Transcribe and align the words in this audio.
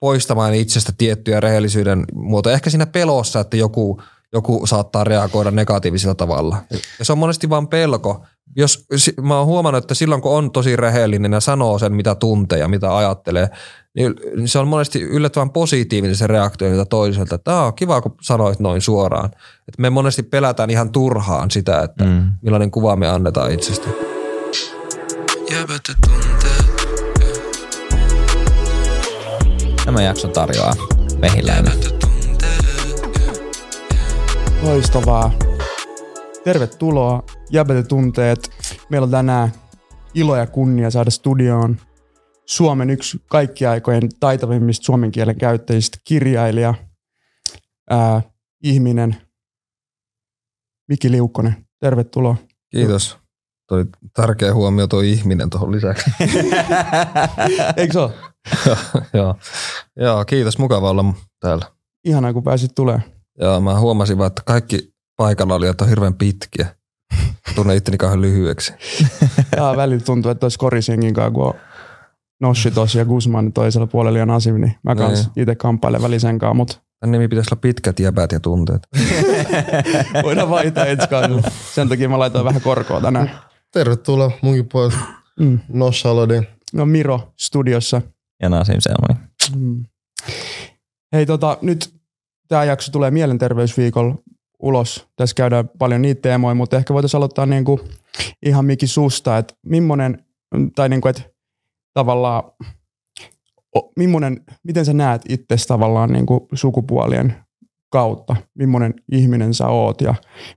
poistamaan 0.00 0.54
itsestä 0.54 0.92
tiettyjä 0.98 1.40
rehellisyyden 1.40 2.04
muotoja. 2.14 2.54
Ehkä 2.54 2.70
siinä 2.70 2.86
pelossa, 2.86 3.40
että 3.40 3.56
joku, 3.56 4.02
joku 4.32 4.66
saattaa 4.66 5.04
reagoida 5.04 5.50
negatiivisella 5.50 6.14
tavalla. 6.14 6.56
Ja 6.98 7.04
se 7.04 7.12
on 7.12 7.18
monesti 7.18 7.50
vain 7.50 7.68
pelko. 7.68 8.24
Jos, 8.56 8.86
mä 9.22 9.38
oon 9.38 9.46
huomannut, 9.46 9.84
että 9.84 9.94
silloin 9.94 10.22
kun 10.22 10.32
on 10.32 10.50
tosi 10.50 10.76
rehellinen 10.76 11.32
ja 11.32 11.40
sanoo 11.40 11.78
sen, 11.78 11.92
mitä 11.92 12.14
tuntee 12.14 12.58
ja 12.58 12.68
mitä 12.68 12.96
ajattelee, 12.96 13.50
niin 13.94 14.14
se 14.44 14.58
on 14.58 14.68
monesti 14.68 15.02
yllättävän 15.02 15.50
positiivinen 15.50 16.16
se 16.16 16.26
reaktio 16.26 16.70
mitä 16.70 16.84
toiselta, 16.84 17.34
että 17.34 17.56
on 17.56 17.74
kiva, 17.74 18.00
kun 18.00 18.14
sanoit 18.22 18.60
noin 18.60 18.80
suoraan. 18.80 19.30
Että 19.68 19.82
me 19.82 19.90
monesti 19.90 20.22
pelätään 20.22 20.70
ihan 20.70 20.92
turhaan 20.92 21.50
sitä, 21.50 21.82
että 21.82 22.04
mm. 22.04 22.30
millainen 22.42 22.70
kuva 22.70 22.96
me 22.96 23.08
annetaan 23.08 23.52
itsestä. 23.52 23.88
Tämä 29.84 30.02
jakso 30.02 30.28
tarjoaa 30.28 30.74
Mehiläinen. 31.18 31.72
Loistavaa. 34.62 35.32
Tervetuloa 36.44 37.22
Jäbätetunteet. 37.50 38.50
Meillä 38.90 39.04
on 39.04 39.10
tänään 39.10 39.52
ilo 40.14 40.36
ja 40.36 40.46
kunnia 40.46 40.90
saada 40.90 41.10
studioon 41.10 41.76
Suomen 42.46 42.90
yksi 42.90 43.22
kaikkiaikojen 43.26 44.02
taitavimmista 44.20 44.84
suomen 44.84 45.12
kielen 45.12 45.38
käyttäjistä 45.38 45.98
kirjailija, 46.04 46.74
ää, 47.90 48.22
ihminen, 48.62 49.16
Miki 50.88 51.10
Liukkonen. 51.10 51.66
Tervetuloa. 51.80 52.36
Kiitos. 52.70 53.18
Toi 53.68 53.86
tärkeä 54.14 54.54
huomio 54.54 54.86
tuo 54.86 55.00
ihminen 55.00 55.50
tuohon 55.50 55.72
lisäksi. 55.72 56.10
Eikö 57.76 57.92
se 57.92 57.98
ole? 57.98 58.29
joo. 59.14 59.34
joo, 59.96 60.24
kiitos. 60.24 60.58
Mukava 60.58 60.90
olla 60.90 61.04
täällä. 61.40 61.66
Ihanaa, 62.04 62.32
kun 62.32 62.42
pääsit 62.42 62.74
tulemaan. 62.74 63.02
Joo, 63.38 63.60
mä 63.60 63.80
huomasin 63.80 64.18
vaan, 64.18 64.26
että 64.26 64.42
kaikki 64.46 64.94
paikalla 65.16 65.54
oli, 65.54 65.66
että 65.66 65.84
on 65.84 65.90
hirveän 65.90 66.14
pitkiä. 66.14 66.66
Tunne 67.54 67.76
itteni 67.76 67.98
kauhean 67.98 68.20
lyhyeksi. 68.20 68.72
Jaa, 69.56 69.76
välillä 69.76 70.04
tuntuu, 70.04 70.30
että 70.30 70.44
olisi 70.44 70.58
korisengin 70.58 71.14
kanssa, 71.14 71.30
kun 71.30 71.46
on 71.46 71.54
Nossi 72.40 72.70
tosi 72.70 72.98
ja 72.98 73.04
Guzman 73.04 73.52
toisella 73.52 73.86
puolella 73.86 74.18
ja 74.18 74.26
Nasim, 74.26 74.54
niin 74.54 74.76
mä 74.82 74.94
kans 74.94 75.18
niin. 75.18 75.42
itse 75.42 75.54
kamppailen 75.54 76.02
välisen 76.02 76.38
kanssa, 76.38 76.54
mutta 76.54 76.78
Tämän 77.00 77.12
nimi 77.12 77.28
pitäisi 77.28 77.48
olla 77.52 77.60
pitkät 77.60 78.00
jäbät 78.00 78.32
ja 78.32 78.40
tunteet. 78.40 78.88
voidaan 80.24 80.50
vaihtaa 80.50 80.86
ensi. 80.86 81.06
Sen 81.74 81.88
takia 81.88 82.08
mä 82.08 82.18
laitoin 82.18 82.44
vähän 82.44 82.60
korkoa 82.60 83.00
tänään. 83.00 83.30
Tervetuloa 83.72 84.30
munkin 84.42 84.68
puolesta. 84.68 85.00
Mm. 85.40 85.58
No 86.72 86.86
Miro 86.86 87.32
studiossa. 87.36 88.02
Ja 88.42 88.48
Nasim 88.48 88.76
Selmani. 88.78 89.20
Mm. 89.56 89.84
Hei 91.12 91.26
tota, 91.26 91.58
nyt 91.62 91.94
tämä 92.48 92.64
jakso 92.64 92.92
tulee 92.92 93.10
mielenterveysviikolla 93.10 94.14
ulos. 94.62 95.08
Tässä 95.16 95.34
käydään 95.34 95.70
paljon 95.78 96.02
niitä 96.02 96.20
teemoja, 96.20 96.54
mutta 96.54 96.76
ehkä 96.76 96.94
voitaisiin 96.94 97.18
aloittaa 97.18 97.46
niinku 97.46 97.80
ihan 98.46 98.64
Miki 98.64 98.86
susta, 98.86 99.38
että 99.38 99.54
millainen, 99.66 100.24
tai 100.74 100.88
niinku, 100.88 101.08
että 101.08 101.22
tavallaan, 101.94 102.42
millainen, 103.96 104.44
miten 104.64 104.84
sä 104.84 104.92
näet 104.92 105.22
itse 105.28 105.56
tavallaan 105.68 106.12
niin 106.12 106.26
kuin 106.26 106.40
sukupuolien 106.54 107.34
kautta, 107.92 108.36
millainen 108.54 108.94
ihminen 109.12 109.54
sä 109.54 109.68
oot 109.68 110.00
ja 110.00 110.14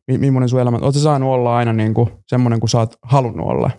mi- 0.08 0.18
millainen 0.18 0.50
sun 0.50 0.60
elämä, 0.60 0.80
oot 0.82 0.96
sä 0.96 1.02
saanut 1.02 1.30
olla 1.30 1.58
aina 1.58 1.74
niin 1.74 1.94
kuin 1.94 2.10
semmoinen 2.28 2.60
kuin 2.60 2.70
sä 2.70 2.80
oot 2.80 2.96
halunnut 3.02 3.48
olla? 3.48 3.72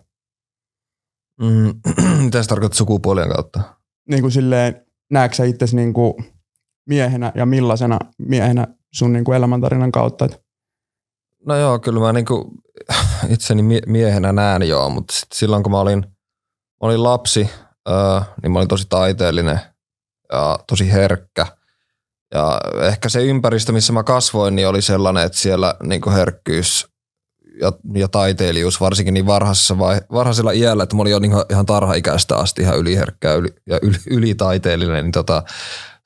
Mm, 1.41 1.74
mitä 2.24 2.42
sä 2.42 2.48
tarkoitat 2.48 2.77
sukupuolien 2.77 3.28
kautta? 3.28 3.61
Niin 4.08 4.20
kuin 4.20 4.33
silleen, 4.33 4.86
näetkö 5.10 5.36
sä 5.36 5.44
itse 5.44 5.66
niin 5.72 5.92
kuin 5.92 6.14
miehenä 6.86 7.33
ja 7.34 7.47
millaisena 7.47 7.98
miehenä 8.19 8.66
sun 8.94 9.12
niin 9.12 9.24
kuin 9.24 9.36
elämäntarinan 9.36 9.92
kautta? 9.92 10.28
No 11.46 11.56
joo, 11.56 11.78
kyllä 11.78 12.00
mä 12.00 12.12
niin 12.12 12.27
kuin 12.27 12.44
itseni 13.34 13.62
miehenä 13.86 14.33
näen 14.33 14.68
joo, 14.68 14.90
mutta 14.90 15.14
sit 15.14 15.33
silloin 15.33 15.62
kun 15.62 15.73
mä 15.73 15.80
olin– 15.80 16.06
mä 16.84 16.89
olin 16.89 17.02
lapsi, 17.02 17.51
niin 18.42 18.52
mä 18.52 18.58
olin 18.58 18.68
tosi 18.68 18.86
taiteellinen 18.89 19.61
ja 20.33 20.58
tosi 20.67 20.92
herkkä. 20.92 21.46
Ja 22.34 22.61
ehkä 22.83 23.08
se 23.08 23.24
ympäristö, 23.24 23.73
missä 23.73 23.92
mä 23.92 24.02
kasvoin, 24.02 24.57
niin 24.57 24.68
oli 24.68 24.83
sellainen, 24.83 25.24
että 25.24 25.39
siellä 25.39 25.74
niin 25.83 26.12
herkkyys 26.12 26.89
ja, 27.60 27.72
ja 27.94 28.08
taiteilijuus, 28.08 28.80
varsinkin 28.80 29.14
niin 29.14 29.26
varhaisessa 29.26 29.78
vai, 29.78 30.00
varhaisella 30.12 30.52
iällä, 30.52 30.82
että 30.82 30.96
mä 30.96 31.02
olin 31.02 31.12
jo 31.12 31.18
niin 31.18 31.32
ihan 31.50 31.66
tarhaikäistä 31.66 32.36
asti 32.36 32.62
ihan 32.62 32.78
yliherkkä 32.78 33.28
ja, 33.28 33.34
yli, 33.34 33.54
ja 33.66 33.78
yli, 33.82 33.96
ylitaiteellinen, 34.10 35.04
niin 35.04 35.12
tota, 35.12 35.42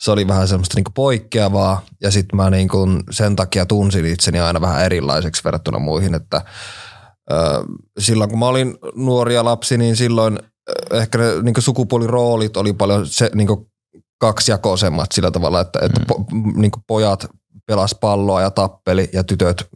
se 0.00 0.10
oli 0.10 0.28
vähän 0.28 0.48
semmoista 0.48 0.75
niin 0.76 0.94
poikkeavaa. 0.94 1.82
Ja 2.03 2.10
sitten 2.10 2.36
mä 2.36 2.50
niin 2.50 2.69
kuin 2.69 3.03
sen 3.10 3.36
takia 3.36 3.66
tunsin 3.66 4.06
itseni 4.06 4.41
aina 4.41 4.60
vähän 4.60 4.84
erilaiseksi 4.84 5.44
verrattuna 5.44 5.78
muihin, 5.78 6.14
että 6.14 6.42
ö, 7.31 7.34
silloin 7.98 8.30
kun 8.30 8.38
mä 8.38 8.47
olin 8.47 8.78
nuoria 8.94 9.44
lapsi, 9.44 9.78
niin 9.78 9.97
silloin 9.97 10.38
ehkä 10.92 11.19
ne 11.19 11.42
niin 11.42 11.54
sukupuoliroolit 11.59 12.56
oli 12.56 12.72
paljon 12.72 13.06
se, 13.06 13.30
niin 13.34 13.48
kaksijakoisemmat 14.19 15.12
sillä 15.12 15.30
tavalla, 15.30 15.60
että, 15.60 15.78
mm. 15.78 15.86
että 15.86 16.00
po, 16.09 16.25
niin 16.56 16.72
pojat 16.86 17.26
pelas 17.66 17.94
palloa 18.00 18.42
ja 18.42 18.50
tappeli 18.50 19.10
ja 19.12 19.25
tytöt, 19.25 19.69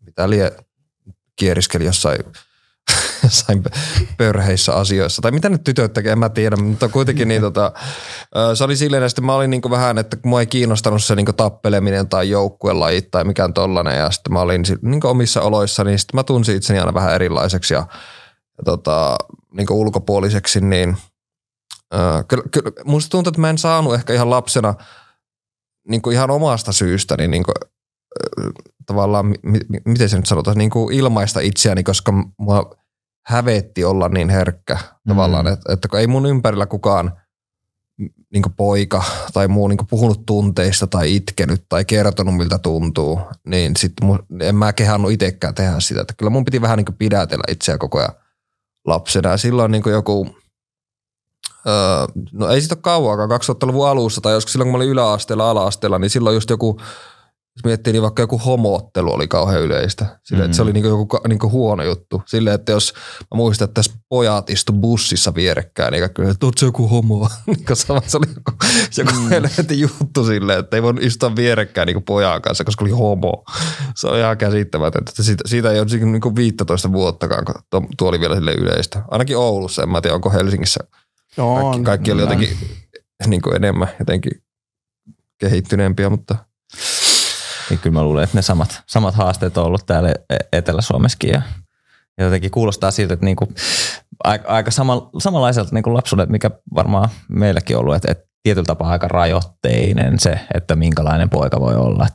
mitä 0.00 0.30
lie, 0.30 0.56
kieriskeli 1.36 1.84
jossain, 1.84 2.18
jossain 3.24 3.64
pörheissä 4.16 4.74
asioissa. 4.74 5.22
Tai 5.22 5.30
mitä 5.30 5.48
nyt 5.48 5.64
tytöt 5.64 5.92
tekee, 5.92 6.12
en 6.12 6.18
mä 6.18 6.28
tiedä, 6.28 6.56
mutta 6.56 6.88
kuitenkin 6.88 7.28
niin 7.28 7.42
tota, 7.42 7.72
se 8.54 8.64
oli 8.64 8.76
silleen, 8.76 9.02
että 9.02 9.20
mä 9.20 9.34
olin 9.34 9.50
niin 9.50 9.62
vähän, 9.70 9.98
että 9.98 10.16
mua 10.24 10.40
ei 10.40 10.46
kiinnostanut 10.46 11.04
se 11.04 11.14
niin 11.14 11.26
tappeleminen 11.36 12.08
tai 12.08 12.30
joukkuelajit 12.30 13.10
tai 13.10 13.24
mikään 13.24 13.54
tollainen 13.54 13.98
ja 13.98 14.10
sitten 14.10 14.32
mä 14.32 14.40
olin 14.40 14.62
niin 14.82 15.06
omissa 15.06 15.42
oloissa, 15.42 15.84
niin 15.84 15.98
sitten 15.98 16.18
mä 16.18 16.22
tunsin 16.24 16.56
itseni 16.56 16.78
aina 16.78 16.94
vähän 16.94 17.14
erilaiseksi 17.14 17.74
ja 17.74 17.86
ja 18.58 18.64
tota, 18.64 19.16
niin 19.52 19.66
ulkopuoliseksi, 19.70 20.60
niin 20.60 20.96
äh, 21.94 22.24
kyllä, 22.28 22.44
kyllä, 22.50 22.70
musta 22.84 23.10
tuntuu, 23.10 23.30
että 23.30 23.40
mä 23.40 23.50
en 23.50 23.58
saanut 23.58 23.94
ehkä 23.94 24.12
ihan 24.12 24.30
lapsena 24.30 24.74
niin 25.88 26.12
ihan 26.12 26.30
omasta 26.30 26.72
syystäni 26.72 27.28
niin 27.28 27.42
kuin, 27.42 27.54
äh, 28.40 28.52
tavallaan, 28.86 29.26
mi, 29.26 29.58
miten 29.84 30.08
se 30.08 30.16
nyt 30.16 30.26
sanotaan, 30.26 30.58
niin 30.58 30.70
kuin 30.70 30.94
ilmaista 30.94 31.40
itseäni, 31.40 31.82
koska 31.82 32.12
mua 32.38 32.76
hävetti 33.26 33.84
olla 33.84 34.08
niin 34.08 34.28
herkkä 34.28 34.74
mm. 34.74 35.08
tavallaan, 35.08 35.46
että, 35.46 35.72
että 35.72 35.88
kun 35.88 35.98
ei 35.98 36.06
mun 36.06 36.26
ympärillä 36.26 36.66
kukaan 36.66 37.12
niin 38.32 38.54
poika 38.56 39.02
tai 39.32 39.48
muu 39.48 39.68
niin 39.68 39.86
puhunut 39.90 40.26
tunteista 40.26 40.86
tai 40.86 41.16
itkenyt 41.16 41.64
tai 41.68 41.84
kertonut 41.84 42.36
miltä 42.36 42.58
tuntuu, 42.58 43.20
niin 43.46 43.76
sitten 43.76 44.18
en 44.40 44.54
mä 44.54 44.72
kehannut 44.72 45.12
itsekään 45.12 45.54
tehdä 45.54 45.80
sitä. 45.80 46.00
Että 46.00 46.14
kyllä 46.16 46.30
mun 46.30 46.44
piti 46.44 46.60
vähän 46.60 46.76
niin 46.76 46.96
pidätellä 46.98 47.44
itseä 47.48 47.78
koko 47.78 47.98
ajan 47.98 48.12
lapsena. 48.86 49.30
Ja 49.30 49.36
silloin 49.36 49.72
niin 49.72 49.82
joku, 49.86 50.36
öö, 51.66 51.74
no 52.32 52.48
ei 52.48 52.60
siitä 52.60 52.74
ole 52.74 52.82
kauankaan, 52.82 53.40
2000-luvun 53.40 53.88
alussa 53.88 54.20
tai 54.20 54.32
joskus 54.32 54.52
silloin 54.52 54.66
kun 54.66 54.72
mä 54.72 54.76
olin 54.76 54.88
yläasteella, 54.88 55.50
ala-asteella, 55.50 55.98
niin 55.98 56.10
silloin 56.10 56.34
just 56.34 56.50
joku, 56.50 56.80
jos 57.56 57.64
miettii, 57.64 57.92
niin 57.92 58.02
vaikka 58.02 58.22
joku 58.22 58.38
homoottelu 58.38 59.12
oli 59.12 59.28
kauhean 59.28 59.62
yleistä. 59.62 60.18
Sille, 60.22 60.42
mm. 60.42 60.44
että 60.44 60.56
se 60.56 60.62
oli 60.62 60.72
niinku 60.72 60.88
joku 60.88 61.20
niinku 61.28 61.50
huono 61.50 61.82
juttu. 61.82 62.22
Sille, 62.26 62.54
että 62.54 62.72
jos 62.72 62.94
mä 63.20 63.36
muistan, 63.36 63.64
että 63.64 63.74
tässä 63.74 63.92
pojat 64.08 64.50
istu 64.50 64.72
bussissa 64.72 65.34
vierekkäin, 65.34 65.92
niin 65.92 66.10
kyllä, 66.10 66.30
että 66.30 66.46
se 66.56 66.66
joku 66.66 66.88
homo. 66.88 67.28
se 67.74 67.92
oli 67.92 68.26
joku, 68.34 68.52
joku 68.96 69.12
mm. 69.12 69.28
helvetin 69.28 69.80
juttu 69.80 70.24
silleen, 70.24 70.58
että 70.58 70.76
ei 70.76 70.82
voi 70.82 70.94
istua 71.00 71.36
vierekkäin 71.36 71.86
niinku 71.86 72.00
pojan 72.00 72.42
kanssa, 72.42 72.64
koska 72.64 72.84
oli 72.84 72.92
homo. 72.92 73.44
Se 73.94 74.06
on 74.06 74.18
ihan 74.18 74.38
käsittämätöntä. 74.38 75.12
Siitä, 75.22 75.44
siitä 75.46 75.70
ei 75.70 75.80
ole 75.80 75.86
niinku 76.04 76.36
15 76.36 76.92
vuottakaan, 76.92 77.44
kun 77.44 77.88
tuo 77.98 78.08
oli 78.08 78.20
vielä 78.20 78.34
sille 78.34 78.52
yleistä. 78.52 79.02
Ainakin 79.10 79.36
Oulussa, 79.36 79.82
en 79.82 79.88
mä 79.88 80.00
tiedä, 80.00 80.14
onko 80.14 80.30
Helsingissä. 80.30 80.80
No, 81.36 81.54
kaikki, 81.54 81.84
kaikki 81.84 82.12
oli 82.12 82.20
jotenkin 82.20 82.56
niin 83.26 83.42
kuin 83.42 83.56
enemmän 83.56 83.88
jotenkin 83.98 84.32
kehittyneempiä, 85.38 86.10
mutta– 86.10 86.36
niin 87.70 87.78
kyllä 87.78 87.94
mä 87.94 88.02
luulen, 88.02 88.24
että 88.24 88.38
ne 88.38 88.42
samat, 88.42 88.82
samat 88.86 89.14
haasteet 89.14 89.58
on 89.58 89.64
ollut 89.64 89.86
täällä 89.86 90.08
e- 90.10 90.36
Etelä-Suomessakin 90.52 91.30
ja, 91.30 91.42
ja 92.18 92.24
jotenkin 92.24 92.50
kuulostaa 92.50 92.90
siltä, 92.90 93.14
että 93.14 93.26
niinku, 93.26 93.48
aika, 94.24 94.48
aika 94.48 94.70
sama, 94.70 95.10
samanlaiselta 95.18 95.70
niinku 95.72 95.94
lapsuudet, 95.94 96.28
mikä 96.28 96.50
varmaan 96.74 97.08
meilläkin 97.28 97.76
on 97.76 97.80
ollut, 97.80 97.94
että, 97.94 98.12
että 98.12 98.24
tietyllä 98.42 98.66
tapaa 98.66 98.90
aika 98.90 99.08
rajoitteinen 99.08 100.18
se, 100.18 100.40
että 100.54 100.76
minkälainen 100.76 101.30
poika 101.30 101.60
voi 101.60 101.74
olla 101.74 102.06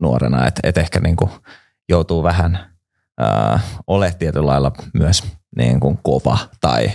nuorena, 0.00 0.46
että, 0.46 0.60
että 0.64 0.80
ehkä 0.80 1.00
niinku 1.00 1.30
joutuu 1.88 2.22
vähän 2.22 2.58
äh, 3.22 3.64
ole 3.86 4.14
tietyllä 4.18 4.46
lailla 4.46 4.72
myös 4.94 5.22
niin 5.56 5.80
kuin 5.80 5.98
kova 6.02 6.38
tai 6.60 6.90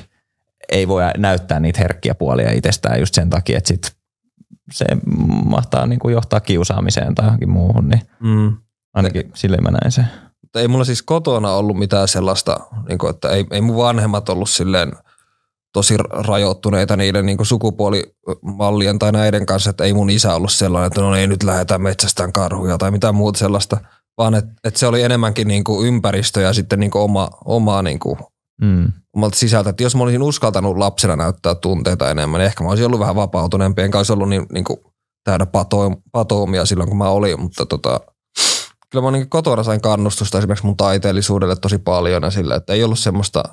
ei 0.72 0.88
voi 0.88 1.04
näyttää 1.18 1.60
niitä 1.60 1.81
herkkiä 1.81 2.16
puolia 2.16 2.51
itsestään 2.51 3.00
just 3.00 3.13
sen 3.13 3.30
takia, 3.30 3.57
että 3.57 3.68
sit 3.68 3.96
se 4.71 4.85
mahtaa 5.45 5.85
niin 5.85 6.00
kuin 6.00 6.13
johtaa 6.13 6.39
kiusaamiseen 6.39 7.15
tai 7.15 7.25
johonkin 7.25 7.50
muuhun, 7.50 7.89
niin 7.89 8.01
mm. 8.19 8.57
ainakin 8.94 9.31
sille 9.35 9.57
mä 9.57 9.71
näin 9.71 9.91
se. 9.91 10.06
Mutta 10.41 10.59
ei 10.59 10.68
mulla 10.68 10.85
siis 10.85 11.01
kotona 11.01 11.51
ollut 11.51 11.77
mitään 11.77 12.07
sellaista, 12.07 12.59
niin 12.88 12.97
kuin, 12.97 13.09
että 13.09 13.30
ei, 13.30 13.45
ei 13.51 13.62
mun 13.62 13.77
vanhemmat 13.77 14.30
ollut 14.30 14.50
silleen 14.50 14.91
tosi 15.74 15.97
rajoittuneita 16.09 16.97
niiden 16.97 17.25
niin 17.25 17.45
sukupuolimallien 17.45 19.00
tai 19.00 19.12
näiden 19.12 19.45
kanssa, 19.45 19.69
että 19.69 19.83
ei 19.83 19.94
mun 19.94 20.09
isä 20.09 20.36
ollut 20.36 20.51
sellainen, 20.51 20.88
että 20.88 21.01
no 21.01 21.15
ei 21.15 21.27
nyt 21.27 21.44
lähdetään 21.44 21.81
metsästään 21.81 22.33
karhuja 22.33 22.77
tai 22.77 22.91
mitään 22.91 23.15
muuta 23.15 23.39
sellaista, 23.39 23.77
vaan 24.18 24.36
että, 24.36 24.51
että 24.63 24.79
se 24.79 24.88
oli 24.88 25.01
enemmänkin 25.01 25.47
niin 25.47 25.63
kuin 25.63 25.88
ympäristö 25.88 26.41
ja 26.41 26.53
sitten 26.53 26.79
niin 26.79 26.91
kuin 26.91 27.01
oma, 27.01 27.29
omaa 27.45 27.81
niin 27.81 28.00
kuin 28.00 28.18
mm. 28.61 28.91
omalta 29.15 29.38
sisältä. 29.38 29.69
Että 29.69 29.83
jos 29.83 29.95
mä 29.95 30.03
olisin 30.03 30.21
uskaltanut 30.21 30.77
lapsena 30.77 31.15
näyttää 31.15 31.55
tunteita 31.55 32.11
enemmän, 32.11 32.39
niin 32.39 32.45
ehkä 32.45 32.63
mä 32.63 32.69
olisin 32.69 32.85
ollut 32.85 33.00
vähän 33.00 33.15
vapautuneempi, 33.15 33.81
enkä 33.81 33.97
olisi 33.97 34.13
ollut 34.13 34.29
niin, 34.29 34.45
niin 34.51 34.63
kuin 34.63 34.79
täynnä 35.23 35.45
silloin, 36.65 36.89
kun 36.89 36.97
mä 36.97 37.09
olin, 37.09 37.39
mutta 37.39 37.65
tota, 37.65 38.00
kyllä 38.89 39.05
mä 39.05 39.11
niin 39.11 39.29
kotona 39.29 39.63
sain 39.63 39.81
kannustusta 39.81 40.38
esimerkiksi 40.38 40.65
mun 40.65 40.77
taiteellisuudelle 40.77 41.55
tosi 41.55 41.77
paljon 41.77 42.23
ja 42.23 42.31
sille, 42.31 42.55
että 42.55 42.73
ei 42.73 42.83
ollut 42.83 43.00
semmoista, 43.00 43.44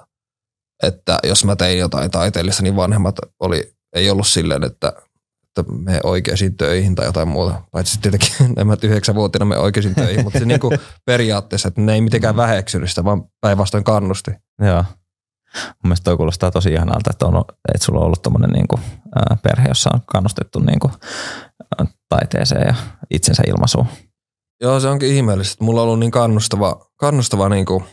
että 0.83 1.19
jos 1.23 1.45
mä 1.45 1.57
tein 1.57 1.79
jotain 1.79 2.11
taiteellista, 2.11 2.63
niin 2.63 2.77
vanhemmat 2.77 3.17
oli, 3.41 3.73
ei 3.95 4.11
ollut 4.11 4.27
silleen, 4.27 4.65
että, 4.65 4.93
että 5.61 5.73
me 5.73 6.01
oikeisiin 6.05 6.57
töihin 6.57 6.95
tai 6.95 7.07
jotain 7.07 7.29
muuta. 7.29 7.63
Paitsi 7.73 8.01
tietenkin 8.01 8.31
nämä 8.57 8.77
yhdeksänvuotiaana 8.83 9.45
me 9.45 9.59
oikeisiin 9.59 9.95
töihin, 9.95 10.25
mutta 10.25 10.39
se 10.39 10.45
niin 10.45 10.61
kuin 10.61 10.79
periaatteessa, 11.07 11.69
että 11.69 11.81
ne 11.81 11.95
ei 11.95 12.01
mitenkään 12.01 12.37
väheksynyt 12.37 12.89
sitä, 12.89 13.05
vaan 13.05 13.25
päinvastoin 13.41 13.85
kannusti. 13.85 14.31
Joo. 14.63 14.85
Mun 15.55 15.75
mielestä 15.85 16.05
toi 16.05 16.17
kuulostaa 16.17 16.51
tosi 16.51 16.73
ihanalta, 16.73 17.11
että, 17.11 17.27
on, 17.27 17.45
että 17.75 17.85
sulla 17.85 18.01
on 18.01 18.07
ollut 18.07 18.23
tommonen 18.23 18.51
niin 18.51 18.69
kuin, 18.69 18.83
ää, 19.15 19.37
perhe, 19.43 19.69
jossa 19.69 19.91
on 19.95 20.01
kannustettu 20.07 20.59
niin 20.59 20.81
kuin, 20.81 20.93
ää, 21.79 21.87
taiteeseen 22.09 22.67
ja 22.67 22.75
itsensä 23.11 23.43
ilmaisuun. 23.47 23.87
Joo, 24.61 24.81
se 24.81 24.89
onkin 24.89 25.09
ihmeellistä. 25.09 25.65
Mulla 25.65 25.81
on 25.81 25.85
ollut 25.85 25.99
niin 25.99 26.11
kannustava, 26.11 26.87
kannustava 26.97 27.49
niin 27.49 27.67
kuin, 27.67 27.85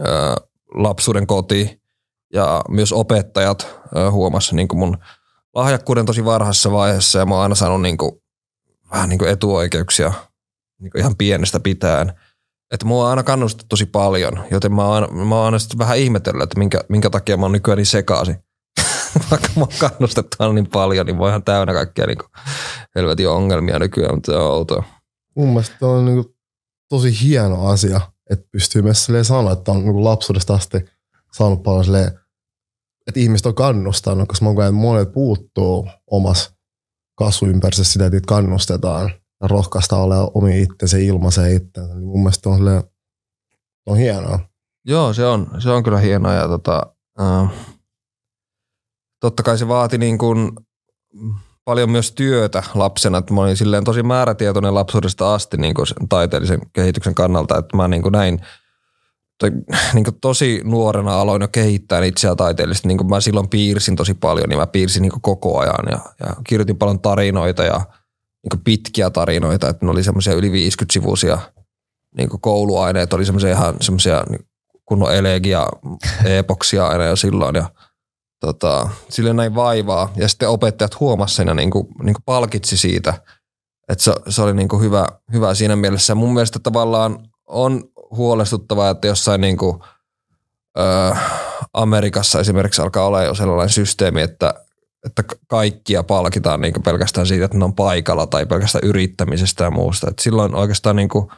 ää, 0.00 0.36
lapsuuden 0.74 1.26
koti 1.26 1.82
ja 2.32 2.62
myös 2.68 2.92
opettajat 2.92 3.80
ää, 3.94 4.10
huomassa 4.10 4.56
niin 4.56 4.68
kuin 4.68 4.78
mun 4.78 4.98
lahjakkuuden 5.56 6.06
tosi 6.06 6.24
varhaisessa 6.24 6.72
vaiheessa 6.72 7.18
ja 7.18 7.26
mä 7.26 7.34
oon 7.34 7.42
aina 7.42 7.54
saanut 7.54 7.82
niin 7.82 7.96
kuin, 7.96 8.12
vähän 8.90 9.08
niin 9.08 9.18
kuin 9.18 9.30
etuoikeuksia 9.30 10.12
niin 10.80 10.90
kuin 10.90 11.00
ihan 11.00 11.16
pienestä 11.16 11.60
pitäen. 11.60 12.12
Että 12.72 12.86
mua 12.86 13.04
on 13.04 13.10
aina 13.10 13.22
kannustettu 13.22 13.66
tosi 13.68 13.86
paljon, 13.86 14.44
joten 14.50 14.72
mä 14.72 14.84
oon, 14.84 15.26
mä 15.28 15.34
oon 15.34 15.44
aina 15.44 15.58
vähän 15.78 15.98
ihmetellyt, 15.98 16.42
että 16.42 16.58
minkä, 16.58 16.80
minkä 16.88 17.10
takia 17.10 17.36
mä 17.36 17.44
oon 17.44 17.52
nykyään 17.52 17.76
niin 17.76 17.86
sekaisin. 17.86 18.36
Vaikka 19.30 19.48
mä 19.56 19.62
oon 19.62 19.72
kannustettu 19.78 20.36
aina 20.38 20.52
niin 20.52 20.70
paljon, 20.70 21.06
niin 21.06 21.18
voi 21.18 21.30
ihan 21.30 21.42
täynnä 21.42 21.72
kaikkia 21.72 22.06
niin 22.06 22.18
kuin 22.18 22.30
helvetin 22.94 23.28
ongelmia 23.28 23.78
nykyään, 23.78 24.14
mutta 24.14 24.32
se 24.32 24.38
on 24.38 24.50
outoa 24.50 24.84
mun 25.36 25.48
mielestä 25.48 25.86
on 25.86 26.04
niin 26.04 26.22
kuin 26.22 26.34
tosi 26.88 27.22
hieno 27.22 27.66
asia, 27.66 28.00
että 28.30 28.48
pystyy 28.52 28.82
myös 28.82 29.06
sanoa, 29.22 29.52
että 29.52 29.72
on 29.72 29.84
niin 29.84 30.04
lapsuudesta 30.04 30.54
asti 30.54 30.84
saanut 31.32 31.62
paljon 31.62 31.84
silleen, 31.84 32.20
että 33.06 33.20
ihmiset 33.20 33.46
on 33.46 33.54
kannustanut, 33.54 34.28
koska 34.28 34.44
mä 34.44 34.54
koen, 34.54 34.68
että 34.68 34.80
monet 34.80 35.12
puuttuu 35.12 35.88
omassa 36.10 36.50
kasvuympäristössä 37.18 37.92
sitä, 37.92 38.06
että 38.06 38.20
kannustetaan 38.26 39.10
ja 39.42 39.48
rohkaista 39.48 39.96
olla 39.96 40.30
omi 40.34 40.62
itsensä 40.62 40.98
ilmaisee 40.98 41.54
itsensä. 41.54 41.94
Niin 41.94 42.06
mun 42.06 42.20
mielestä 42.20 42.48
on, 42.48 42.56
silleen, 42.56 42.82
on 43.86 43.96
hienoa. 43.96 44.38
Joo, 44.84 45.12
se 45.12 45.26
on, 45.26 45.50
se 45.58 45.70
on 45.70 45.82
kyllä 45.82 45.98
hienoa 45.98 46.34
ja 46.34 46.48
tota, 46.48 46.82
äh, 47.20 47.50
totta 49.20 49.42
kai 49.42 49.58
se 49.58 49.68
vaati 49.68 49.98
niin 49.98 50.18
kuin 50.18 50.52
paljon 51.64 51.90
myös 51.90 52.12
työtä 52.12 52.62
lapsena. 52.74 53.18
Että 53.18 53.34
mä 53.34 53.40
olin 53.40 53.56
silleen 53.56 53.84
tosi 53.84 54.02
määrätietoinen 54.02 54.74
lapsuudesta 54.74 55.34
asti 55.34 55.56
niin 55.56 55.74
kuin 55.74 55.86
taiteellisen 56.08 56.60
kehityksen 56.72 57.14
kannalta, 57.14 57.58
että 57.58 57.76
mä 57.76 57.88
niin 57.88 58.02
kuin 58.02 58.12
näin 58.12 58.40
toi, 59.38 59.50
niin 59.94 60.04
kuin 60.04 60.20
tosi 60.20 60.60
nuorena 60.64 61.20
aloin 61.20 61.42
jo 61.42 61.48
kehittää 61.48 62.04
itseä 62.04 62.34
taiteellisesti. 62.34 62.88
Niin 62.88 62.98
kuin 62.98 63.08
mä 63.08 63.20
silloin 63.20 63.48
piirsin 63.48 63.96
tosi 63.96 64.14
paljon, 64.14 64.48
niin 64.48 64.58
mä 64.58 64.66
piirsin 64.66 65.02
niin 65.02 65.12
kuin 65.12 65.22
koko 65.22 65.58
ajan 65.58 65.86
ja, 65.90 65.98
ja 66.20 66.36
kirjoitin 66.48 66.78
paljon 66.78 67.00
tarinoita 67.00 67.64
ja 67.64 67.78
niin 68.42 68.50
kuin 68.50 68.64
pitkiä 68.64 69.10
tarinoita, 69.10 69.68
että 69.68 69.86
ne 69.86 69.90
oli 69.90 70.02
semmoisia 70.02 70.34
yli 70.34 70.50
50-sivuisia 70.50 71.38
niin 72.16 72.28
kuin 72.28 72.40
kouluaineet, 72.40 73.12
oli 73.12 73.24
semmoisia 73.24 73.50
ihan 73.50 73.74
semmoisia 73.80 74.24
kunnon 74.84 75.14
elegia 75.14 75.66
epoksia 76.24 76.86
aina 76.86 77.04
jo 77.04 77.16
silloin 77.16 77.54
ja– 77.54 77.70
tota, 78.40 78.88
sille 79.08 79.32
näin 79.32 79.54
vaivaa. 79.54 80.12
Ja 80.16 80.28
sitten 80.28 80.48
opettajat 80.48 81.00
huomasivat 81.00 81.36
sen 81.36 81.48
ja 81.48 81.54
niin 81.54 81.70
kuin, 81.70 81.86
niin 82.02 82.14
kuin 82.14 82.22
palkitsi 82.24 82.76
siitä. 82.76 83.14
Että 83.88 84.04
se, 84.04 84.12
se 84.28 84.42
oli 84.42 84.54
niin 84.54 84.68
kuin 84.68 84.82
hyvä, 84.82 85.06
hyvä 85.32 85.54
siinä 85.54 85.76
mielessä. 85.76 86.14
Mun 86.14 86.34
mielestä 86.34 86.58
tavallaan 86.58 87.28
on 87.46 87.84
huolestuttavaa, 88.10 88.90
että 88.90 89.06
jossain 89.06 89.40
niin 89.40 89.56
kuin, 89.56 89.80
ö, 90.78 91.16
Amerikassa 91.72 92.40
esimerkiksi 92.40 92.82
alkaa 92.82 93.06
olla 93.06 93.22
jo 93.22 93.34
sellainen 93.34 93.68
systeemi, 93.68 94.22
että, 94.22 94.54
että 95.06 95.24
kaikkia 95.48 96.02
palkitaan 96.02 96.60
niin 96.60 96.82
pelkästään 96.84 97.26
siitä, 97.26 97.44
että 97.44 97.58
ne 97.58 97.64
on 97.64 97.74
paikalla 97.74 98.26
tai 98.26 98.46
pelkästään 98.46 98.88
yrittämisestä 98.88 99.64
ja 99.64 99.70
muusta. 99.70 100.10
Et 100.10 100.18
silloin 100.18 100.54
oikeastaan 100.54 100.96
niin 100.96 101.08
kuin 101.08 101.28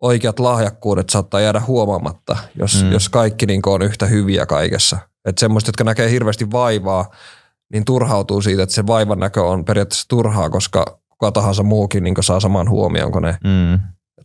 oikeat 0.00 0.38
lahjakkuudet 0.38 1.10
saattaa 1.10 1.40
jäädä 1.40 1.62
huomaamatta, 1.66 2.36
jos, 2.54 2.82
mm. 2.82 2.92
jos 2.92 3.08
kaikki 3.08 3.46
niin 3.46 3.62
on 3.66 3.82
yhtä 3.82 4.06
hyviä 4.06 4.46
kaikessa. 4.46 4.98
Että 5.24 5.40
semmoista, 5.40 5.68
jotka 5.68 5.84
näkee 5.84 6.10
hirveästi 6.10 6.50
vaivaa, 6.50 7.10
niin 7.72 7.84
turhautuu 7.84 8.42
siitä, 8.42 8.62
että 8.62 8.74
se 8.74 8.86
vaivan 8.86 9.18
näkö 9.18 9.42
on 9.42 9.64
periaatteessa 9.64 10.08
turhaa, 10.08 10.50
koska 10.50 10.98
kuka 11.08 11.32
tahansa 11.32 11.62
muukin 11.62 12.04
niin 12.04 12.14
saa 12.20 12.40
saman 12.40 12.70
huomioon 12.70 13.12
kuin 13.12 13.22
ne. 13.22 13.38
Mm. 13.44 13.80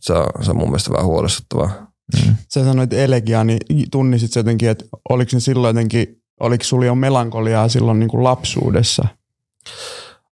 Se, 0.06 0.12
on, 0.12 0.44
se 0.44 0.50
on 0.50 0.56
mun 0.56 0.68
mielestä 0.68 0.92
vähän 0.92 1.06
huolestuttavaa. 1.06 1.92
Mm. 2.26 2.36
Sä 2.54 2.64
sanoit 2.64 2.92
elegiaa, 2.92 3.44
niin 3.44 3.60
tunnisit 3.90 4.36
jotenkin, 4.36 4.68
että 4.68 4.84
oliko 5.08 5.30
ne 5.32 5.40
silloin 5.40 5.76
jotenkin, 5.76 6.22
oliko 6.40 6.64
sulla 6.64 6.86
jo 6.86 6.94
melankoliaa 6.94 7.68
silloin 7.68 7.98
niin 7.98 8.10
kuin 8.10 8.24
lapsuudessa? 8.24 9.08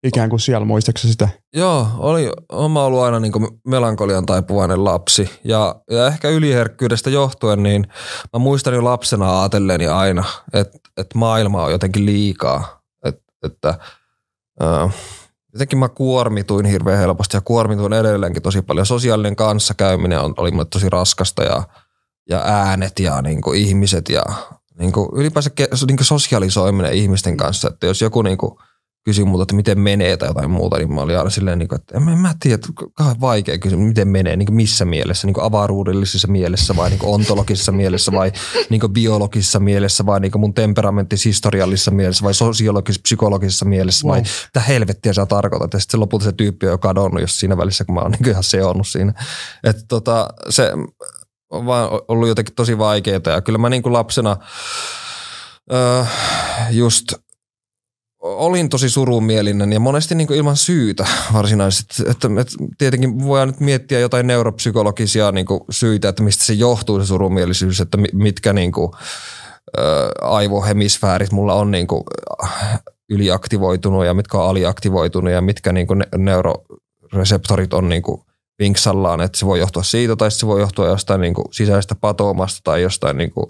ikään 0.04 0.30
kuin 0.30 0.40
siellä, 0.40 0.66
muistaakseni 0.66 1.12
sitä? 1.12 1.30
Joo, 1.54 1.88
oli, 1.98 2.32
oma 2.52 2.84
ollut 2.84 3.02
aina 3.02 3.20
niin 3.20 3.32
melankolian 3.68 4.26
taipuvainen 4.26 4.84
lapsi 4.84 5.30
ja, 5.44 5.76
ja 5.92 6.08
ehkä 6.08 6.30
yliherkkyydestä 6.30 7.10
johtuen, 7.10 7.64
niin 7.64 7.88
mä 8.34 8.40
muistan 8.40 8.74
jo 8.74 8.84
lapsena 8.84 9.42
ajatelleeni 9.42 9.88
aina, 9.88 10.24
että, 10.54 10.80
että 10.98 11.18
maailma 11.18 11.64
on 11.64 11.72
jotenkin 11.72 12.06
liikaa, 12.06 12.82
että, 13.06 13.24
että 13.44 13.70
äh, 14.64 14.94
jotenkin 15.54 15.80
mä 15.80 15.90
kuormituin 15.90 16.66
hirveän 16.66 17.00
helposti 17.00 17.38
ja 17.38 17.42
kuormituin 17.42 17.94
edelleenkin 17.94 18.42
tosi 18.42 18.62
paljon. 18.62 18.86
Sosiaalinen 18.86 19.36
kanssakäyminen 19.36 20.20
on, 20.20 20.34
oli 20.38 20.52
mulle 20.52 20.66
tosi 20.66 20.90
raskasta 20.90 21.44
ja, 21.44 21.64
ja 22.30 22.42
äänet 22.46 23.00
ja 23.00 23.22
niin 23.22 23.42
kuin 23.42 23.60
ihmiset 23.60 24.10
ja 24.10 24.24
niin 24.80 24.92
kuin 24.92 25.10
ylipäänsä 25.14 25.50
niin 25.88 25.98
kuin 25.98 26.06
sosiaalisoiminen 26.06 26.94
ihmisten 26.94 27.38
kanssa, 27.38 27.68
että 27.68 27.88
jos 27.88 28.02
joku 28.02 28.22
niin 28.22 28.38
kuin– 28.38 28.52
kysyi 29.04 29.26
multa, 29.26 29.44
että 29.44 29.56
miten 29.56 29.80
menee 29.80 30.18
tai 30.18 30.30
jotain 30.30 30.52
muuta, 30.52 30.78
niin 30.78 30.94
mä 30.94 31.02
olin 31.02 31.18
aina 31.18 31.30
silleen, 31.30 31.60
niin 31.60 31.70
kuin, 31.70 31.80
että 31.82 31.98
en 31.98 32.18
mä 32.18 32.34
tiedä, 32.40 32.58
kauhean 32.94 33.22
vaikea 33.22 33.58
kysyä, 33.58 33.78
miten 33.78 34.08
menee, 34.08 34.36
niin 34.36 34.46
kuin 34.46 34.56
missä 34.56 34.86
mielessä, 34.86 35.28
niin 35.28 35.34
kuin 35.34 35.44
avaruudellisessa 35.44 36.28
mielessä 36.28 36.76
vai 36.76 36.90
niin 36.90 37.00
kuin 37.00 37.14
ontologisessa 37.14 37.72
mielessä 37.72 38.12
vai 38.12 38.32
niin 38.70 38.82
kuin 38.82 38.94
biologisessa 38.94 39.60
mielessä 39.60 40.06
vai 40.06 40.20
niin 40.20 40.32
kuin 40.32 40.40
mun 40.40 40.54
temperamenttis 40.54 41.26
historiallisessa 41.26 41.92
mielessä 41.92 42.24
vai 42.24 42.34
sosiologisessa, 42.34 43.02
psykologisessa 43.04 43.66
mielessä 43.66 44.08
wow. 44.08 44.12
vai 44.12 44.22
mitä 44.22 44.60
helvettiä 44.60 45.14
sä 45.14 45.26
tarkoitat. 45.26 45.74
Ja 45.74 45.80
sitten 45.80 46.00
lopulta 46.00 46.26
se 46.26 46.32
tyyppi 46.32 46.66
on 46.66 46.72
jo 46.72 46.78
kadonnut 46.78 47.22
jos 47.22 47.40
siinä 47.40 47.58
välissä, 47.58 47.86
kun 47.86 47.96
mä 47.96 48.02
oon 48.02 48.12
niin 48.12 48.30
ihan 48.30 48.44
seonnut 48.44 48.88
siinä. 48.88 49.14
Että 49.64 49.84
tota, 49.88 50.30
se 50.50 50.72
on 51.50 51.66
vaan 51.66 51.90
ollut 52.08 52.28
jotenkin 52.28 52.56
tosi 52.56 52.78
vaikeaa 52.78 53.22
ja 53.26 53.42
kyllä 53.42 53.60
mä 53.60 53.70
niin 53.70 53.84
kuin 53.84 53.94
lapsena 53.94 54.38
öö, 55.72 56.04
just– 56.72 57.06
olin 58.22 58.70
tosi 58.70 58.90
surumielinen 58.90 59.74
ja 59.74 59.80
monesti 59.80 60.16
niin 60.16 60.34
ilman 60.34 60.58
syytä 60.58 61.06
varsinaisesti. 61.34 62.04
Että, 62.10 62.28
että 62.42 62.54
tietenkin 62.78 63.24
voidaan 63.24 63.48
nyt 63.48 63.60
miettiä 63.60 64.00
jotain 64.00 64.28
neuropsykologisia 64.28 65.32
niin 65.32 65.46
syitä, 65.70 66.10
että 66.10 66.24
mistä 66.24 66.46
se 66.46 66.54
johtuu 66.54 67.00
se 67.00 67.06
surumielisyys, 67.06 67.82
että 67.82 67.98
mitkä 68.14 68.54
niin 68.54 68.72
kuin, 68.72 68.92
aivohemisfäärit 70.22 71.32
mulla 71.32 71.54
on 71.54 71.72
niin 71.72 71.88
kuin, 71.88 72.04
yliaktivoitunut 73.10 74.06
ja 74.06 74.14
mitkä 74.14 74.38
on 74.38 74.50
aliaktivoitunut 74.50 75.32
ja 75.32 75.42
mitkä 75.42 75.74
niin 75.74 75.88
kuin 75.88 76.04
neuroreseptorit 76.18 77.74
on 77.74 77.90
niin 77.90 78.02
kuin 78.02 78.22
vinksallaan, 78.62 79.22
että 79.22 79.38
se 79.38 79.46
voi 79.46 79.60
johtua 79.60 79.84
siitä 79.84 80.16
tai 80.16 80.32
se 80.32 80.48
voi 80.48 80.62
johtua 80.62 80.88
jostain 80.88 81.22
niin 81.22 81.34
kuin 81.34 81.46
sisäisestä 81.54 81.96
patoamasta 81.96 82.60
tai 82.64 82.82
jostain 82.82 83.18
niin 83.18 83.32
kuin 83.32 83.46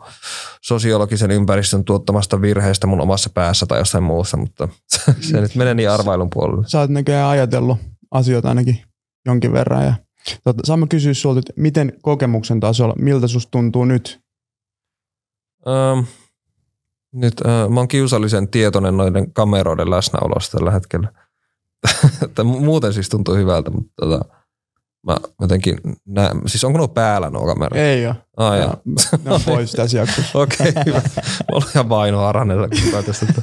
sosiologisen 0.62 1.32
ympäristön 1.32 1.86
tuottamasta 1.86 2.42
virheestä 2.42 2.88
mun 2.88 3.02
omassa 3.02 3.30
päässä 3.34 3.66
tai 3.66 3.80
jostain 3.80 4.04
muussa, 4.04 4.38
mutta 4.38 4.68
se 5.32 5.42
nyt 5.42 5.56
menee 5.56 5.74
niin 5.74 5.90
arvailun 5.90 6.30
puolelle. 6.34 6.68
Sä 6.68 6.80
oot 6.80 6.90
näköjään 6.90 7.30
ajatellut 7.30 7.78
asioita 8.12 8.50
ainakin 8.50 8.82
jonkin 9.26 9.54
verran 9.54 9.86
ja 9.86 9.94
tota, 10.44 10.60
saan 10.64 10.80
mä 10.80 10.88
kysyä 10.88 11.14
sulta, 11.14 11.40
että 11.40 11.54
miten 11.56 11.94
kokemuksen 12.02 12.60
tasolla, 12.60 12.96
miltä 12.98 13.28
susta 13.28 13.52
tuntuu 13.52 13.86
nyt? 13.86 14.22
Ähm, 15.68 16.06
nyt 17.14 17.34
äh, 17.46 17.70
mä 17.70 17.80
oon 17.80 17.88
kiusallisen 17.88 18.48
tietoinen 18.48 18.98
noiden 18.98 19.34
kameroiden 19.34 19.90
läsnäolosta 19.90 20.58
tällä 20.58 20.72
hetkellä. 20.72 21.12
Muuten 22.44 22.94
siis 22.94 23.10
tuntuu 23.10 23.36
hyvältä, 23.36 23.72
mutta 23.72 23.92
tota, 24.00 24.41
Mä 25.08 25.18
jotenkin 25.42 25.78
näen, 26.08 26.42
siis 26.46 26.64
onko 26.64 26.78
nuo 26.78 26.88
päällä 26.88 27.30
nuo 27.30 27.46
kamerat? 27.46 27.78
Ei 27.80 28.08
ole. 28.08 28.16
Ah, 28.38 28.54
Ja, 28.58 28.62
joo. 28.64 28.76
ne 29.26 29.32
on 29.34 29.42
pois 29.46 29.72
tässä 29.72 29.98
jaksossa. 29.98 30.40
Okei, 30.40 30.70
okay, 30.70 30.84
hyvä. 30.86 31.02
Mä 31.18 31.22
olen 31.52 31.68
ihan 31.76 31.90
vaino 31.90 32.26
Aranella, 32.26 32.68
kun 32.68 33.04
tästä, 33.06 33.26
että 33.30 33.42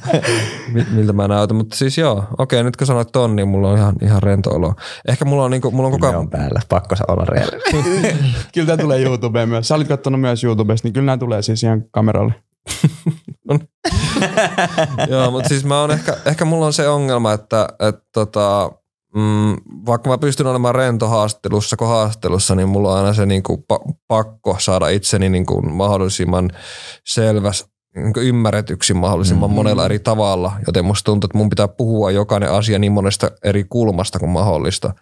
mi- 0.72 0.86
miltä 0.90 1.12
mä 1.12 1.28
näytän. 1.28 1.56
Mutta 1.56 1.76
siis 1.76 1.98
joo, 1.98 2.16
okei, 2.18 2.28
okay, 2.38 2.62
nyt 2.62 2.76
kun 2.76 2.86
sanoit 2.86 3.12
ton, 3.12 3.36
niin 3.36 3.48
mulla 3.48 3.70
on 3.70 3.78
ihan, 3.78 3.94
ihan 4.02 4.22
rento 4.22 4.50
olo. 4.50 4.74
Ehkä 5.08 5.24
mulla 5.24 5.44
on, 5.44 5.50
niinku, 5.50 5.70
mulla 5.70 5.86
on 5.86 5.92
koko 5.92 6.06
Ne 6.06 6.10
ajan... 6.10 6.20
on 6.20 6.30
päällä, 6.30 6.60
pakko 6.68 6.96
se 6.96 7.04
olla 7.08 7.24
reellinen. 7.24 8.14
kyllä 8.54 8.66
tämä 8.66 8.82
tulee 8.82 9.02
YouTubeen 9.02 9.48
myös. 9.48 9.68
Sä 9.68 9.74
olit 9.74 9.88
katsonut 9.88 10.20
myös 10.20 10.44
YouTubesta, 10.44 10.86
niin 10.86 10.92
kyllä 10.92 11.06
nämä 11.06 11.18
tulee 11.18 11.42
siis 11.42 11.62
ihan 11.62 11.84
kameralle. 11.90 12.34
Joo, 15.10 15.30
mutta 15.30 15.48
siis 15.48 15.64
mä 15.64 15.80
oon 15.80 15.90
ehkä, 15.90 16.16
ehkä 16.26 16.44
mulla 16.44 16.66
on 16.66 16.72
se 16.72 16.88
ongelma, 16.88 17.32
että, 17.32 17.68
että 17.88 18.02
tota, 18.12 18.72
mm, 19.18 19.56
vaikka 19.86 20.10
mä 20.10 20.18
pystyn 20.18 20.46
olemaan 20.46 20.74
rento 20.74 21.08
haastattelussa 21.08 21.76
kuin 21.76 21.88
haastattelussa, 21.88 22.54
niin 22.54 22.68
mulla 22.68 22.92
on 22.92 22.98
aina 22.98 23.12
se 23.12 23.26
niin 23.26 23.42
kuin 23.42 23.64
pa- 23.72 23.92
pakko 24.08 24.56
saada 24.60 24.88
itseni 24.88 25.28
niin 25.28 25.46
kuin 25.46 25.72
mahdollisimman 25.72 26.50
selväs 27.06 27.66
niin 27.96 28.12
kuin 28.12 28.26
ymmärretyksi 28.26 28.94
mahdollisimman 28.94 29.50
mm-hmm. 29.50 29.56
monella 29.56 29.84
eri 29.84 29.98
tavalla, 29.98 30.52
joten 30.66 30.84
musta 30.84 31.04
tuntuu, 31.04 31.26
että 31.26 31.38
mun 31.38 31.50
pitää 31.50 31.68
puhua 31.68 32.10
jokainen 32.10 32.50
asia 32.52 32.78
niin 32.78 32.92
monesta 32.92 33.30
eri 33.44 33.64
kulmasta 33.64 34.18
kuin 34.18 34.30
mahdollista. 34.30 34.94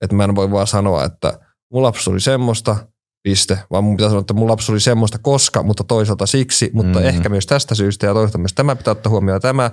Että 0.00 0.16
mä 0.16 0.24
en 0.24 0.36
voi 0.36 0.50
vaan 0.50 0.66
sanoa, 0.66 1.04
että 1.04 1.38
mun 1.72 1.82
lapsuus 1.82 2.08
oli 2.08 2.20
semmoista, 2.20 2.76
piste, 3.22 3.58
vaan 3.70 3.84
mun 3.84 3.96
pitää 3.96 4.08
sanoa, 4.08 4.20
että 4.20 4.34
mun 4.34 4.48
lapsuus 4.48 4.70
oli 4.70 4.80
semmoista 4.80 5.18
koska, 5.22 5.62
mutta 5.62 5.84
toisaalta 5.84 6.26
siksi, 6.26 6.70
mutta 6.72 6.98
Mm. 6.98 7.06
ehkä 7.06 7.28
myös 7.28 7.46
tästä 7.46 7.74
syystä 7.74 8.06
ja 8.06 8.12
toisaalta 8.14 8.38
myös 8.38 8.52
tämä 8.52 8.76
pitää 8.76 8.92
ottaa 8.92 9.10
huomioon. 9.10 9.40
Tämä, 9.40 9.70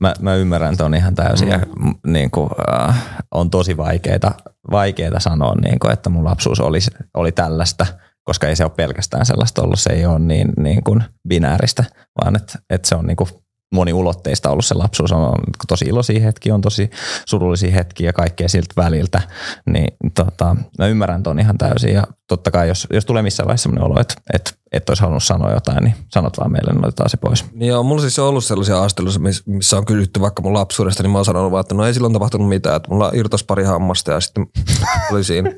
Mä, 0.00 0.14
mä 0.20 0.34
ymmärrän 0.34 0.76
ton 0.76 0.94
ihan 0.94 1.14
täysin 1.14 1.48
Mm. 1.48 1.52
ja 1.52 1.60
niin 2.06 2.30
kuin, 2.30 2.50
äh, 2.74 3.04
on 3.30 3.50
tosi 3.50 3.76
vaikeita, 3.76 4.32
vaikeita 4.70 5.20
sanoa, 5.20 5.54
niin 5.54 5.78
kuin, 5.78 5.92
että 5.92 6.10
mun 6.10 6.24
lapsuus 6.24 6.60
oli, 6.60 6.78
oli 7.14 7.32
tällaista, 7.32 7.86
koska 8.24 8.48
ei 8.48 8.56
se 8.56 8.64
ole 8.64 8.72
pelkästään 8.76 9.26
sellaista 9.26 9.62
ollut, 9.62 9.80
se 9.80 9.92
ei 9.92 10.06
ole 10.06 10.18
niin, 10.18 10.52
niin 10.56 10.84
kuin 10.84 11.04
binääristä, 11.28 11.84
vaan 12.24 12.36
että, 12.36 12.58
että 12.70 12.88
se 12.88 12.94
on 12.94 13.06
niin 13.06 13.16
kuin 13.16 13.28
moniulotteista 13.72 14.50
ollut 14.50 14.64
se 14.64 14.74
lapsuus. 14.74 15.12
On, 15.12 15.22
on 15.22 15.38
tosi 15.68 15.84
iloisia 15.84 16.20
hetkiä, 16.20 16.54
on 16.54 16.60
tosi 16.60 16.90
surullisia 17.26 17.70
hetkiä 17.70 18.08
ja 18.08 18.12
kaikkea 18.12 18.48
siltä 18.48 18.74
väliltä. 18.76 19.20
Niin 19.66 19.96
tota, 20.14 20.56
mä 20.78 20.86
ymmärrän 20.86 21.22
ton 21.22 21.38
ihan 21.40 21.58
täysin 21.58 21.94
ja 21.94 22.06
totta 22.28 22.50
kai 22.50 22.68
jos, 22.68 22.86
jos 22.92 23.04
tulee 23.04 23.22
missään 23.22 23.46
vaiheessa 23.46 23.62
sellainen 23.62 23.90
olo, 23.90 24.00
että, 24.00 24.14
että 24.34 24.52
et 24.72 24.88
olisi 24.88 25.00
halunnut 25.00 25.22
sanoa 25.22 25.52
jotain, 25.52 25.84
niin 25.84 25.94
sanot 26.08 26.38
vaan 26.38 26.52
meille, 26.52 26.72
niin 26.72 26.86
otetaan 26.86 27.10
se 27.10 27.16
pois. 27.16 27.44
niin 27.52 27.68
joo, 27.68 27.82
mulla 27.82 28.00
siis 28.00 28.18
on 28.18 28.26
ollut 28.28 28.44
sellaisia 28.44 28.76
miss- 29.18 29.42
missä 29.46 29.76
on 29.76 29.84
kysytty 29.84 30.20
vaikka 30.20 30.42
mun 30.42 30.54
lapsuudesta, 30.54 31.02
niin 31.02 31.10
mä 31.10 31.18
oon 31.18 31.24
sanonut 31.24 31.52
vaan, 31.52 31.60
että 31.60 31.74
no 31.74 31.86
ei 31.86 31.94
silloin 31.94 32.12
tapahtunut 32.12 32.48
mitään, 32.48 32.76
että 32.76 32.90
mulla 32.90 33.10
irtos 33.14 33.44
pari 33.44 33.64
hammasta 33.64 34.12
ja 34.12 34.20
sitten 34.20 34.46
oli 35.12 35.24
siinä. 35.24 35.50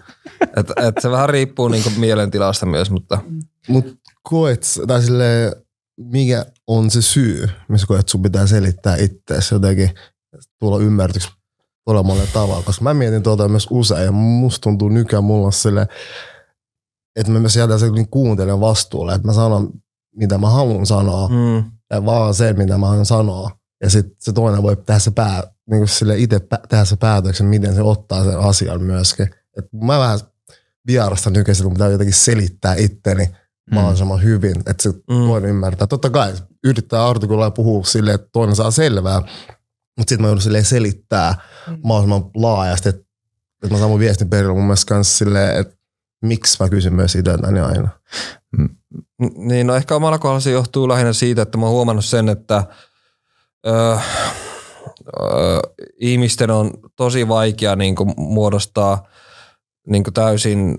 Et, 0.57 0.71
et 0.77 0.95
se 1.01 1.11
vähän 1.11 1.29
riippuu 1.29 1.69
niinku 1.69 1.91
mielentilasta 1.97 2.67
myös, 2.67 2.91
mutta 2.91 3.19
Mut 3.69 3.87
koet, 4.23 4.63
tai 4.87 5.03
silleen, 5.03 5.53
mikä 5.97 6.47
on 6.67 6.91
se 6.91 7.03
syy, 7.03 7.49
missä 7.69 7.87
koet, 7.87 8.01
että 8.01 8.11
sun 8.11 8.23
pitää 8.23 8.47
selittää 8.47 8.97
itseäsi 8.97 9.55
jotenkin, 9.55 9.91
tulla 10.59 10.79
ymmärryksi 10.79 11.29
todella 11.85 12.03
monella 12.03 12.31
tavalla. 12.33 12.63
Koska 12.63 12.85
mä 12.85 12.95
mietin 12.95 13.23
tuota 13.23 13.49
myös 13.49 13.67
usein 13.71 14.05
ja 14.05 14.13
musta 14.13 14.63
tuntuu 14.63 14.89
nykyään 14.89 15.25
mulla 15.25 15.47
on 15.47 15.53
silleen, 15.53 15.87
että 17.17 17.33
mä 17.33 17.39
myös 17.41 17.57
jätän 17.57 17.79
sen 17.81 17.93
niin 17.93 18.09
kuuntelen 18.09 18.61
vastuulle, 18.61 19.15
että 19.15 19.27
mä 19.29 19.33
sanon, 19.33 19.71
mitä 20.17 20.39
mä 20.39 20.51
haluan 20.51 20.87
sanoa, 20.87 21.29
mm, 21.29 21.71
ja 21.93 22.05
vaan 22.05 22.35
se, 22.35 22.53
mitä 22.53 22.79
mä 22.79 22.87
haluan 22.87 23.07
sanoa. 23.07 23.51
Ja 23.83 23.91
sitten 23.91 24.17
se 24.19 24.33
toinen 24.33 24.63
voi 24.63 24.77
tehdä 24.77 24.99
se 24.99 25.11
pää, 25.11 25.43
niin 25.71 25.79
kuin 25.81 25.89
sille 25.89 26.19
itse 26.19 26.39
pä- 26.39 26.67
tehdä 26.69 26.85
se 26.85 26.97
päätöksen, 26.97 27.47
miten 27.47 27.75
se 27.75 27.83
ottaa 27.83 28.25
sen 28.25 28.39
asian 28.39 28.83
myöskin. 28.83 29.29
Et 29.59 29.65
mä 29.73 29.99
vähän 29.99 30.19
vierasta 30.87 31.31
nykyisin, 31.31 31.65
kun 31.65 31.73
pitää 31.73 31.89
jotenkin 31.89 32.15
selittää 32.15 32.75
itteni 32.75 33.31
mahdollisimman 33.71 34.23
hyvin, 34.23 34.57
että 34.67 34.83
se 34.83 34.89
Mm. 34.89 35.27
toinen 35.27 35.51
ymmärtää. 35.51 35.87
Totta 35.87 36.11
kai 36.11 36.33
yrittää 36.65 37.09
artikuloida 37.09 37.47
ja 37.47 37.51
puhua 37.51 37.85
silleen, 37.85 38.15
että 38.15 38.29
toinen 38.33 38.57
saa 38.57 38.71
selvää, 38.71 39.21
mutta 39.21 40.11
sitten 40.11 40.21
mä 40.21 40.27
joudun 40.29 40.43
silleen 40.43 40.65
selittää 40.65 41.35
mahdollisimman 41.85 42.31
laajasti, 42.35 42.89
että, 42.89 43.03
että 43.65 43.75
mä 43.75 43.79
saan 43.79 43.91
mun 43.91 44.01
viestin 44.01 44.31
perille 44.31 44.55
mun 44.55 44.63
mielestä 44.65 45.03
silleen, 45.03 45.57
että 45.61 45.77
miksi 46.27 46.57
mä 46.61 46.69
kysyn 46.69 46.95
myös 46.95 47.15
itseltäni 47.15 47.61
aina. 47.61 47.89
N- 48.59 48.77
Niin, 49.37 49.67
no 49.67 49.75
ehkä 49.75 49.97
omalla 49.97 50.19
kohdalla 50.19 50.41
se 50.41 50.51
johtuu 50.51 50.89
lähinnä 50.89 51.13
siitä, 51.13 51.43
että 51.43 51.59
mä 51.59 51.67
oon 51.67 51.75
huomannut 51.75 52.05
sen, 52.05 52.29
että 52.29 52.65
ö, 53.67 53.71
ö, 53.73 54.01
ihmisten 55.97 56.51
on 56.51 56.71
tosi 56.97 57.29
vaikea 57.29 57.77
niin 57.77 57.97
kuin, 57.97 58.15
muodostaa 58.17 59.07
niin 59.87 60.05
kuin, 60.05 60.15
täysin 60.15 60.77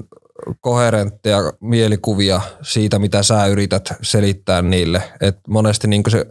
koherentteja 0.62 1.40
mielikuvia 1.62 2.42
siitä, 2.62 3.00
mitä 3.00 3.24
sä 3.24 3.46
yrität 3.46 3.90
selittää 4.02 4.62
niille. 4.62 5.04
Et 5.22 5.38
monesti 5.48 5.88
niin 5.88 6.04
kuin 6.04 6.12
se 6.12 6.26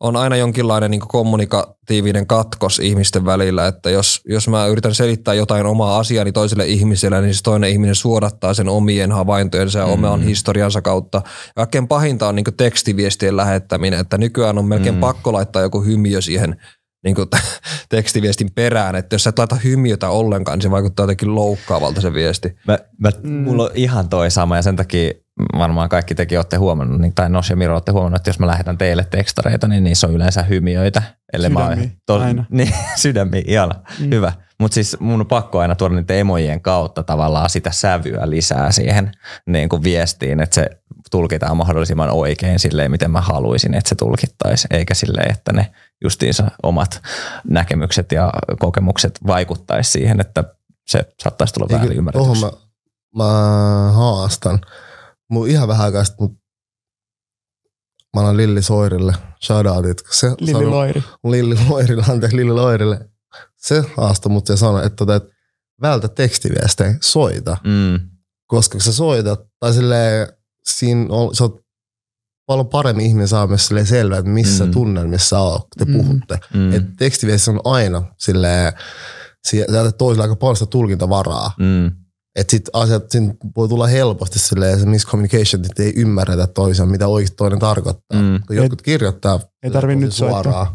on 0.00 0.16
aina 0.16 0.36
jonkinlainen 0.36 0.90
niin 0.90 1.00
kommunikatiivinen 1.00 2.26
katkos 2.26 2.78
ihmisten 2.78 3.24
välillä, 3.24 3.66
että 3.66 3.90
jos, 3.90 4.20
jos 4.28 4.48
mä 4.48 4.66
yritän 4.66 4.94
selittää 4.94 5.34
jotain 5.34 5.66
omaa 5.66 5.98
asiaani 5.98 6.32
toiselle 6.32 6.66
ihmiselle, 6.66 7.20
niin 7.20 7.34
se 7.34 7.42
toinen 7.42 7.70
ihminen 7.70 7.94
suodattaa 7.94 8.54
sen 8.54 8.68
omien 8.68 9.12
havaintojensa 9.12 9.78
ja 9.78 9.86
mm. 9.86 9.92
oman 9.92 10.22
historiansa 10.22 10.82
kautta. 10.82 11.22
Ja 11.24 11.52
Kaikkein 11.54 11.88
pahinta 11.88 12.28
on 12.28 12.34
niin 12.36 12.44
tekstiviestien 12.56 13.36
lähettäminen, 13.36 14.00
että 14.00 14.18
nykyään 14.18 14.58
on 14.58 14.64
melkein 14.64 14.94
mm. 14.94 15.00
pakko 15.00 15.32
laittaa 15.32 15.62
joku 15.62 15.80
hymiö 15.80 16.20
siihen 16.20 16.56
niin 17.04 17.14
kuin 17.16 17.28
tekstiviestin 17.88 18.50
perään, 18.54 18.96
että 18.96 19.14
jos 19.14 19.24
sä 19.24 19.30
et 19.30 19.38
laita 19.38 19.56
hymiötä 19.56 20.08
ollenkaan, 20.08 20.58
niin 20.58 20.62
se 20.62 20.70
vaikuttaa 20.70 21.04
jotenkin 21.04 21.34
loukkaavalta 21.34 22.00
se 22.00 22.12
viesti. 22.12 22.56
Mä, 22.66 22.78
mä, 22.98 23.10
mm. 23.22 23.30
Mulla 23.30 23.64
on 23.64 23.70
ihan 23.74 24.08
toi 24.08 24.30
sama 24.30 24.56
ja 24.56 24.62
sen 24.62 24.76
takia 24.76 25.12
varmaan 25.58 25.88
kaikki 25.88 26.14
tekin 26.14 26.38
olette 26.38 26.56
huomannut, 26.56 27.00
niin, 27.00 27.14
tai 27.14 27.30
Nos 27.30 27.50
ja 27.50 27.56
Miro 27.56 27.72
olette 27.74 27.92
huomannut, 27.92 28.16
että 28.16 28.30
jos 28.30 28.38
mä 28.38 28.46
lähetän 28.46 28.78
teille 28.78 29.04
tekstareita, 29.10 29.68
niin 29.68 29.84
niissä 29.84 30.06
on 30.06 30.12
yleensä 30.14 30.42
hymiöitä. 30.42 31.02
Ellei 31.32 31.50
mä 31.50 31.60
Sydämiä, 31.60 31.90
oon- 32.10 32.22
aina. 32.22 32.44
Niin, 32.50 32.74
sydämiä, 32.96 33.42
ihana, 33.46 33.74
mm. 34.00 34.10
hyvä. 34.10 34.32
Mutta 34.60 34.74
siis 34.74 34.96
mun 35.00 35.20
on 35.20 35.26
pakko 35.26 35.58
aina 35.58 35.74
tuoda 35.74 35.94
niiden 35.94 36.18
emojen 36.18 36.60
kautta 36.60 37.02
tavallaan 37.02 37.50
sitä 37.50 37.70
sävyä 37.70 38.30
lisää 38.30 38.72
siihen 38.72 39.12
niin 39.46 39.68
kuin 39.68 39.82
viestiin, 39.82 40.40
että 40.40 40.54
se 40.54 40.70
tulkitaan 41.10 41.56
mahdollisimman 41.56 42.10
oikein 42.10 42.58
silleen, 42.58 42.90
miten 42.90 43.10
mä 43.10 43.20
haluaisin, 43.20 43.74
että 43.74 43.88
se 43.88 43.94
tulkittaisi, 43.94 44.68
eikä 44.70 44.94
silleen, 44.94 45.30
että 45.30 45.52
ne 45.52 45.72
justiinsa 46.04 46.50
omat 46.62 47.02
näkemykset 47.48 48.12
ja 48.12 48.32
kokemukset 48.58 49.18
vaikuttaisi 49.26 49.90
siihen, 49.90 50.20
että 50.20 50.44
se 50.86 51.04
saattaisi 51.22 51.54
tulla 51.54 51.68
väärin 51.78 51.98
ymmärretyksi. 51.98 52.44
mä, 52.44 52.50
mä 53.24 53.92
haastan. 53.92 54.60
Mun 55.30 55.48
ihan 55.48 55.68
vähän 55.68 55.84
aikaa 55.84 56.04
sitten, 56.04 56.24
mut 56.28 56.38
mä 58.16 58.20
annan 58.20 58.36
Lilli 58.36 58.62
Soirille 58.62 59.12
shoutoutit. 59.44 60.02
Se 60.10 60.26
Lilli 60.40 60.52
sanoi- 60.52 60.70
Loiri. 60.70 61.02
Lilli 61.24 61.56
Loirille, 61.68 62.04
anteeksi 62.08 62.36
Lilli 62.36 62.52
Loirille. 62.52 63.08
Se 63.56 63.84
haastoi 63.96 64.32
mut 64.32 64.48
ja 64.48 64.56
sanoi, 64.56 64.86
että, 64.86 64.96
tota, 64.96 65.14
että 65.16 65.28
vältä 65.82 66.08
tekstiviestejä, 66.08 66.94
soita. 67.00 67.56
Mm. 67.64 68.10
Koska 68.46 68.72
kun 68.72 68.80
sä 68.80 68.92
soitat, 68.92 69.40
tai 69.60 69.72
silleen, 69.74 70.28
siinä 70.64 71.06
on, 71.08 71.34
sä 71.34 71.44
oot 71.44 71.60
paljon 72.46 72.68
paremmin 72.68 73.06
ihminen 73.06 73.28
saa 73.28 73.46
myös 73.46 73.66
silleen 73.66 73.86
selvää, 73.86 74.18
että 74.18 74.30
missä 74.30 74.64
Mm. 74.66 74.70
tunnelmissa 74.72 75.28
sä 75.28 75.38
oot, 75.40 75.60
kun 75.60 75.78
te 75.78 75.84
Mm. 75.84 75.92
puhutte. 75.92 76.38
Mm. 76.54 76.72
Että 76.72 76.90
tekstiviestissä 76.98 77.50
on 77.50 77.60
aina 77.64 78.02
silleen, 78.18 78.72
sä 79.50 79.56
jätät 79.56 79.98
toiselle 79.98 80.22
aika 80.24 80.36
paljon 80.36 80.56
sitä 80.56 80.70
tulkintavaraa. 80.70 81.52
Mm. 81.58 82.05
Että 82.36 82.50
sit 82.50 82.68
asiat 82.72 83.10
siinä 83.10 83.34
voi 83.56 83.68
tulla 83.68 83.86
helposti 83.86 84.38
silleen 84.38 84.80
se 84.80 84.86
miscommunication, 84.86 85.64
että 85.64 85.82
ei 85.82 85.92
ymmärretä 85.96 86.46
toisiaan, 86.46 86.88
mitä 86.90 87.08
oikeasti 87.08 87.36
toinen 87.36 87.58
tarkoittaa. 87.58 88.22
Mm. 88.22 88.40
Kun 88.46 88.56
jotkut 88.56 88.82
kirjoittaa 88.82 89.40
Ei 89.62 89.70
tarvi 89.70 89.96
nyt 89.96 90.12
soittaa. 90.12 90.42
suoraan, 90.42 90.66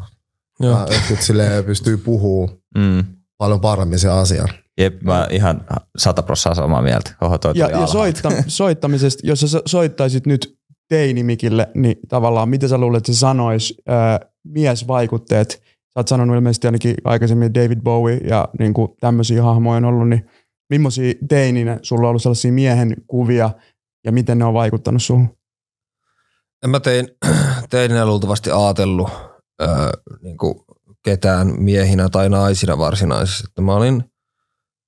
Joo. 0.60 0.72
ja 0.72 0.88
jotkut 0.94 1.22
silleen 1.22 1.64
pystyy 1.64 1.98
puhumaan 1.98 2.58
Mm. 2.78 3.04
paljon 3.38 3.62
paremmin 3.62 4.00
se 4.00 4.10
asia. 4.10 4.46
Jep, 4.78 5.02
mä 5.02 5.28
ihan 5.32 5.66
sata 5.98 6.24
prosenttia 6.24 6.64
samaa 6.64 6.82
mieltä. 6.82 7.12
Oho, 7.22 7.38
toi 7.38 7.54
Ja, 7.56 7.70
ja 7.70 7.88
soitta, 7.88 8.32
soittamisesta, 8.48 9.28
jos 9.28 9.40
sä 9.40 9.48
so- 9.48 9.62
soittaisit 9.66 10.26
nyt 10.28 10.56
teinimikille, 10.90 11.68
niin 11.76 11.96
tavallaan 12.08 12.50
mitä 12.50 12.68
sä 12.68 12.78
luulet, 12.78 12.98
että 12.98 13.14
se 13.14 13.20
sanois 13.20 13.82
ää, 13.88 14.20
miesvaikutteet? 14.44 15.52
Sä 15.94 16.00
oot 16.00 16.08
sanonut 16.08 16.36
ilmeisesti 16.36 16.68
ainakin 16.68 16.96
aikaisemmin 17.04 17.54
David 17.54 17.80
Bowie 17.84 18.18
ja 18.18 18.48
niin 18.60 18.74
kuin 18.74 18.90
tämmöisiä 19.00 19.44
hahmoja 19.44 19.78
on 19.78 19.86
ollut, 19.86 20.10
niin 20.10 20.26
millaisia 20.72 21.14
teininä 21.30 21.80
sulla 21.82 22.02
on 22.02 22.10
ollut 22.10 22.22
sellaisia 22.22 22.52
miehen 22.52 22.96
kuvia 23.08 23.50
ja 24.06 24.12
miten 24.12 24.40
ne 24.40 24.46
on 24.46 24.54
vaikuttanut 24.54 25.04
suhun? 25.04 25.38
En 26.64 26.70
mä 26.70 26.80
tein, 26.80 27.08
teininä 27.70 28.06
luultavasti 28.06 28.52
ajatellut 28.52 29.10
öö, 29.62 29.70
niin 30.22 30.38
ketään 31.04 31.54
miehinä 31.58 32.10
tai 32.10 32.30
naisina 32.30 32.78
varsinaisesti. 32.78 33.44
Että 33.50 33.62
mä 33.62 33.76
olin 33.76 34.04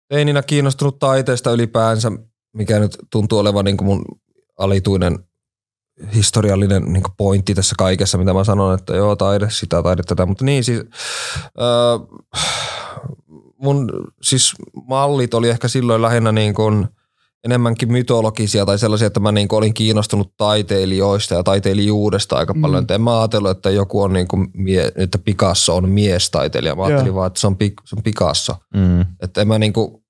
teininä 0.10 0.42
kiinnostunut 0.42 1.00
taiteesta 1.00 1.52
ylipäänsä, 1.52 2.12
mikä 2.54 2.80
nyt 2.80 2.98
tuntuu 3.12 3.40
olevan 3.40 3.66
niin 3.66 3.84
mun 3.84 4.06
alituinen 4.60 5.20
historiallinen 6.16 6.94
niin 6.94 7.04
pointti 7.18 7.56
tässä 7.56 7.76
kaikessa, 7.78 8.18
mitä 8.18 8.34
mä 8.34 8.44
sanon, 8.44 8.74
että 8.74 8.96
joo, 8.96 9.16
taide, 9.16 9.50
sitä, 9.50 9.84
taide, 9.84 10.04
tätä. 10.04 10.26
Mutta 10.26 10.46
niin 10.46 10.64
siis, 10.64 10.80
öö, 11.62 11.68
mun 13.64 13.92
siis 14.22 14.54
mallit 14.88 15.34
oli 15.34 15.50
ehkä 15.50 15.68
silloin 15.68 16.02
lähinnä 16.02 16.32
niin 16.32 16.54
kuin 16.54 16.88
enemmänkin 17.44 17.92
mytologisia 17.92 18.66
tai 18.66 18.80
sellaisia, 18.80 19.08
että 19.08 19.20
mä 19.20 19.32
niin 19.32 19.48
kuin 19.48 19.58
olin 19.58 19.74
kiinnostunut 19.74 20.34
taiteilijoista 20.38 21.34
ja 21.34 21.44
taiteilijuudesta 21.44 22.38
aika 22.38 22.56
paljon. 22.62 22.84
Mm. 22.84 22.88
Mm. 22.88 22.96
En 22.96 23.02
mä 23.02 23.20
ajatellut, 23.20 23.52
että 23.52 23.70
joku 23.70 24.02
on 24.02 24.14
niin 24.14 24.28
kuin 24.28 24.48
mie, 24.54 24.92
että 24.96 25.18
Picasso 25.18 25.76
on 25.76 25.90
miestaiteilija. 25.90 26.76
Mä 26.76 26.84
ajattelin 26.84 27.08
Joo. 27.08 27.16
vaan, 27.16 27.28
että 27.28 27.40
se 27.40 27.48
on, 27.48 27.58
Pi- 27.58 27.74
se 27.86 27.96
on 27.96 28.04
Picasso. 28.04 28.56
Mm. 28.74 29.02
Että 29.22 29.42
en 29.42 29.48
mä 29.48 29.60
niinku, 29.60 30.04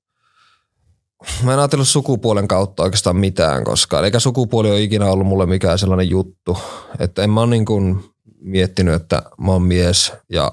mä 1.44 1.54
en 1.54 1.60
ajatellut 1.60 1.88
sukupuolen 1.88 2.48
kautta 2.48 2.84
oikeastaan 2.84 3.16
mitään 3.16 3.64
koskaan. 3.64 4.06
Eikä 4.06 4.20
sukupuoli 4.20 4.72
ole 4.72 4.82
ikinä 4.82 5.12
ollut 5.12 5.28
mulle 5.28 5.46
mikään 5.46 5.80
sellainen 5.80 6.10
juttu. 6.10 6.58
Että 7.00 7.24
en 7.24 7.30
mä 7.30 7.42
ole 7.42 7.50
niinku 7.50 7.80
miettinyt, 8.42 8.94
että 8.94 9.22
mä 9.38 9.52
oon 9.52 9.62
mies 9.62 10.14
ja 10.30 10.52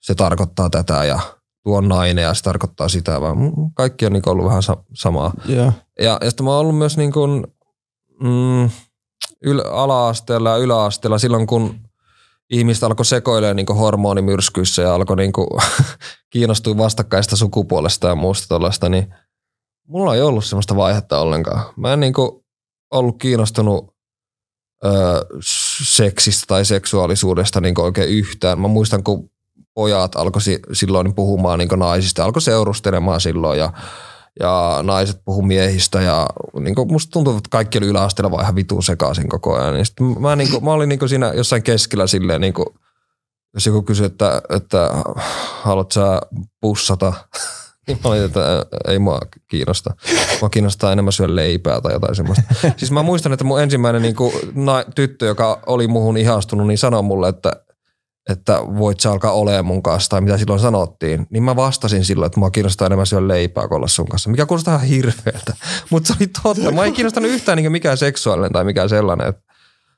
se 0.00 0.14
tarkoittaa 0.14 0.70
tätä 0.70 1.04
ja 1.04 1.20
tuo 1.68 1.80
nainen 1.80 2.22
ja 2.22 2.34
se 2.34 2.42
tarkoittaa 2.42 2.88
sitä, 2.88 3.20
vaan 3.20 3.36
kaikki 3.74 4.06
on 4.06 4.12
niinku 4.12 4.30
ollut 4.30 4.46
vähän 4.46 4.62
sa- 4.62 4.84
samaa. 4.94 5.32
Joo. 5.46 5.72
Ja, 6.00 6.18
ja 6.20 6.30
sitten 6.30 6.44
mä 6.44 6.50
oon 6.50 6.60
ollut 6.60 6.78
myös 6.78 6.96
niin 6.96 7.12
kuin, 7.12 7.46
mm, 8.22 8.70
yl- 9.46 9.68
ala-asteella 9.70 10.50
ja 10.50 10.56
yläasteella 10.56 11.18
silloin, 11.18 11.46
kun 11.46 11.74
ihmiset 12.50 12.82
alkoi 12.82 13.04
sekoilemaan 13.04 13.56
niin 13.56 13.76
hormonimyrskyissä 13.78 14.82
ja 14.82 14.94
alkoi 14.94 15.16
niin 15.16 15.32
kuin, 15.32 15.46
kiinnostua 16.32 16.76
vastakkaista 16.76 17.36
sukupuolesta 17.36 18.08
ja 18.08 18.14
muusta 18.14 18.48
tuollaista, 18.48 18.88
niin 18.88 19.14
mulla 19.88 20.14
ei 20.14 20.22
ollut 20.22 20.44
semmoista 20.44 20.76
vaihetta 20.76 21.20
ollenkaan. 21.20 21.74
Mä 21.76 21.92
en 21.92 22.00
niin 22.00 22.12
kuin, 22.12 22.30
ollut 22.90 23.18
kiinnostunut 23.18 23.96
ö, 24.84 24.90
seksistä 25.82 26.44
tai 26.46 26.64
seksuaalisuudesta 26.64 27.60
niin 27.60 27.80
oikein 27.80 28.08
yhtään. 28.08 28.60
Mä 28.60 28.68
muistan, 28.68 29.04
kun 29.04 29.30
pojat 29.78 30.16
alkoi 30.16 30.42
si- 30.42 30.60
silloin 30.72 31.14
puhumaan 31.14 31.58
niin 31.58 31.68
naisista, 31.76 32.24
alkoi 32.24 32.42
seurustelemaan 32.42 33.20
silloin 33.20 33.58
ja 33.58 33.72
ja 34.40 34.78
naiset 34.82 35.20
puhu 35.24 35.42
miehistä 35.42 36.02
ja 36.02 36.26
niin 36.60 36.74
kuin 36.74 36.92
musta 36.92 37.10
tuntuu, 37.10 37.36
että 37.36 37.48
kaikki 37.50 37.78
oli 37.78 37.86
yläasteella 37.86 38.30
vaan 38.30 38.42
ihan 38.42 38.54
vitun 38.54 38.82
sekaisin 38.82 39.28
koko 39.28 39.54
ajan. 39.54 39.74
Niin 39.74 39.86
sit 39.86 39.96
mä, 40.20 40.36
niin 40.36 40.50
kuin, 40.50 40.64
mä 40.64 40.72
olin 40.72 40.88
niin 40.88 41.08
siinä 41.08 41.32
jossain 41.34 41.62
keskellä 41.62 42.06
silleen, 42.06 42.40
niin 42.40 42.54
kuin, 42.54 42.66
jos 43.54 43.66
joku 43.66 43.82
kysyi, 43.82 44.06
että, 44.06 44.42
että 44.56 44.90
haluat 45.62 45.92
sä 45.92 46.20
pussata, 46.60 47.12
niin 47.86 47.98
mä 48.04 48.10
olin, 48.10 48.24
että 48.24 48.66
ei 48.88 48.98
mua 48.98 49.20
kiinnosta. 49.48 49.94
Mua 50.40 50.48
kiinnostaa 50.48 50.92
enemmän 50.92 51.12
syödä 51.12 51.36
leipää 51.36 51.80
tai 51.80 51.92
jotain 51.92 52.14
semmoista. 52.14 52.42
Siis 52.76 52.90
mä 52.90 53.02
muistan, 53.02 53.32
että 53.32 53.44
mun 53.44 53.62
ensimmäinen 53.62 54.02
niin 54.02 54.16
kuin, 54.16 54.32
na, 54.54 54.84
tyttö, 54.94 55.26
joka 55.26 55.62
oli 55.66 55.88
muhun 55.88 56.16
ihastunut, 56.16 56.66
niin 56.66 56.78
sanoi 56.78 57.02
mulle, 57.02 57.28
että 57.28 57.52
että 58.28 58.60
voit 58.78 59.00
sä 59.00 59.10
alkaa 59.10 59.32
olemaan 59.32 59.66
mun 59.66 59.82
kanssa, 59.82 60.10
tai 60.10 60.20
mitä 60.20 60.38
silloin 60.38 60.60
sanottiin, 60.60 61.26
niin 61.30 61.42
mä 61.42 61.56
vastasin 61.56 62.04
silloin, 62.04 62.26
että 62.26 62.40
mua 62.40 62.50
kiinnostaa 62.50 62.86
enemmän 62.86 63.06
syödä 63.06 63.28
leipää 63.28 63.68
kuin 63.68 63.76
olla 63.76 63.88
sun 63.88 64.08
kanssa, 64.08 64.30
mikä 64.30 64.46
kuulostaa 64.46 64.74
ihan 64.74 64.88
hirveältä. 64.88 65.56
Mutta 65.90 66.06
se 66.06 66.14
oli 66.20 66.30
totta. 66.42 66.72
Mä 66.72 66.84
ei 66.84 66.92
kiinnostanut 66.92 67.30
yhtään 67.30 67.56
niin 67.56 67.72
mikään 67.72 67.98
seksuaalinen 67.98 68.52
tai 68.52 68.64
mikään 68.64 68.88
sellainen. 68.88 69.34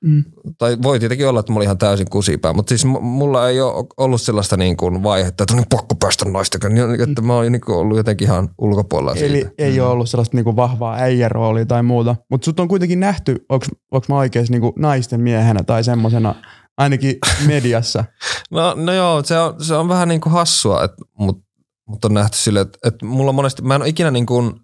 Mm. 0.05 0.25
tai 0.59 0.79
voi 0.83 0.99
tietenkin 0.99 1.29
olla, 1.29 1.41
että 1.41 1.53
mä 1.53 1.57
olin 1.57 1.65
ihan 1.65 1.79
täysin 1.79 2.11
kusipää, 2.11 2.53
mutta 2.53 2.69
siis 2.69 2.85
mulla 3.01 3.49
ei 3.49 3.61
ole 3.61 3.87
ollut 3.97 4.21
sellaista 4.21 4.57
niin 4.57 4.77
kuin 4.77 5.03
vaihetta, 5.03 5.45
että 5.45 5.55
on 5.55 5.59
niin 5.59 5.69
pakko 5.71 5.95
päästä 5.95 6.25
naisten 6.25 6.61
kanssa, 6.61 7.03
että 7.09 7.23
mä 7.23 7.35
oon 7.35 7.53
niin 7.53 7.61
kuin 7.61 7.79
ollut 7.79 7.97
jotenkin 7.97 8.29
ihan 8.29 8.49
ulkopuolella 8.59 9.15
siitä. 9.15 9.27
Eli 9.27 9.47
ei 9.59 9.81
ole 9.81 9.91
ollut 9.91 10.11
sellaista 10.11 10.37
niinku 10.37 10.57
vahvaa 10.57 10.97
äijäroolia 10.97 11.67
tai 11.67 11.83
muuta. 11.83 12.17
Mutta 12.31 12.45
sut 12.45 12.61
on 12.61 12.69
kuitenkin 12.69 13.01
nähty, 13.01 13.47
onko 13.49 14.07
mä 14.09 14.17
oikeasti 14.17 14.53
niinku 14.53 14.73
naisten 14.79 15.21
miehenä 15.21 15.63
tai 15.63 15.85
semmosena, 15.85 16.35
ainakin 16.81 17.17
mediassa. 17.47 18.05
No, 18.51 18.75
no 18.75 18.93
joo, 18.93 19.23
se 19.25 19.39
on, 19.39 19.65
se 19.65 19.75
on 19.75 19.89
vähän 19.89 20.09
niin 20.09 20.21
kuin 20.21 20.33
hassua, 20.33 20.85
että 20.85 20.97
mut, 21.19 22.05
on 22.05 22.15
nähty 22.15 22.37
sille, 22.37 22.61
että, 22.61 22.79
että 22.85 23.07
mulla 23.07 23.33
monesti, 23.33 23.63
mä 23.63 23.75
en 23.75 23.81
ole 23.81 23.89
ikinä 23.89 24.11
niin 24.11 24.27
kuin 24.27 24.55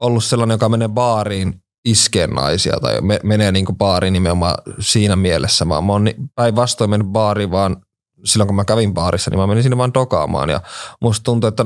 ollut 0.00 0.24
sellainen, 0.24 0.54
joka 0.54 0.68
menee 0.68 0.88
baariin 0.88 1.62
iskeen 1.84 2.30
naisia 2.30 2.76
tai 2.80 3.00
me, 3.00 3.20
menee 3.22 3.52
niin 3.52 3.64
kuin 3.64 3.76
baariin 3.76 4.12
nimenomaan 4.12 4.54
siinä 4.78 5.16
mielessä, 5.16 5.68
vaan 5.68 5.84
mä 5.84 5.92
oon 5.92 6.08
päinvastoin 6.34 6.90
mennyt 6.90 7.08
baariin 7.08 7.50
vaan 7.50 7.76
silloin, 8.24 8.48
kun 8.48 8.56
mä 8.56 8.64
kävin 8.64 8.94
baarissa, 8.94 9.30
niin 9.30 9.38
mä 9.38 9.46
menin 9.46 9.62
sinne 9.62 9.78
vaan 9.78 9.94
dokaamaan 9.94 10.50
ja 10.50 10.60
musta 11.00 11.24
tuntuu, 11.24 11.48
että, 11.48 11.64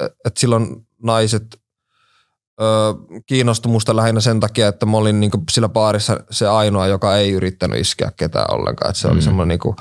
että 0.00 0.40
silloin 0.40 0.86
naiset 1.02 1.60
ö, 2.60 2.64
kiinnostui 3.26 3.72
musta 3.72 3.96
lähinnä 3.96 4.20
sen 4.20 4.40
takia, 4.40 4.68
että 4.68 4.86
mä 4.86 4.96
olin 4.96 5.20
niin 5.20 5.30
kuin 5.30 5.42
sillä 5.52 5.68
baarissa 5.68 6.20
se 6.30 6.48
ainoa, 6.48 6.86
joka 6.86 7.16
ei 7.16 7.32
yrittänyt 7.32 7.80
iskeä 7.80 8.12
ketään 8.16 8.54
ollenkaan, 8.54 8.90
että 8.90 9.00
se 9.00 9.08
oli 9.08 9.14
Mm. 9.16 9.22
semmoinen 9.22 9.48
niin 9.48 9.58
kuin, 9.58 9.76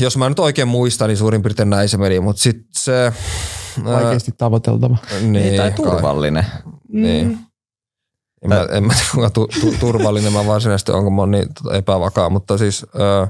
jos 0.00 0.16
mä 0.16 0.28
nyt 0.28 0.38
oikein 0.38 0.68
muistan, 0.68 1.08
niin 1.08 1.16
suurin 1.16 1.42
piirtein 1.42 1.70
näin 1.70 1.88
se 1.88 1.96
meni, 1.96 2.20
mutta 2.20 2.42
sitten 2.42 2.68
se... 2.76 3.04
ää, 3.04 3.12
Vaikeasti 3.84 4.32
tavoiteltava. 4.38 4.96
Niin, 5.20 5.32
Niin, 5.32 5.56
tai 5.56 5.70
kai. 5.70 5.76
turvallinen. 5.76 6.46
Niin. 6.88 7.38
En 8.42 8.48
mä, 8.48 8.66
en 8.70 8.84
mä 8.84 8.92
tiedä, 8.94 9.08
kuinka 9.12 9.30
tu, 9.30 9.48
tu, 9.60 9.74
turvallinen 9.80 10.32
mä 10.32 10.46
varsinaisesti 10.46 10.92
on, 10.92 11.04
kun 11.04 11.14
mä 11.14 11.26
niin 11.26 11.54
tota, 11.54 11.76
epävakaa, 11.76 12.30
mutta 12.30 12.58
siis... 12.58 12.86
Öö, 13.00 13.26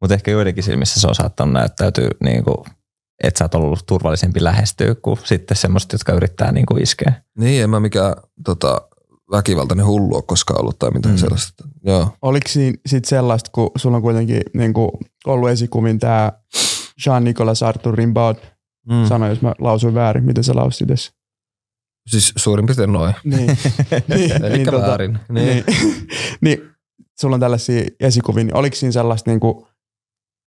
Mutta 0.00 0.14
ehkä 0.14 0.30
joidenkin 0.30 0.62
silmissä 0.64 1.00
se 1.00 1.08
on 1.08 1.14
saattanut 1.14 1.52
näyttäytyä, 1.52 2.08
niin 2.24 2.44
kuin, 2.44 2.56
että 3.24 3.38
sä 3.38 3.44
oot 3.44 3.54
ollut 3.54 3.86
turvallisempi 3.86 4.44
lähestyä 4.44 4.94
kuin 4.94 5.18
sitten 5.24 5.56
semmoiset, 5.56 5.92
jotka 5.92 6.12
yrittää 6.12 6.52
niin 6.52 6.66
kuin 6.66 6.82
iskeä. 6.82 7.12
niin, 7.38 7.62
en 7.64 7.70
mä 7.70 7.80
mikään 7.80 8.14
tota, 8.44 8.80
väkivaltainen 9.30 9.86
hullu 9.86 10.14
ole 10.14 10.22
koskaan 10.26 10.60
ollut 10.60 10.78
tai 10.78 10.90
mitään 10.90 11.14
Mm. 11.14 11.18
sellaista. 11.18 11.64
Joo. 11.84 12.10
Oliko 12.22 12.48
siinä 12.48 12.78
sit 12.86 13.04
sellaista, 13.04 13.50
kun 13.54 13.70
sulla 13.76 13.96
on 13.96 14.02
kuitenkin 14.02 14.42
niinku 14.54 14.98
ollut 15.26 15.48
esikuvin 15.50 15.98
tämä 15.98 16.32
Jean-Nicolas 17.06 17.62
Arthur 17.62 17.94
Rimbaud, 17.94 18.36
Mm. 18.90 19.06
sano 19.08 19.28
jos 19.28 19.42
mä 19.42 19.54
lausuin 19.58 19.94
väärin, 19.94 20.24
miten 20.24 20.44
sä 20.44 20.54
lausuit 20.54 20.90
edes. 20.90 21.12
Siis 22.08 22.32
suurin 22.36 22.66
piirtein 22.66 22.92
noin. 22.92 23.14
Niin, 23.24 23.46
niin, 24.08 24.44
Eli 24.44 24.64
tota, 24.64 24.86
väärin. 24.86 25.18
Niin. 25.28 25.46
Niin. 25.46 25.64
niin, 26.40 26.58
sulla 27.20 27.34
on 27.36 27.40
tällaisia 27.40 27.84
esikuvia, 28.00 28.44
niin 28.44 28.56
oliko 28.56 28.76
siinä 28.76 28.92
sellaista 28.92 29.30
niinku 29.30 29.68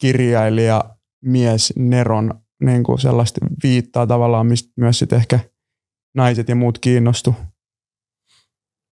kirjailija, 0.01 0.85
mies, 1.25 1.72
Neron 1.77 2.41
niinku 2.62 2.98
sellaista 2.98 3.40
viittaa 3.62 4.07
tavallaan, 4.07 4.46
mistä 4.46 4.72
myös 4.77 4.98
sit 4.98 5.12
ehkä 5.12 5.40
naiset 6.14 6.48
ja 6.48 6.57
muut 6.57 6.79
kiinnostu? 6.79 7.35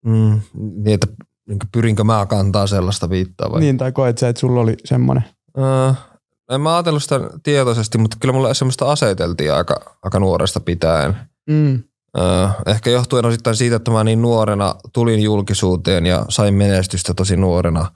Mm. 0.05 0.41
niin, 0.53 0.93
että 0.93 1.07
niin 1.47 1.59
pyrinkö 1.71 2.03
mä 2.03 2.25
kantaa 2.25 2.67
sellaista 2.67 3.09
viittaa 3.09 3.51
vai? 3.51 3.59
Niin, 3.59 3.77
tai 3.77 3.91
koet 3.91 4.17
sä, 4.17 4.29
että 4.29 4.39
sulla 4.39 4.61
oli 4.61 4.75
semmoinen? 4.85 5.23
Öö, 5.57 5.93
en 6.51 6.61
mä 6.61 6.73
ajatellut 6.73 7.03
sitä 7.03 7.19
tietoisesti, 7.43 7.97
mutta 7.97 8.17
kyllä 8.19 8.33
mulle 8.33 8.53
semmoista 8.53 8.91
aseteltiin 8.91 9.53
aika, 9.53 9.97
aika 10.03 10.19
nuoresta 10.19 10.59
pitäen. 10.59 11.15
Mm. 11.49 11.83
Öö, 12.17 12.47
ehkä 12.65 12.89
johtuen 12.89 13.25
osittain 13.25 13.55
siitä, 13.55 13.75
että 13.75 13.91
mä 13.91 14.03
niin 14.03 14.21
nuorena 14.21 14.75
tulin 14.93 15.23
julkisuuteen 15.23 16.05
ja 16.05 16.25
sain 16.29 16.53
menestystä 16.53 17.13
tosi 17.13 17.37
nuorena. 17.37 17.91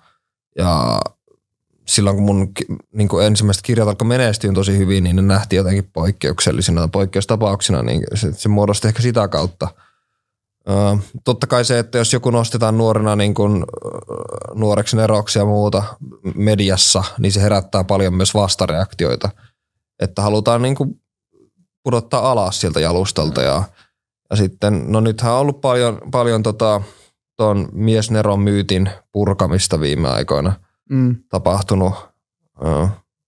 Ja 0.58 1.00
silloin 1.90 2.16
kun 2.16 2.26
mun 2.26 2.52
niin 2.94 3.08
kuin 3.08 3.26
ensimmäiset 3.26 3.64
kirjat 3.64 3.88
alkoi 3.88 4.08
menestyä 4.08 4.52
tosi 4.54 4.78
hyvin, 4.78 5.04
niin 5.04 5.16
ne 5.16 5.22
nähtiin 5.22 5.58
jotenkin 5.58 5.90
poikkeuksellisina 5.94 6.88
poikkeustapauksina, 6.88 7.84
niin 7.84 8.04
se, 8.16 8.34
se 8.34 8.50
muodosti 8.50 8.88
ehkä 8.88 9.02
sitä 9.02 9.28
kautta. 9.28 9.68
Öö, 10.70 10.96
totta 11.24 11.48
kai 11.48 11.66
se, 11.66 11.80
että 11.80 11.98
jos 11.98 12.14
joku 12.14 12.30
nostetaan 12.30 12.78
nuorena 12.78 13.16
niin 13.16 13.34
kuin, 13.34 13.66
nuoreksi 14.56 14.96
neroksi 14.96 15.40
ja 15.40 15.46
muuta 15.46 15.84
mediassa, 16.36 17.04
niin 17.18 17.32
se 17.32 17.42
herättää 17.42 17.84
paljon 17.84 18.14
myös 18.14 18.34
vastareaktioita. 18.34 19.30
Että 20.00 20.22
halutaan 20.22 20.62
niin 20.62 20.76
kuin 20.76 21.02
pudottaa 21.84 22.32
alas 22.32 22.62
sieltä 22.62 22.80
jalustalta 22.80 23.42
ja 23.42 23.64
ja 24.30 24.36
sitten, 24.36 24.84
no 24.88 25.00
nythän 25.00 25.34
on 25.34 25.40
ollut 25.40 25.62
paljon, 25.62 26.02
paljon 26.12 26.44
tota, 26.44 26.82
miesneron 27.72 28.40
myytin 28.40 28.90
purkamista 29.12 29.80
viime 29.80 30.10
aikoina 30.10 30.54
Mm. 30.90 31.16
tapahtunut. 31.30 31.94
Ö, 32.66 32.88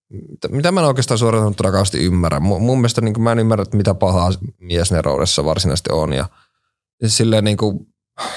mitä- 0.10 0.48
mitä 0.48 0.72
mä 0.72 0.80
en 0.80 0.86
oikeastaan 0.88 1.18
suoraan 1.18 1.44
sanottuna 1.44 1.72
kauheasti 1.72 2.06
ymmärrä. 2.06 2.40
Mun, 2.40 2.62
mun 2.62 2.78
mielestä 2.78 3.02
niin 3.02 3.22
mä 3.22 3.32
en 3.32 3.40
ymmärrä, 3.40 3.62
että 3.62 3.78
mitä 3.78 3.94
pahaa 3.94 4.32
miesneroudessa 4.60 5.46
varsinaisesti 5.46 5.90
on. 5.94 6.14
Ja, 6.14 6.26
silleen 7.08 7.44
niin 7.44 7.58
kuin, 7.58 7.80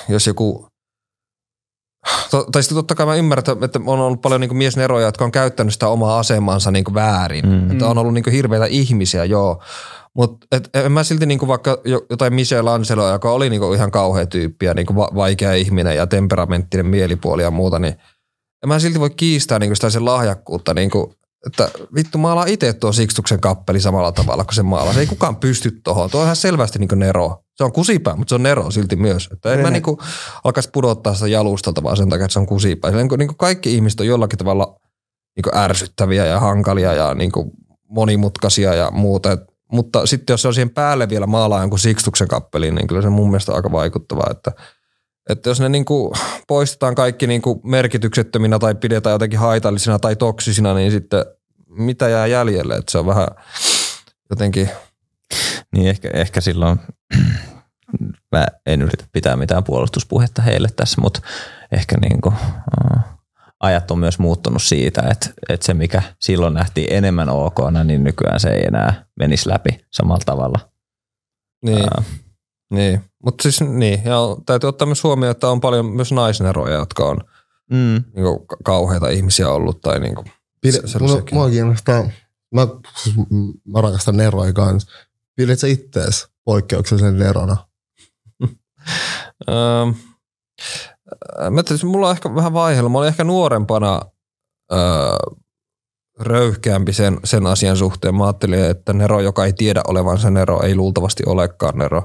jos 0.08 0.26
joku, 0.26 0.68
to, 2.30 2.44
tai 2.52 2.62
sitten 2.62 2.76
totta 2.76 2.94
kai 2.94 3.06
mä 3.06 3.14
ymmärrän, 3.14 3.44
että- 3.64 3.80
on 3.86 4.00
ollut 4.00 4.20
paljon 4.22 4.40
niin 4.40 4.56
miesneroja, 4.56 5.06
jotka 5.06 5.24
on 5.24 5.32
käyttänyt 5.32 5.72
sitä 5.72 5.88
omaa 5.88 6.18
asemansa 6.18 6.70
niin 6.70 6.84
väärin. 6.94 7.48
Mm. 7.48 7.70
Että 7.70 7.86
on 7.88 7.98
ollut 7.98 8.14
niin 8.14 8.24
hirveitä 8.32 8.66
ihmisiä, 8.66 9.24
joo. 9.24 9.62
Mutta 10.14 10.46
en 10.74 10.92
mä 10.92 11.04
silti 11.04 11.26
niinku 11.26 11.48
vaikka 11.48 11.78
jo- 11.84 12.06
jotain 12.10 12.34
Michel 12.34 12.66
Angeloa, 12.66 13.10
joka 13.10 13.32
oli 13.32 13.50
niinku 13.50 13.72
ihan 13.72 13.90
kauhea 13.90 14.26
tyyppi 14.26 14.66
ja 14.66 14.74
niinku 14.74 14.96
va- 14.96 15.10
vaikea 15.14 15.52
ihminen 15.52 15.96
ja 15.96 16.06
temperamenttinen 16.06 16.86
mielipuoli 16.86 17.42
ja 17.42 17.50
muuta, 17.50 17.78
niin 17.78 17.94
en 18.64 18.68
mä 18.68 18.78
silti 18.78 19.00
voi 19.00 19.10
kiistää 19.10 19.58
niinku 19.58 19.74
sitä 19.74 19.90
sen 19.90 20.04
lahjakkuutta. 20.04 20.74
Niinku, 20.74 21.14
että 21.46 21.70
vittu 21.94 22.18
maalaa 22.18 22.44
itse 22.44 22.72
tuo 22.72 22.92
Sikstuksen 22.92 23.40
kappeli 23.40 23.80
samalla 23.80 24.12
tavalla 24.12 24.44
kuin 24.44 24.54
se 24.54 24.62
maalaa. 24.62 24.92
Se 24.92 25.00
ei 25.00 25.06
kukaan 25.06 25.36
pysty 25.36 25.80
tuohon. 25.84 26.10
Tuo 26.10 26.20
on 26.20 26.26
ihan 26.26 26.36
selvästi 26.36 26.78
niinku 26.78 26.94
Nero. 26.94 27.44
Se 27.54 27.64
on 27.64 27.72
kusipää, 27.72 28.16
mutta 28.16 28.28
se 28.28 28.34
on 28.34 28.42
Nero 28.42 28.70
silti 28.70 28.96
myös. 28.96 29.28
Että 29.32 29.52
en 29.52 29.58
mä 29.58 29.62
Rene. 29.62 29.70
niinku 29.70 29.98
alkaisi 30.44 30.70
pudottaa 30.72 31.14
sitä 31.14 31.28
jalustalta 31.28 31.82
vaan 31.82 31.96
sen 31.96 32.08
takia, 32.08 32.24
että 32.24 32.32
se 32.32 32.38
on 32.38 32.46
kusipää. 32.46 32.90
Silleen, 32.90 33.08
kun 33.08 33.18
niinku 33.18 33.34
kaikki 33.34 33.74
ihmiset 33.74 34.00
on 34.00 34.06
jollakin 34.06 34.38
tavalla 34.38 34.80
niinku 35.36 35.50
ärsyttäviä 35.54 36.26
ja 36.26 36.40
hankalia 36.40 36.92
ja 36.92 37.14
niinku 37.14 37.52
monimutkaisia 37.88 38.74
ja 38.74 38.90
muuta. 38.90 39.32
Et 39.32 39.40
mutta 39.72 40.06
sitten 40.06 40.34
jos 40.34 40.42
se 40.42 40.48
on 40.48 40.54
siihen 40.54 40.70
päälle 40.70 41.08
vielä 41.08 41.26
maalaa 41.26 41.60
jonkun 41.60 41.78
Sixtuksen 41.78 42.28
kappeliin, 42.28 42.74
niin 42.74 42.86
kyllä 42.86 43.02
se 43.02 43.08
mun 43.08 43.30
mielestä 43.30 43.52
on 43.52 43.56
aika 43.56 43.72
vaikuttavaa, 43.72 44.28
että, 44.30 44.52
että 45.30 45.50
jos 45.50 45.60
ne 45.60 45.68
niin 45.68 45.84
kuin 45.84 46.14
poistetaan 46.48 46.94
kaikki 46.94 47.26
niin 47.26 47.42
kuin 47.42 47.60
merkityksettöminä 47.64 48.58
tai 48.58 48.74
pidetään 48.74 49.14
jotenkin 49.14 49.38
haitallisina 49.38 49.98
tai 49.98 50.16
toksisina, 50.16 50.74
niin 50.74 50.90
sitten 50.90 51.24
mitä 51.68 52.08
jää 52.08 52.26
jäljelle, 52.26 52.74
että 52.74 52.92
se 52.92 52.98
on 52.98 53.06
vähän 53.06 53.28
jotenkin 54.30 54.70
Niin 55.72 55.88
ehkä, 55.88 56.10
ehkä 56.14 56.40
silloin, 56.40 56.80
mä 58.32 58.46
en 58.66 58.82
yritä 58.82 59.04
pitää 59.12 59.36
mitään 59.36 59.64
puolustuspuhetta 59.64 60.42
heille 60.42 60.68
tässä, 60.76 61.00
mutta 61.00 61.20
ehkä 61.72 61.96
niin 62.00 62.20
kuin, 62.20 62.34
äh, 62.34 63.04
ajat 63.60 63.90
on 63.90 63.98
myös 63.98 64.18
muuttunut 64.18 64.62
siitä, 64.62 65.02
että, 65.10 65.30
että 65.48 65.66
se 65.66 65.74
mikä 65.74 66.02
silloin 66.20 66.54
nähtiin 66.54 66.92
enemmän 66.92 67.28
ok, 67.28 67.58
niin 67.84 68.04
nykyään 68.04 68.40
se 68.40 68.48
ei 68.48 68.64
enää 68.66 69.04
menisi 69.18 69.48
läpi 69.48 69.84
samalla 69.92 70.22
tavalla. 70.26 70.58
Niin, 71.64 71.82
Ää. 71.82 72.02
Niin. 72.74 73.00
mutta 73.24 73.42
siis 73.42 73.60
niin, 73.60 74.02
ja 74.04 74.18
täytyy 74.46 74.68
ottaa 74.68 74.86
myös 74.86 75.04
huomioon, 75.04 75.30
että 75.30 75.48
on 75.48 75.60
paljon 75.60 75.86
myös 75.86 76.12
naisneroja, 76.12 76.74
jotka 76.74 77.04
on 77.04 77.18
Mm. 77.70 78.04
niin 78.14 78.24
kuin, 78.24 78.38
kauheita 78.64 79.08
ihmisiä 79.08 79.48
ollut 79.48 79.80
tai 79.80 80.00
niin 80.00 80.14
kuin, 80.14 80.26
Pide, 80.60 80.78
mulla, 81.00 81.22
mua 81.32 81.50
kiinnostaa, 81.50 82.02
mä, 82.54 82.66
siis 83.02 83.16
mä 83.68 83.80
rakastan 83.80 84.16
neroja 84.16 84.52
kanssa. 84.52 84.90
Pidät 85.36 85.58
sä 85.58 85.66
ittees 85.66 86.28
poikkeuksellisen 86.44 87.18
nerona? 87.18 87.56
Mä 91.50 91.62
tietysti, 91.62 91.86
mulla 91.86 92.06
on 92.08 92.12
ehkä 92.12 92.34
vähän 92.34 92.52
vaiheella. 92.52 92.90
Mä 92.90 92.98
olin 92.98 93.08
ehkä 93.08 93.24
nuorempana 93.24 94.00
öö, 94.72 94.78
röyhkeämpi 96.20 96.92
sen, 96.92 97.20
sen 97.24 97.46
asian 97.46 97.76
suhteen. 97.76 98.14
Mä 98.14 98.24
ajattelin, 98.24 98.64
että 98.64 98.92
Nero, 98.92 99.20
joka 99.20 99.44
ei 99.44 99.52
tiedä 99.52 99.82
olevansa 99.88 100.30
Nero, 100.30 100.62
ei 100.62 100.74
luultavasti 100.74 101.22
olekaan 101.26 101.78
Nero. 101.78 102.02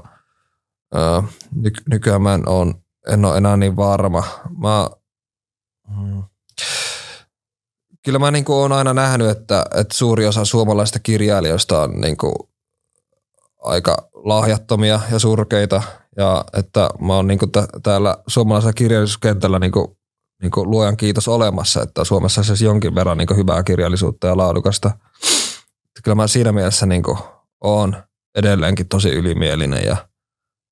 Öö, 0.94 1.22
ny, 1.54 1.70
nykyään 1.90 2.22
mä 2.22 2.34
en, 2.34 2.48
on, 2.48 2.74
en 3.08 3.24
ole 3.24 3.36
enää 3.36 3.56
niin 3.56 3.76
varma. 3.76 4.24
Mä, 4.58 4.90
mm, 5.88 6.22
kyllä 8.04 8.18
mä 8.18 8.30
niin 8.30 8.44
olen 8.48 8.72
aina 8.72 8.94
nähnyt, 8.94 9.28
että, 9.28 9.64
että 9.74 9.96
suuri 9.96 10.26
osa 10.26 10.44
suomalaisista 10.44 10.98
kirjailijoista 10.98 11.82
on 11.82 12.00
niin 12.00 12.16
kuin 12.16 12.34
aika 13.62 14.08
lahjattomia 14.14 15.00
ja 15.12 15.18
surkeita 15.18 15.82
ja 16.16 16.44
että 16.52 16.90
mä 17.00 17.14
oon 17.14 17.26
niinku 17.26 17.46
tä- 17.46 17.68
täällä 17.82 18.16
suomalaisella 18.26 18.72
kirjallisuuskentällä 18.72 19.58
niinku, 19.58 19.98
niinku 20.42 20.70
luojan 20.70 20.96
kiitos 20.96 21.28
olemassa, 21.28 21.82
että 21.82 22.04
Suomessa 22.04 22.42
siis 22.42 22.62
jonkin 22.62 22.94
verran 22.94 23.18
niinku 23.18 23.34
hyvää 23.34 23.62
kirjallisuutta 23.62 24.26
ja 24.26 24.36
laadukasta. 24.36 24.90
Kyllä 26.04 26.14
mä 26.14 26.26
siinä 26.26 26.52
mielessä 26.52 26.86
niinku 26.86 27.18
oon 27.64 27.96
edelleenkin 28.34 28.88
tosi 28.88 29.08
ylimielinen 29.08 29.84
ja 29.86 30.09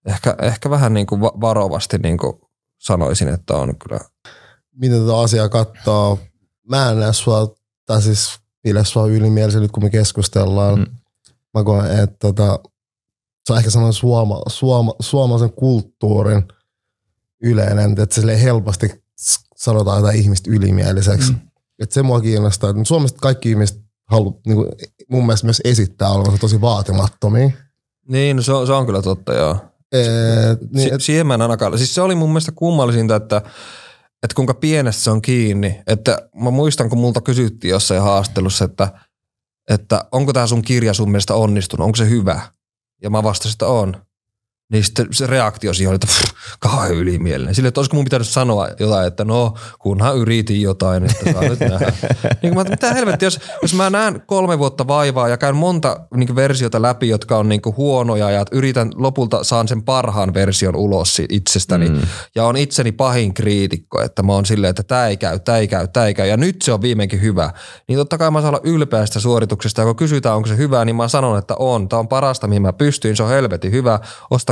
ehkä, 0.09 0.37
ehkä 0.43 0.71
vähän 0.71 0.95
niinku 0.95 1.21
va- 1.21 1.41
varovasti 1.41 1.99
niinku 1.99 2.41
sanoisin, 2.79 3.29
että 3.29 3.57
on 3.57 3.79
kyllä. 3.79 4.01
Miten 4.75 5.01
tätä 5.01 5.19
asiaa 5.19 5.49
katsoo? 5.49 6.19
Mä 6.69 6.91
en 6.91 7.01
näe 7.01 7.13
sua, 7.13 7.55
tai 7.87 8.03
siis 8.03 8.39
pidä 8.63 8.85
sua 8.85 9.07
ylimielisen 9.07 9.63
nyt 9.63 9.71
kun 9.71 9.83
me 9.83 9.91
keskustellaan. 9.91 10.79
Mm. 10.79 10.87
Mä 11.55 11.65
koen, 11.65 11.99
että 11.99 12.17
tota, 12.19 12.59
se 13.47 13.53
on 13.53 13.59
ehkä 13.59 13.71
sellainen 13.71 13.93
suoma, 13.93 14.43
suoma, 14.49 14.95
suomalaisen 15.01 15.53
kulttuurin 15.53 16.43
yleinen, 17.43 18.01
että 18.01 18.15
sille 18.15 18.43
helposti 18.43 19.05
sanotaan 19.57 19.99
jotain 19.99 20.19
ihmistä 20.19 20.51
ylimieliseksi. 20.51 21.33
Mm. 21.33 21.39
Että 21.79 21.95
se 21.95 22.03
mua 22.03 22.21
kiinnostaa. 22.21 22.71
että 22.71 22.85
Suomesta 22.85 23.19
kaikki 23.21 23.51
ihmiset 23.51 23.81
halu, 24.05 24.41
niin 24.47 24.57
kuin, 24.57 24.69
mun 25.11 25.27
mielestä 25.27 25.47
myös 25.47 25.63
esittää 25.65 26.11
olevansa 26.11 26.39
tosi 26.39 26.61
vaatimattomia. 26.61 27.51
Niin, 28.09 28.37
no 28.37 28.43
se 28.43 28.53
on, 28.53 28.67
se 28.67 28.73
on 28.73 28.87
kyllä 28.87 29.03
totta, 29.03 29.35
joo. 29.35 29.57
Et, 29.93 30.61
Niin, 30.61 30.71
niin, 30.73 30.83
si- 30.89 30.95
et, 30.95 31.03
siihen 31.03 31.27
mä 31.27 31.35
en 31.35 31.43
ainakaan. 31.43 31.79
Siis 31.79 31.95
se 31.95 32.01
oli 32.01 32.15
mun 32.15 32.29
mielestä 32.29 32.53
kummallisinta, 32.55 33.17
että, 33.17 33.37
että 34.23 34.35
kuinka 34.35 34.55
pienestä 34.55 35.03
se 35.03 35.11
on 35.11 35.23
kiinni. 35.23 35.81
Että 35.87 36.29
mä 36.35 36.51
muistan, 36.51 36.89
kun 36.89 36.99
multa 36.99 37.21
kysyttiin 37.21 37.71
jossain 37.71 38.03
haastattelussa, 38.03 38.65
että, 38.65 38.89
että 39.71 40.05
onko 40.13 40.33
tämä 40.33 40.47
sun 40.47 40.63
kirja 40.63 40.95
sun 40.95 41.11
mielestä 41.11 41.35
onnistunut, 41.35 41.85
onko 41.85 41.97
se 41.97 42.09
hyvä? 42.09 42.41
Ja 43.03 43.11
mä 43.11 43.23
vastasin, 43.23 43.55
että 43.55 43.67
on. 43.67 43.97
Niin 44.73 44.85
sitten 44.85 45.07
se 45.11 45.27
reaktio 45.27 45.75
siihen 45.75 45.89
oli, 45.89 45.95
että 45.95 46.07
pff, 46.07 46.35
kauhean 46.59 46.95
ylimielinen. 46.95 47.55
Sille, 47.55 47.69
että 47.69 47.81
olisiko 47.81 47.97
mun 47.97 48.05
pitänyt 48.05 48.29
sanoa 48.29 48.69
jotain, 48.81 49.07
että 49.07 49.25
no, 49.25 49.55
kunhan 49.79 50.17
yritin 50.17 50.63
jotain, 50.63 51.05
että 51.05 51.33
saa 51.33 51.43
nyt 51.43 51.61
nähdä. 51.61 51.93
Niin 52.43 52.55
mä, 52.55 52.65
mitä 52.65 52.95
helvetti, 52.95 53.25
jos, 53.25 53.41
jos 53.63 53.75
mä 53.75 53.91
näen 53.91 54.23
kolme 54.27 54.59
vuotta 54.59 54.89
vaivaa 54.89 55.29
ja 55.29 55.37
käyn 55.37 55.57
monta 55.57 56.01
niin 56.15 56.37
versiota 56.37 56.83
läpi, 56.83 57.09
jotka 57.09 57.39
on 57.39 57.49
niin 57.49 57.61
huonoja 57.77 58.31
ja 58.31 58.45
yritän 58.53 58.91
lopulta 58.95 59.45
saan 59.45 59.69
sen 59.69 59.83
parhaan 59.83 60.35
version 60.35 60.77
ulos 60.77 61.23
itsestäni 61.29 61.89
mm. 61.89 62.01
ja 62.35 62.45
on 62.45 62.57
itseni 62.57 62.93
pahin 62.93 63.35
kriitikko, 63.35 64.03
että 64.03 64.23
mä 64.23 64.33
oon 64.33 64.47
silleen, 64.47 64.71
että 64.71 64.83
tämä 64.83 65.07
ei 65.07 65.17
käy, 65.17 65.39
tämä 65.39 65.59
ei 65.59 65.69
käy, 65.69 65.89
tämä 65.89 66.07
ei 66.07 66.15
käy 66.15 66.29
ja 66.29 66.37
nyt 66.37 66.63
se 66.63 66.73
on 66.73 66.83
viimeinkin 66.83 67.21
hyvä. 67.21 67.51
Niin 67.89 67.99
totta 67.99 68.19
kai 68.19 68.31
mä 68.31 68.41
saan 68.41 68.55
olla 68.55 68.61
ylpeä 68.65 69.07
sitä 69.07 69.21
suorituksesta 69.21 69.81
ja 69.81 69.85
kun 69.85 69.97
kysytään, 69.97 70.37
onko 70.37 70.49
se 70.49 70.57
hyvä, 70.57 70.85
niin 70.85 70.97
mä 70.97 71.09
sanon, 71.09 71.39
että 71.39 71.55
on. 71.59 71.89
Tämä 71.89 72.01
on 72.01 72.09
parasta, 72.09 72.47
mihin 72.47 72.63
mä 72.63 72.73
pystyin, 72.73 73.17
se 73.17 73.23
on 73.23 73.29
helvetin 73.29 73.73
hyvä, 73.73 74.01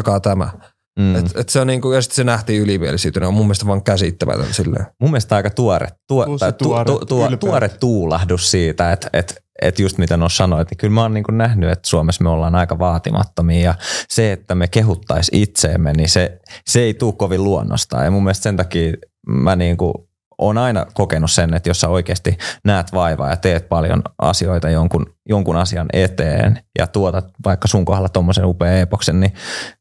ostakaa 0.07 0.21
tämä. 0.21 0.51
Mm. 0.99 1.17
Et, 1.17 1.27
et 1.37 1.49
se 1.49 1.61
on 1.61 1.67
niinku, 1.67 1.93
ja 1.93 2.03
sitten 2.03 2.17
se 2.17 2.25
nähtiin 2.25 2.63
ylimielisyytenä, 2.63 3.29
on 3.29 3.35
mun 3.35 3.47
mielestä 3.47 3.67
vaan 3.67 3.83
käsittämätön 3.83 4.55
silleen. 4.55 4.87
Mun 5.01 5.11
mielestä 5.11 5.37
aika 5.37 5.51
tuore, 5.51 5.89
tuo, 6.09 6.39
tai 6.39 6.53
tu, 6.53 6.65
tuore, 6.65 6.85
tu, 6.85 7.07
tu, 7.07 7.21
ylpeä. 7.21 7.37
tuore 7.37 7.69
tuulahdus 7.69 8.51
siitä, 8.51 8.93
että 8.93 9.09
et, 9.13 9.43
et 9.63 9.79
just 9.79 9.99
mitä 9.99 10.17
no 10.17 10.29
sanoit, 10.29 10.71
niin 10.71 10.79
kyllä 10.79 10.95
mä 10.95 11.03
oon 11.03 11.15
niin 11.15 11.25
kuin 11.25 11.39
nähnyt, 11.39 11.71
että 11.71 11.89
Suomessa 11.89 12.25
me 12.25 12.31
ollaan 12.31 12.55
aika 12.55 12.79
vaatimattomia 12.79 13.61
ja 13.61 13.75
se, 14.09 14.33
että 14.33 14.55
me 14.55 14.69
kehuttais 14.69 15.31
itseemme, 15.33 15.93
niin 15.93 16.09
se, 16.09 16.39
se 16.67 16.81
ei 16.81 16.95
tule 16.95 17.13
kovin 17.13 17.45
luonnostaan. 17.45 18.05
Ja 18.05 18.11
mun 18.11 18.25
mielestä 18.25 18.43
sen 18.43 18.57
takia 18.57 18.93
mä 19.29 19.57
niin 19.57 19.77
kuin 19.77 19.95
on 20.39 20.59
aina 20.59 20.87
kokenut 20.95 21.31
sen, 21.31 21.55
että 21.55 21.71
jos 21.71 21.81
sä 21.81 21.89
oikeasti 21.89 22.39
näet 22.65 22.93
vaivaa 22.93 23.31
ja 23.31 23.37
teet 23.37 23.69
paljon 23.69 24.03
asioita 24.19 24.71
jonkun, 24.71 25.07
jonkun 25.29 25.57
asian 25.57 25.87
eteen 25.93 26.59
ja 26.79 26.87
tuotat 26.87 27.27
vaikka 27.45 27.69
sun 27.69 27.85
kohdalla 27.85 28.09
tuommoisen 28.09 28.47
upean 28.47 28.75
epoksen, 28.75 29.21
niin, 29.21 29.33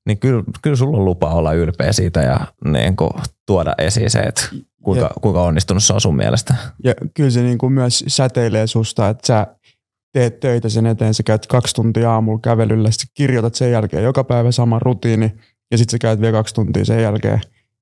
niin 0.06 0.20
kyllä, 0.20 0.44
kyllä 0.62 0.76
sulla 0.76 0.98
on 0.98 1.06
lupa 1.06 1.30
olla 1.30 1.54
ylpeä 1.54 1.92
siitä 1.92 2.22
ja 2.22 2.40
niin 2.66 2.96
kuin 2.96 3.12
tuoda 3.46 3.76
esiin 3.78 4.10
se, 4.10 4.20
että 4.20 4.42
kuinka, 4.84 5.06
Jep. 5.06 5.12
kuinka 5.22 5.42
onnistunut 5.42 5.84
se 5.84 5.94
on 5.94 6.02
sun 6.02 6.16
mielestä. 6.16 6.56
Ja 6.84 6.94
kyllä 7.14 7.30
se 7.30 7.42
niin 7.42 7.58
kuin 7.58 7.74
myös 7.74 8.04
säteilee 8.08 8.68
susta, 8.68 9.10
että 9.10 9.28
sä 9.28 9.48
teet 10.14 10.40
töitä 10.40 10.70
sen 10.70 10.86
eteen, 10.86 11.14
sä 11.14 11.24
käyt 11.24 11.48
kaksi 11.48 11.76
tuntia 11.76 12.12
aamulla 12.12 12.40
kävelyllä, 12.44 12.92
sitten 12.92 13.08
kirjoitat 13.14 13.56
sen 13.56 13.72
jälkeen 13.72 14.04
joka 14.04 14.24
päivä 14.24 14.52
sama 14.52 14.80
rutiini, 14.80 15.32
ja 15.72 15.78
sitten 15.78 15.92
sä 15.92 15.98
käyt 15.98 16.22
vielä 16.22 16.38
kaksi 16.38 16.56
tuntia 16.56 16.86
sen 16.86 17.02
jälkeen 17.02 17.42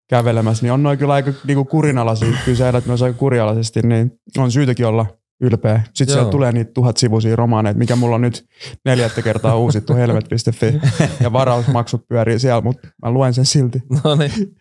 kävelemässä, 0.10 0.66
niin 0.66 0.72
on 0.72 0.84
noin 0.84 0.98
kyllä 1.00 1.14
aika 1.14 1.32
niin 1.48 1.56
kuin 1.56 1.68
kurinalaisia, 1.68 2.38
kyllä 2.46 2.58
sä 2.58 2.70
elät 2.70 2.86
myös 2.86 3.02
aika 3.02 3.18
kurinalaisesti, 3.18 3.82
niin 3.82 4.12
on 4.38 4.52
syytäkin 4.52 4.86
olla 4.86 5.06
ylpeä. 5.42 5.82
Sitten 5.94 6.14
Joo. 6.14 6.16
sieltä 6.16 6.32
tulee 6.32 6.52
niitä 6.52 6.72
tuhat 6.74 6.98
sivuisia 6.98 7.36
romaaneita, 7.36 7.78
mikä 7.78 7.96
mulla 7.96 8.16
on 8.16 8.22
nyt 8.22 8.46
neljättä 8.86 9.22
kertaa 9.22 9.58
uusittu 9.58 9.96
helvet.fi, 9.96 10.80
ja 11.20 11.34
varausmaksut 11.34 12.08
pyörii 12.08 12.40
siellä, 12.40 12.62
mutta 12.62 12.88
mä 13.06 13.12
luen 13.12 13.34
sen 13.34 13.46
silti. 13.46 13.84
No 14.04 14.16
niin, 14.16 14.56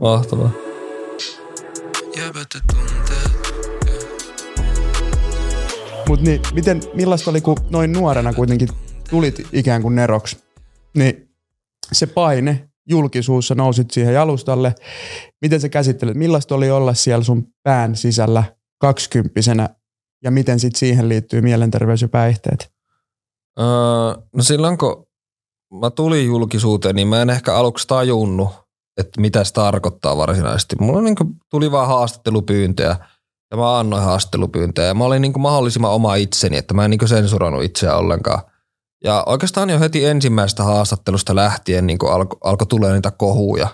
mahtavaa. 0.00 0.50
Mutta 6.08 6.24
niin, 6.24 6.40
miten, 6.54 6.80
millaista 6.94 7.30
oli, 7.30 7.40
kun 7.40 7.56
noin 7.70 7.92
nuorena 7.92 8.32
kuitenkin 8.32 8.68
tulit 9.10 9.48
ikään 9.52 9.82
kuin 9.82 9.94
neroksi, 9.94 10.38
niin 10.96 11.28
se 11.92 12.06
paine 12.06 12.68
julkisuussa 12.88 13.54
nousit 13.54 13.90
siihen 13.90 14.14
jalustalle. 14.14 14.74
Miten 15.42 15.60
sä 15.60 15.68
käsittelet, 15.68 16.14
millaista 16.14 16.54
oli 16.54 16.70
olla 16.70 16.94
siellä 16.94 17.24
sun 17.24 17.46
pään 17.62 17.96
sisällä 17.96 18.44
kaksikymppisenä 18.80 19.68
ja 20.24 20.30
miten 20.30 20.60
sitten 20.60 20.78
siihen 20.78 21.08
liittyy 21.08 21.40
mielenterveys 21.40 22.02
ja 22.02 22.08
päihteet? 22.08 22.70
Öö, 23.58 23.66
no 24.34 24.42
silloin 24.42 24.78
kun 24.78 25.06
mä 25.80 25.90
tulin 25.90 26.26
julkisuuteen, 26.26 26.94
niin 26.94 27.08
mä 27.08 27.22
en 27.22 27.30
ehkä 27.30 27.54
aluksi 27.54 27.88
tajunnut, 27.88 28.48
että 28.96 29.20
mitä 29.20 29.44
se 29.44 29.52
tarkoittaa 29.52 30.16
varsinaisesti. 30.16 30.76
Mulla 30.80 31.00
niin 31.00 31.16
tuli 31.50 31.70
vaan 31.70 31.88
haastattelupyyntöjä 31.88 32.96
ja 33.50 33.56
mä 33.56 33.78
annoin 33.78 34.02
haastattelupyyntöjä 34.02 34.88
ja 34.88 34.94
mä 34.94 35.04
olin 35.04 35.22
niin 35.22 35.40
mahdollisimman 35.40 35.90
oma 35.90 36.14
itseni, 36.14 36.56
että 36.56 36.74
mä 36.74 36.84
en 36.84 36.90
niin 36.90 37.08
sensuroinut 37.08 37.62
itseä 37.62 37.96
ollenkaan. 37.96 38.42
Ja 39.04 39.22
oikeastaan 39.26 39.70
jo 39.70 39.80
heti 39.80 40.04
ensimmäisestä 40.04 40.62
haastattelusta 40.62 41.34
lähtien 41.34 41.86
niin 41.86 41.98
alkoi 42.10 42.38
alko 42.44 42.64
tulee 42.64 42.92
niitä 42.92 43.10
kohuja. 43.10 43.68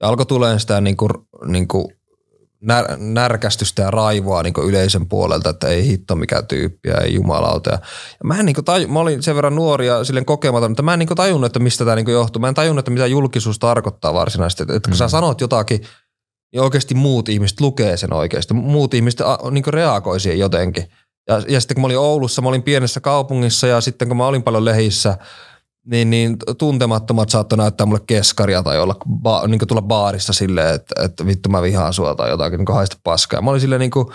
Ja 0.00 0.08
alkoi 0.08 0.26
tulee 0.26 0.58
sitä 0.58 0.80
niin 0.80 0.96
kuin, 0.96 1.10
niin 1.46 1.68
kuin 1.68 1.98
när, 2.60 2.84
närkästystä 2.96 3.82
ja 3.82 3.90
raivoa 3.90 4.42
niin 4.42 4.54
yleisön 4.64 5.08
puolelta, 5.08 5.50
että 5.50 5.68
ei 5.68 5.86
hitto 5.86 6.16
mikä 6.16 6.42
tyyppi 6.42 6.88
ja 6.88 7.00
ei 7.00 7.14
jumalauta. 7.14 7.70
Ja, 7.70 7.78
mä, 8.24 8.38
en 8.38 8.46
niin 8.46 8.64
taju, 8.64 8.88
mä 8.88 9.00
olin 9.00 9.22
sen 9.22 9.36
verran 9.36 9.54
nuori 9.54 9.86
ja 9.86 10.04
silleen 10.04 10.24
kokematon, 10.24 10.70
että 10.70 10.82
mä 10.82 10.92
en 10.92 10.98
niin 10.98 11.08
tajunnut, 11.08 11.46
että 11.46 11.58
mistä 11.58 11.84
tämä 11.84 11.96
niin 11.96 12.08
johtuu. 12.08 12.40
Mä 12.40 12.48
en 12.48 12.54
tajunnut, 12.54 12.78
että 12.78 12.90
mitä 12.90 13.06
julkisuus 13.06 13.58
tarkoittaa 13.58 14.14
varsinaisesti. 14.14 14.62
Että, 14.62 14.76
että 14.76 14.90
kun 14.90 14.96
sä 14.96 15.08
sanot 15.08 15.40
jotakin, 15.40 15.80
niin 16.52 16.62
oikeasti 16.62 16.94
muut 16.94 17.28
ihmiset 17.28 17.60
lukee 17.60 17.96
sen 17.96 18.12
oikeasti. 18.12 18.54
Muut 18.54 18.94
ihmiset 18.94 19.20
niin 19.50 19.64
reagoi 19.66 20.20
siihen 20.20 20.38
jotenkin. 20.38 20.84
Ja, 21.28 21.42
ja 21.48 21.60
sitten 21.60 21.74
kun 21.74 21.82
mä 21.82 21.86
olin 21.86 21.98
Oulussa, 21.98 22.42
mä 22.42 22.48
olin 22.48 22.62
pienessä 22.62 23.00
kaupungissa 23.00 23.66
ja 23.66 23.80
sitten 23.80 24.08
kun 24.08 24.16
mä 24.16 24.26
olin 24.26 24.42
paljon 24.42 24.64
lehissä, 24.64 25.18
niin, 25.90 26.10
niin 26.10 26.36
tuntemattomat 26.58 27.30
saattoi 27.30 27.56
näyttää 27.56 27.86
mulle 27.86 28.00
keskaria 28.06 28.62
tai 28.62 28.78
olla, 28.78 28.96
ba, 29.22 29.46
niin 29.46 29.66
tulla 29.68 29.82
baarissa 29.82 30.32
silleen, 30.32 30.74
että, 30.74 31.04
että 31.04 31.26
vittu 31.26 31.48
mä 31.48 31.62
vihaan 31.62 31.92
sua 31.92 32.14
tai 32.14 32.30
jotakin, 32.30 32.58
niin 32.58 32.74
haista 32.74 32.96
paskaa. 33.04 33.42
Mä 33.42 33.50
olin 33.50 33.60
silleen 33.60 33.80
niin 33.80 33.90
kuin, 33.90 34.06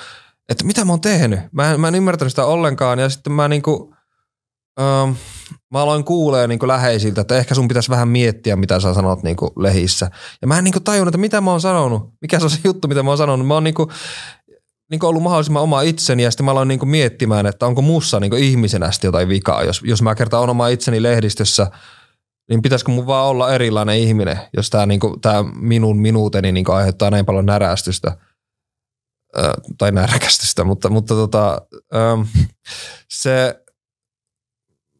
että 0.49 0.65
mitä 0.65 0.85
mä 0.85 0.91
oon 0.91 1.01
tehnyt? 1.01 1.39
Mä 1.51 1.71
en, 1.71 1.81
mä 1.81 1.87
en 1.87 1.95
ymmärtänyt 1.95 2.31
sitä 2.31 2.45
ollenkaan 2.45 2.99
ja 2.99 3.09
sitten 3.09 3.33
mä 3.33 3.47
niin 3.47 3.61
kuin, 3.61 3.95
ähm, 4.81 5.11
mä 5.71 5.81
aloin 5.81 6.03
kuulee 6.03 6.47
niin 6.47 6.59
läheisiltä, 6.67 7.21
että 7.21 7.37
ehkä 7.37 7.55
sun 7.55 7.67
pitäisi 7.67 7.89
vähän 7.89 8.07
miettiä, 8.07 8.55
mitä 8.55 8.79
sä 8.79 8.93
sanot 8.93 9.23
niin 9.23 9.37
lehissä. 9.55 10.11
Ja 10.41 10.47
mä 10.47 10.57
en 10.57 10.63
niin 10.63 10.83
tajunnut, 10.83 11.07
että 11.07 11.21
mitä 11.21 11.41
mä 11.41 11.51
oon 11.51 11.61
sanonut, 11.61 12.13
mikä 12.21 12.39
se 12.39 12.45
on 12.45 12.49
se 12.49 12.59
juttu, 12.63 12.87
mitä 12.87 13.03
mä 13.03 13.11
oon 13.11 13.17
sanonut. 13.17 13.47
Mä 13.47 13.53
oon 13.53 13.63
niin 13.63 13.73
kuin, 13.73 13.89
niin 14.93 15.05
ollut 15.05 15.23
mahdollisimman 15.23 15.63
oma 15.63 15.81
itseni 15.81 16.23
ja 16.23 16.31
sitten 16.31 16.45
mä 16.45 16.51
aloin 16.51 16.67
niin 16.67 16.87
miettimään, 16.87 17.45
että 17.45 17.65
onko 17.65 17.81
mussa 17.81 18.19
niin 18.19 18.37
ihmisenä 18.37 18.89
jotain 19.03 19.29
vikaa. 19.29 19.63
Jos, 19.63 19.81
jos 19.85 20.01
mä 20.01 20.15
kertaan 20.15 20.49
oma 20.49 20.67
itseni 20.67 21.03
lehdistössä, 21.03 21.71
niin 22.49 22.61
pitäisikö 22.61 22.91
mun 22.91 23.07
vaan 23.07 23.27
olla 23.27 23.53
erilainen 23.53 23.97
ihminen, 23.97 24.39
jos 24.57 24.69
tämä 24.69 24.85
niin 24.85 24.99
minun 25.55 26.01
minuuteni 26.01 26.51
niin 26.51 26.69
aiheuttaa 26.69 27.09
näin 27.09 27.25
paljon 27.25 27.45
närästystä 27.45 28.17
ö, 29.37 29.53
tai 29.77 29.91
näräkästystä, 29.91 30.63
mutta, 30.63 30.89
mutta 30.89 31.13
tota, 31.13 31.61
ö, 31.93 31.97
se, 33.09 33.63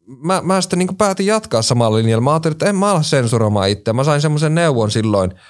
mä, 0.06 0.40
mä 0.40 0.60
sitten 0.60 0.78
niin 0.78 0.96
päätin 0.96 1.26
jatkaa 1.26 1.62
samalla 1.62 1.98
linjalla. 1.98 2.24
Mä 2.24 2.32
ajattelin, 2.32 2.54
että 2.54 2.66
en 2.66 2.76
mä 2.76 2.90
ala 2.90 3.02
sensuroimaan 3.02 3.68
itseä. 3.68 3.94
Mä 3.94 4.04
sain 4.04 4.20
semmoisen 4.20 4.54
neuvon 4.54 4.90
silloin– 4.90 5.34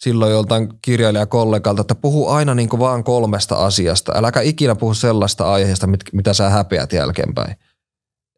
silloin 0.00 0.32
joltain 0.32 0.68
kirjailijakollegalta, 0.82 1.80
että 1.80 1.94
puhu 1.94 2.28
aina 2.28 2.54
niin 2.54 2.68
kuin 2.68 2.80
vaan 2.80 3.04
kolmesta 3.04 3.56
asiasta. 3.56 4.12
Äläkä 4.16 4.40
ikinä 4.40 4.74
puhu 4.74 4.94
sellaista 4.94 5.52
aiheesta, 5.52 5.86
mit, 5.86 6.00
mitä 6.12 6.32
sä 6.32 6.50
häpeät 6.50 6.92
jälkeenpäin. 6.92 7.56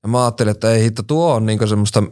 Ja 0.03 0.09
mä 0.09 0.25
ajattelin, 0.25 0.51
että 0.51 0.71
ei 0.71 0.83
hitto, 0.83 1.03
tuo 1.03 1.35
on 1.35 1.47
niin 1.47 1.69
semmoista 1.69 2.03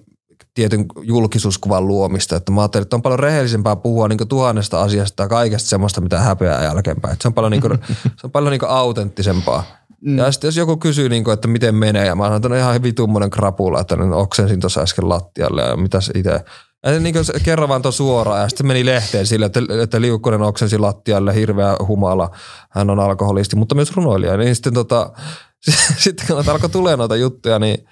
tietyn 0.55 0.87
julkisuuskuvan 1.03 1.87
luomista. 1.87 2.37
Että 2.37 2.53
mä 2.53 2.61
ajattelin, 2.61 2.83
että 2.83 2.97
on 2.97 3.03
paljon 3.03 3.19
rehellisempää 3.19 3.77
puhua 3.77 4.09
niin 4.09 4.29
tuhannesta 4.29 4.83
asiasta 4.83 5.23
ja 5.23 5.29
kaikesta 5.29 5.69
semmoista, 5.69 6.01
mitä 6.01 6.21
häpeää 6.21 6.65
jälkeenpäin. 6.65 7.13
Että 7.13 7.23
se 7.23 7.29
on 7.29 7.35
paljon, 7.35 7.53
niin 7.53 7.63
kuin, 7.63 7.79
se 8.19 8.27
on 8.27 8.31
paljon 8.31 8.51
niin 8.51 8.69
autenttisempaa. 8.69 9.65
Mm. 10.01 10.19
Ja 10.19 10.33
sitten 10.33 10.49
jos 10.49 10.57
joku 10.57 10.77
kysyy, 10.77 11.09
niin 11.09 11.25
kuin, 11.25 11.35
että 11.35 11.49
miten 11.49 11.75
menee, 11.75 12.07
ja 12.07 12.15
mä 12.15 12.25
sanon, 12.25 12.37
että 12.37 12.49
no 12.49 12.55
ihan 12.55 12.83
vitummonen 12.83 13.31
krapula, 13.31 13.81
että 13.81 13.97
oksensin 14.15 14.61
tuossa 14.61 14.81
äsken 14.81 15.09
lattialle, 15.09 15.63
ja 15.63 15.77
mitäs 15.77 16.11
itse 16.15 16.45
ja 16.83 17.01
niin 17.01 17.15
kuin 17.15 17.25
kerran 17.43 17.69
vaan 17.69 17.93
suoraan 17.93 18.41
ja 18.43 18.49
sitten 18.49 18.67
meni 18.67 18.87
lehteen 18.87 19.27
sille, 19.27 19.47
että, 19.47 19.61
että 19.83 20.01
Liukkonen 20.01 20.43
oksensi 20.43 20.79
lattialle, 20.79 21.35
hirveä 21.35 21.77
humala, 21.87 22.31
hän 22.71 22.91
on 22.91 23.01
alkoholisti, 23.01 23.57
mutta 23.57 23.75
myös 23.75 23.97
runoilija. 23.97 24.37
Niin 24.37 24.55
sitten 24.55 24.75
tota, 24.75 25.13
sitten 26.05 26.27
kun 26.27 26.49
alkoi 26.49 26.71
tulee 26.71 26.97
noita 26.97 27.17
juttuja, 27.17 27.59
niin 27.59 27.89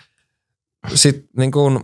sitten 0.95 1.29
niin 1.37 1.51
kuin, 1.51 1.81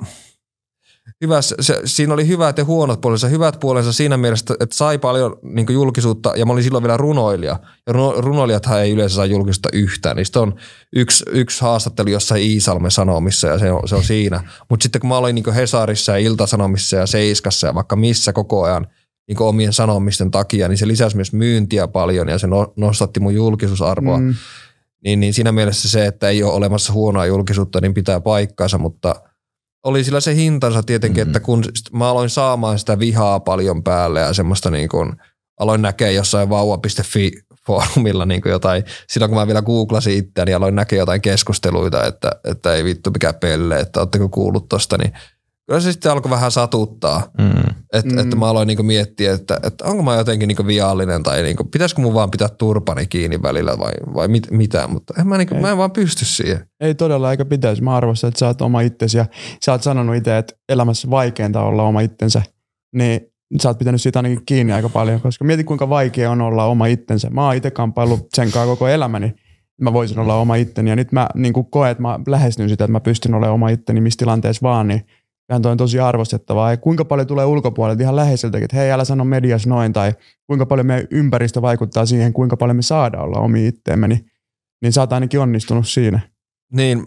hyvä, 1.20 1.42
se, 1.42 1.80
siinä 1.84 2.14
oli 2.14 2.28
hyvät 2.28 2.58
ja 2.58 2.64
huonot 2.64 3.00
puolensa. 3.00 3.28
Hyvät 3.28 3.60
puolensa 3.60 3.92
siinä 3.92 4.16
mielessä, 4.16 4.54
että 4.60 4.76
sai 4.76 4.98
paljon 4.98 5.36
niin 5.42 5.66
julkisuutta 5.70 6.32
ja 6.36 6.46
mä 6.46 6.52
olin 6.52 6.64
silloin 6.64 6.84
vielä 6.84 6.96
runoilija. 6.96 7.58
Ja 7.86 7.92
runoilijathan 8.16 8.82
ei 8.82 8.90
yleensä 8.90 9.14
saa 9.14 9.26
julkisuutta 9.26 9.68
yhtään. 9.72 10.16
Niistä 10.16 10.40
on 10.40 10.54
yksi, 10.96 11.24
yksi 11.30 11.62
haastattelu 11.62 12.10
jossain 12.10 12.42
Iisalmen 12.42 12.90
Sanomissa 12.90 13.48
ja 13.48 13.58
se 13.58 13.72
on, 13.72 13.88
se 13.88 13.94
on 13.94 14.04
siinä. 14.04 14.40
Mutta 14.70 14.82
sitten 14.82 15.00
kun 15.00 15.08
mä 15.08 15.16
olin 15.16 15.34
niin 15.34 15.54
Hesarissa 15.54 16.12
ja 16.12 16.18
Iltasanomissa 16.18 16.96
ja 16.96 17.06
Seiskassa 17.06 17.66
ja 17.66 17.74
vaikka 17.74 17.96
missä 17.96 18.32
koko 18.32 18.62
ajan 18.62 18.86
niin 19.28 19.42
omien 19.42 19.72
sanomisten 19.72 20.30
takia, 20.30 20.68
niin 20.68 20.78
se 20.78 20.88
lisäsi 20.88 21.16
myös 21.16 21.32
myyntiä 21.32 21.88
paljon 21.88 22.28
ja 22.28 22.38
se 22.38 22.46
no, 22.46 22.72
nostatti 22.76 23.20
mun 23.20 23.34
julkisuusarvoa. 23.34 24.18
Mm. 24.18 24.34
Niin, 25.04 25.20
niin 25.20 25.34
siinä 25.34 25.52
mielessä 25.52 25.88
se, 25.88 26.06
että 26.06 26.28
ei 26.28 26.42
ole 26.42 26.52
olemassa 26.52 26.92
huonoa 26.92 27.26
julkisuutta, 27.26 27.80
niin 27.80 27.94
pitää 27.94 28.20
paikkaansa, 28.20 28.78
mutta– 28.78 29.14
oli 29.84 30.04
sillä 30.04 30.20
se 30.20 30.34
hintansa 30.34 30.82
tietenkin, 30.82 31.22
mm-hmm. 31.22 31.30
että 31.36 31.40
kun 31.40 31.64
mä 31.92 32.08
aloin 32.08 32.30
saamaan 32.30 32.78
sitä 32.78 32.98
vihaa 32.98 33.40
paljon 33.40 33.82
päälle 33.82 34.20
ja 34.20 34.32
semmoista 34.32 34.70
niin 34.70 34.88
kuin, 34.88 35.12
aloin 35.60 35.82
näkeä 35.82 36.10
jossain 36.10 36.48
vauva.fi 36.48 37.32
foorumilla 37.66 38.26
niin 38.26 38.42
jotain, 38.44 38.84
silloin 39.08 39.30
kun 39.30 39.38
mä 39.38 39.46
vielä 39.46 39.62
googlasin 39.62 40.18
itseäni 40.18 40.48
niin 40.48 40.56
aloin 40.56 40.74
näkeä 40.74 40.98
jotain 40.98 41.20
keskusteluita, 41.20 42.06
että, 42.06 42.30
että 42.44 42.74
ei 42.74 42.84
vittu 42.84 43.10
mikä 43.10 43.32
pelle, 43.32 43.80
että 43.80 44.00
ootteko 44.00 44.28
kuullut 44.28 44.68
tosta, 44.68 44.98
niin 44.98 45.12
kyllä 45.66 45.80
se 45.80 45.92
sitten 45.92 46.12
alkoi 46.12 46.30
vähän 46.30 46.50
satuttaa. 46.50 47.22
Mm. 47.38 47.74
Että 47.92 48.12
mm. 48.12 48.18
että 48.18 48.36
mä 48.36 48.46
aloin 48.46 48.66
niinku 48.66 48.82
miettiä, 48.82 49.32
että, 49.32 49.60
että 49.62 49.84
onko 49.84 50.02
mä 50.02 50.14
jotenkin 50.14 50.48
niinku 50.48 50.66
viallinen 50.66 51.22
tai 51.22 51.42
niinku, 51.42 51.64
pitäisikö 51.64 52.02
mun 52.02 52.14
vaan 52.14 52.30
pitää 52.30 52.48
turpani 52.48 53.06
kiinni 53.06 53.42
välillä 53.42 53.78
vai, 53.78 53.92
vai 54.14 54.28
mit, 54.28 54.50
mitä. 54.50 54.88
Mutta 54.88 55.14
en 55.18 55.26
mä, 55.26 55.38
niinku, 55.38 55.54
mä 55.54 55.70
en 55.70 55.78
vaan 55.78 55.90
pysty 55.90 56.24
siihen. 56.24 56.66
Ei 56.80 56.94
todella, 56.94 57.30
eikä 57.30 57.44
pitäisi. 57.44 57.82
Mä 57.82 57.96
arvostan, 57.96 58.28
että 58.28 58.38
sä 58.38 58.46
oot 58.46 58.60
oma 58.60 58.80
itsesi 58.80 59.18
ja 59.18 59.26
sä 59.64 59.72
oot 59.72 59.82
sanonut 59.82 60.16
itse, 60.16 60.38
että 60.38 60.54
elämässä 60.68 61.10
vaikeinta 61.10 61.62
olla 61.62 61.82
oma 61.82 62.00
itsensä. 62.00 62.42
Niin 62.94 63.20
sä 63.62 63.68
oot 63.68 63.78
pitänyt 63.78 64.02
siitä 64.02 64.18
ainakin 64.18 64.46
kiinni 64.46 64.72
aika 64.72 64.88
paljon, 64.88 65.20
koska 65.20 65.44
mieti 65.44 65.64
kuinka 65.64 65.88
vaikea 65.88 66.30
on 66.30 66.40
olla 66.40 66.64
oma 66.64 66.86
itsensä. 66.86 67.30
Mä 67.30 67.46
oon 67.46 67.56
itse 67.56 67.70
kamppaillut 67.70 68.26
sen 68.34 68.50
kanssa 68.50 68.66
koko 68.66 68.88
elämäni. 68.88 69.34
Mä 69.80 69.92
voisin 69.92 70.18
olla 70.18 70.34
oma 70.34 70.54
itteni 70.54 70.90
ja 70.90 70.96
nyt 70.96 71.12
mä 71.12 71.28
niin 71.34 71.52
koen, 71.70 71.90
että 71.90 72.02
mä 72.02 72.20
lähestyn 72.26 72.68
sitä, 72.68 72.84
että 72.84 72.92
mä 72.92 73.00
pystyn 73.00 73.34
olemaan 73.34 73.54
oma 73.54 73.68
itteni 73.68 74.00
missä 74.00 74.18
tilanteessa 74.18 74.62
vaan, 74.62 74.88
niin 74.88 75.02
Kyllähän 75.46 75.62
toi 75.62 75.72
on 75.72 75.78
tosi 75.78 76.00
arvostettavaa. 76.00 76.70
Ja 76.70 76.76
kuinka 76.76 77.04
paljon 77.04 77.26
tulee 77.26 77.44
ulkopuolelta 77.44 78.02
ihan 78.02 78.16
läheiseltäkin, 78.16 78.64
että 78.64 78.76
hei 78.76 78.90
älä 78.90 79.04
sano 79.04 79.24
medias 79.24 79.66
noin, 79.66 79.92
tai 79.92 80.12
kuinka 80.46 80.66
paljon 80.66 80.86
meidän 80.86 81.06
ympäristö 81.10 81.62
vaikuttaa 81.62 82.06
siihen, 82.06 82.32
kuinka 82.32 82.56
paljon 82.56 82.76
me 82.76 82.82
saadaan 82.82 83.24
olla 83.24 83.38
omi 83.38 83.66
itteemme, 83.66 84.08
niin, 84.08 84.30
niin 84.82 84.92
sä 84.92 85.00
oot 85.00 85.12
ainakin 85.12 85.40
onnistunut 85.40 85.88
siinä. 85.88 86.20
Niin, 86.72 87.06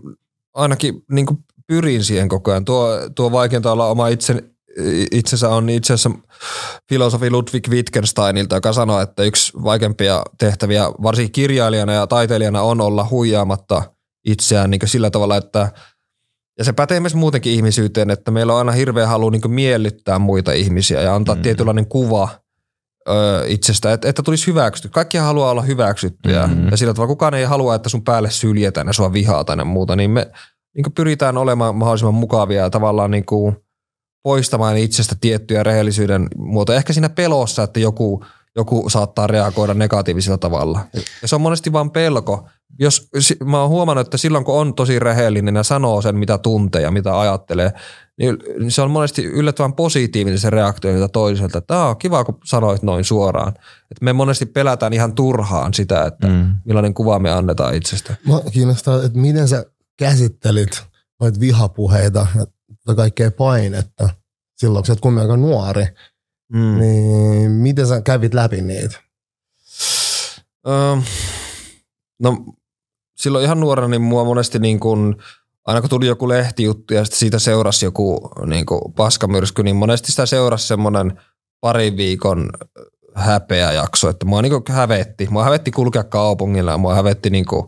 ainakin 0.54 1.04
niin 1.12 1.26
kuin 1.26 1.38
pyrin 1.68 2.04
siihen 2.04 2.30
koko 2.30 2.52
ajan. 2.52 2.66
Tuo, 2.66 2.90
tuo 3.16 3.32
vaikeinta 3.32 3.72
olla 3.72 3.88
oma 3.88 4.08
itse, 4.08 4.44
itsensä 5.12 5.50
on 5.50 5.70
itse 5.70 5.94
asiassa 5.94 6.20
filosofi 6.90 7.32
Ludwig 7.32 7.70
Wittgensteinilta, 7.70 8.56
joka 8.56 8.74
sanoi, 8.74 9.04
että 9.04 9.24
yksi 9.24 9.54
vaikeimpia 9.64 10.24
tehtäviä, 10.38 10.84
varsinkin 11.04 11.32
kirjailijana 11.32 11.94
ja 11.94 12.08
taiteilijana, 12.08 12.62
on 12.62 12.82
olla 12.82 13.08
huijaamatta 13.12 13.84
itseään 14.26 14.70
niin 14.70 14.82
sillä 14.86 15.10
tavalla, 15.10 15.38
että– 15.38 15.72
ja 16.58 16.64
se 16.64 16.74
pätee 16.74 17.00
myös 17.00 17.16
muutenkin 17.16 17.54
ihmisyyteen, 17.54 18.10
että 18.10 18.32
meillä 18.32 18.54
on 18.54 18.60
aina 18.60 18.72
hirveä 18.72 19.08
halu 19.08 19.30
niin 19.30 19.42
miellyttää 19.52 20.20
muita 20.20 20.52
ihmisiä 20.52 21.02
ja 21.02 21.16
antaa 21.16 21.36
mm. 21.36 21.42
tietynlainen 21.42 21.86
kuva 21.86 22.30
ö, 23.10 23.44
itsestä, 23.48 23.94
että, 23.94 24.10
että 24.10 24.24
tulisi 24.24 24.48
hyväksytty. 24.48 24.90
Kaikki 24.90 25.18
haluaa 25.18 25.52
olla 25.52 25.62
hyväksyttyjä 25.62 26.48
mm. 26.48 26.68
ja 26.72 26.78
sillä 26.78 26.94
tavalla 26.94 27.08
kukaan 27.08 27.34
ei 27.34 27.46
halua, 27.46 27.76
että 27.76 27.90
sun 27.90 28.04
päälle 28.04 28.32
syljetään 28.32 28.88
ja 28.88 28.94
sua 28.94 29.14
vihaa 29.14 29.44
tai 29.44 29.66
muuta, 29.66 29.96
niin 29.96 30.12
me 30.12 30.32
niin 30.76 30.94
pyritään 30.96 31.38
olemaan 31.38 31.76
mahdollisimman 31.76 32.14
mukavia 32.14 32.62
ja 32.62 32.70
tavallaan 32.70 33.12
niin 33.12 33.26
kuin 33.26 33.56
poistamaan 34.24 34.78
itsestä 34.78 35.16
tiettyjä 35.22 35.64
rehellisyyden 35.64 36.28
muotoja. 36.38 36.78
Ehkä 36.78 36.94
siinä 36.94 37.10
pelossa, 37.10 37.64
että 37.64 37.80
joku, 37.80 38.26
joku 38.58 38.90
saattaa 38.90 39.28
reagoida 39.28 39.74
negatiivisella 39.74 40.38
tavalla. 40.38 40.80
Ja 41.22 41.28
se 41.28 41.36
on 41.36 41.42
monesti 41.42 41.74
vain 41.74 41.92
pelko, 41.92 42.48
jos, 42.80 43.10
mä 43.46 43.62
oon 43.62 43.70
huomannut, 43.70 44.08
että 44.08 44.18
silloin 44.18 44.46
kun 44.46 44.56
on 44.56 44.74
tosi 44.74 45.00
rehellinen 45.00 45.56
ja 45.56 45.64
sanoo 45.64 46.02
sen, 46.02 46.18
mitä 46.18 46.38
tuntee 46.38 46.82
ja 46.82 46.92
mitä 46.92 47.20
ajattelee, 47.20 47.74
niin 48.18 48.38
se 48.70 48.82
on 48.82 48.92
monesti 48.92 49.26
yllättävän 49.26 49.74
positiivinen 49.74 50.40
se 50.40 50.50
reaktio 50.50 50.94
mitä 50.94 51.08
toiselta, 51.08 51.58
että 51.58 51.84
on 51.84 51.98
kiva, 51.98 52.24
kun 52.24 52.38
sanoit 52.46 52.84
noin 52.84 53.04
suoraan. 53.04 53.54
Että 53.92 54.06
me 54.06 54.14
monesti 54.14 54.46
pelätään 54.46 54.94
ihan 54.94 55.16
turhaan 55.16 55.74
sitä, 55.74 56.06
että 56.06 56.28
mm. 56.28 56.56
millainen 56.66 56.94
kuva 56.94 57.20
me 57.20 57.32
annetaan 57.32 57.76
itsestä. 57.76 58.16
Mä 58.28 58.52
kiinnostaa, 58.52 59.04
että 59.04 59.20
miten 59.20 59.48
sä 59.48 59.66
käsittelit 60.00 60.84
noita 61.20 61.40
vihapuheita 61.40 62.28
ja 62.88 62.96
kaikkea 62.96 63.32
painetta 63.32 64.10
silloin, 64.58 64.86
kun 64.86 64.96
sä 64.96 65.08
oot 65.08 65.18
aika 65.18 65.38
nuori. 65.38 65.86
Mm. 66.54 66.80
Niin 66.80 67.52
miten 67.52 67.88
sä 67.88 68.02
kävit 68.02 68.34
läpi 68.34 68.62
niitä? 68.62 69.00
Um, 70.68 71.04
no 72.20 72.46
silloin 73.18 73.46
ihan 73.46 73.60
nuorena 73.60 73.88
niin 73.88 74.02
mua 74.02 74.24
monesti 74.24 74.60
niin 74.60 74.80
kuin, 74.80 75.16
aina 75.66 75.82
kun 75.82 75.90
tuli 75.90 76.08
joku 76.08 76.30
lehtijuttu 76.30 76.94
ja 76.94 77.06
sitten 77.06 77.20
siitä 77.20 77.40
seurasi 77.40 77.86
joku 77.86 78.30
niin 78.46 78.66
paskamyrsky, 78.96 79.64
niin 79.64 79.76
monesti 79.76 80.12
sitä 80.12 80.26
seurasi 80.26 80.68
semmoinen 80.68 81.22
parin 81.62 81.98
viikon 81.98 82.50
häpeä 83.16 83.72
jakso, 83.72 84.10
että 84.10 84.26
mua 84.26 84.42
niin 84.42 84.54
hävetti. 84.70 85.28
Mua 85.30 85.44
hävetti 85.44 85.72
kulkea 85.72 86.04
kaupungilla 86.04 86.72
ja 86.72 86.78
mua 86.78 86.96
hävetti 86.96 87.30
niin 87.30 87.46
kuin 87.46 87.68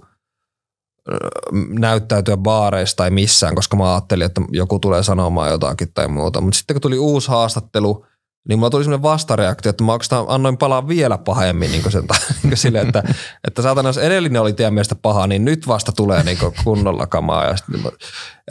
näyttäytyä 1.79 2.37
baareissa 2.37 2.97
tai 2.97 3.09
missään, 3.09 3.55
koska 3.55 3.77
mä 3.77 3.93
ajattelin, 3.93 4.25
että 4.25 4.41
joku 4.51 4.79
tulee 4.79 5.03
sanomaan 5.03 5.51
jotakin 5.51 5.93
tai 5.93 6.07
muuta. 6.07 6.41
Mutta 6.41 6.57
sitten 6.57 6.73
kun 6.73 6.81
tuli 6.81 6.97
uusi 6.97 7.27
haastattelu, 7.27 8.05
niin 8.49 8.59
mulla 8.59 8.69
tuli 8.69 8.83
sellainen 8.83 9.03
vastareaktio, 9.03 9.69
että 9.69 9.83
mä 9.83 9.97
annoin 10.27 10.57
palaa 10.57 10.87
vielä 10.87 11.17
pahemmin 11.17 11.71
niin 11.71 11.91
sen, 11.91 12.03
niin 12.43 12.57
sille, 12.57 12.81
että, 12.81 13.03
että 13.47 13.61
saatana, 13.61 13.89
jos 13.89 13.97
edellinen 13.97 14.41
oli 14.41 14.53
teidän 14.53 14.73
mielestä 14.73 14.95
paha, 14.95 15.27
niin 15.27 15.45
nyt 15.45 15.67
vasta 15.67 15.91
tulee 15.91 16.23
niin 16.23 16.37
kunnolla 16.63 17.07
kamaa. 17.07 17.45
Ja 17.45 17.57
sitten, 17.57 17.81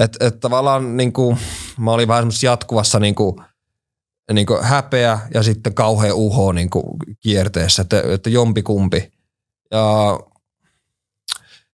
et, 0.01 0.17
et 0.21 0.41
tavallaan 0.41 0.97
niin 0.97 1.13
kuin, 1.13 1.39
mä 1.79 1.93
olin 1.93 2.09
vähän 2.09 2.21
semmoisessa 2.23 2.47
jatkuvassa 2.47 3.01
niin 3.01 3.15
kuin, 3.15 3.37
niin 4.33 4.47
kuin 4.47 4.65
häpeä 4.65 5.19
ja 5.35 5.43
sitten 5.43 5.75
kauhean 5.75 6.15
uho 6.17 6.53
niin 6.53 6.71
kuin 6.71 6.85
kierteessä, 7.21 7.83
että, 7.83 8.03
että 8.09 8.31
jompi 8.31 8.63
kumpi. 8.63 9.13
Ja 9.71 10.19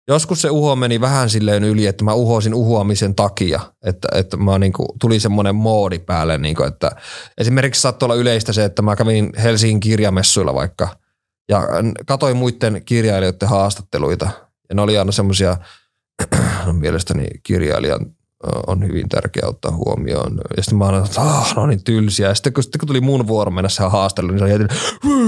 joskus 0.07 0.41
se 0.41 0.49
uho 0.49 0.75
meni 0.75 1.01
vähän 1.01 1.29
silleen 1.29 1.63
yli, 1.63 1.85
että 1.85 2.03
mä 2.03 2.13
uhosin 2.13 2.53
uhoamisen 2.53 3.15
takia, 3.15 3.59
että, 3.85 4.07
että 4.15 4.37
mä 4.37 4.59
niinku, 4.59 4.95
tuli 5.01 5.19
semmoinen 5.19 5.55
moodi 5.55 5.99
päälle, 5.99 6.37
niinku, 6.37 6.63
että 6.63 6.91
esimerkiksi 7.37 7.81
saattoi 7.81 8.07
olla 8.07 8.15
yleistä 8.15 8.53
se, 8.53 8.65
että 8.65 8.81
mä 8.81 8.95
kävin 8.95 9.29
Helsingin 9.43 9.79
kirjamessuilla 9.79 10.53
vaikka. 10.53 10.87
Ja 11.49 11.67
katoin 12.05 12.37
muiden 12.37 12.81
kirjailijoiden 12.85 13.49
haastatteluita. 13.49 14.29
Ja 14.69 14.75
ne 14.75 14.81
oli 14.81 14.97
aina 14.97 15.11
semmoisia, 15.11 15.57
mielestäni 16.71 17.27
kirjailijan 17.43 18.05
on 18.67 18.87
hyvin 18.87 19.09
tärkeää 19.09 19.49
ottaa 19.49 19.71
huomioon. 19.71 20.37
Ja 20.57 20.63
sitten 20.63 20.77
mä 20.77 20.85
aina, 20.85 20.97
että 20.97 21.21
ah, 21.21 21.55
no 21.55 21.67
niin 21.67 21.83
tylsiä. 21.83 22.27
Ja 22.27 22.35
sitten 22.35 22.53
kun, 22.53 22.63
sitten 22.63 22.79
kun 22.79 22.87
tuli 22.87 23.01
mun 23.01 23.27
vuoro 23.27 23.51
mennä 23.51 23.69
se 23.69 23.83
haastelu, 23.83 24.27
niin 24.27 24.39
se 24.39 24.45
oli 24.45 24.51
heti 24.51 24.65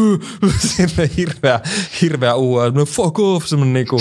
sinne 0.68 1.10
hirveä, 1.18 1.60
hirveä 2.02 2.36
uua. 2.36 2.64
Fuck 2.88 3.20
off, 3.20 3.48
semmoinen 3.48 3.74
niinku 3.74 3.98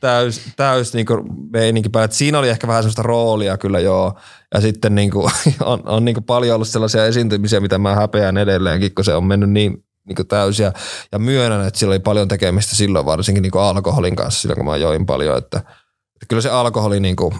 täys, 0.00 0.40
täys 0.56 0.94
niinku 0.94 1.24
meininki 1.52 1.88
päällä. 1.88 2.04
Et 2.04 2.12
siinä 2.12 2.38
oli 2.38 2.48
ehkä 2.48 2.66
vähän 2.66 2.82
semmoista 2.82 3.02
roolia 3.02 3.58
kyllä 3.58 3.80
joo. 3.80 4.18
Ja 4.54 4.60
sitten 4.60 4.94
niinku, 4.94 5.30
on, 5.60 5.82
on 5.84 6.04
niinku 6.04 6.20
paljon 6.20 6.54
ollut 6.54 6.68
sellaisia 6.68 7.06
esiintymisiä, 7.06 7.60
mitä 7.60 7.78
mä 7.78 7.94
häpeän 7.94 8.38
edelleenkin, 8.38 8.94
kun 8.94 9.04
se 9.04 9.14
on 9.14 9.24
mennyt 9.24 9.50
niin 9.50 9.84
niin 10.06 10.26
täysiä. 10.28 10.72
Ja 11.12 11.18
myönnän, 11.18 11.66
että 11.66 11.80
sillä 11.80 11.92
oli 11.92 11.98
paljon 11.98 12.28
tekemistä 12.28 12.76
silloin 12.76 13.06
varsinkin 13.06 13.42
niin 13.42 13.56
alkoholin 13.56 14.16
kanssa, 14.16 14.40
silloin 14.40 14.56
kun 14.56 14.66
mä 14.66 14.76
join 14.76 15.06
paljon. 15.06 15.38
Että, 15.38 15.58
että 15.58 16.26
kyllä 16.28 16.42
se 16.42 16.50
alkoholi 16.50 17.00
niin 17.00 17.16
kuin, 17.16 17.34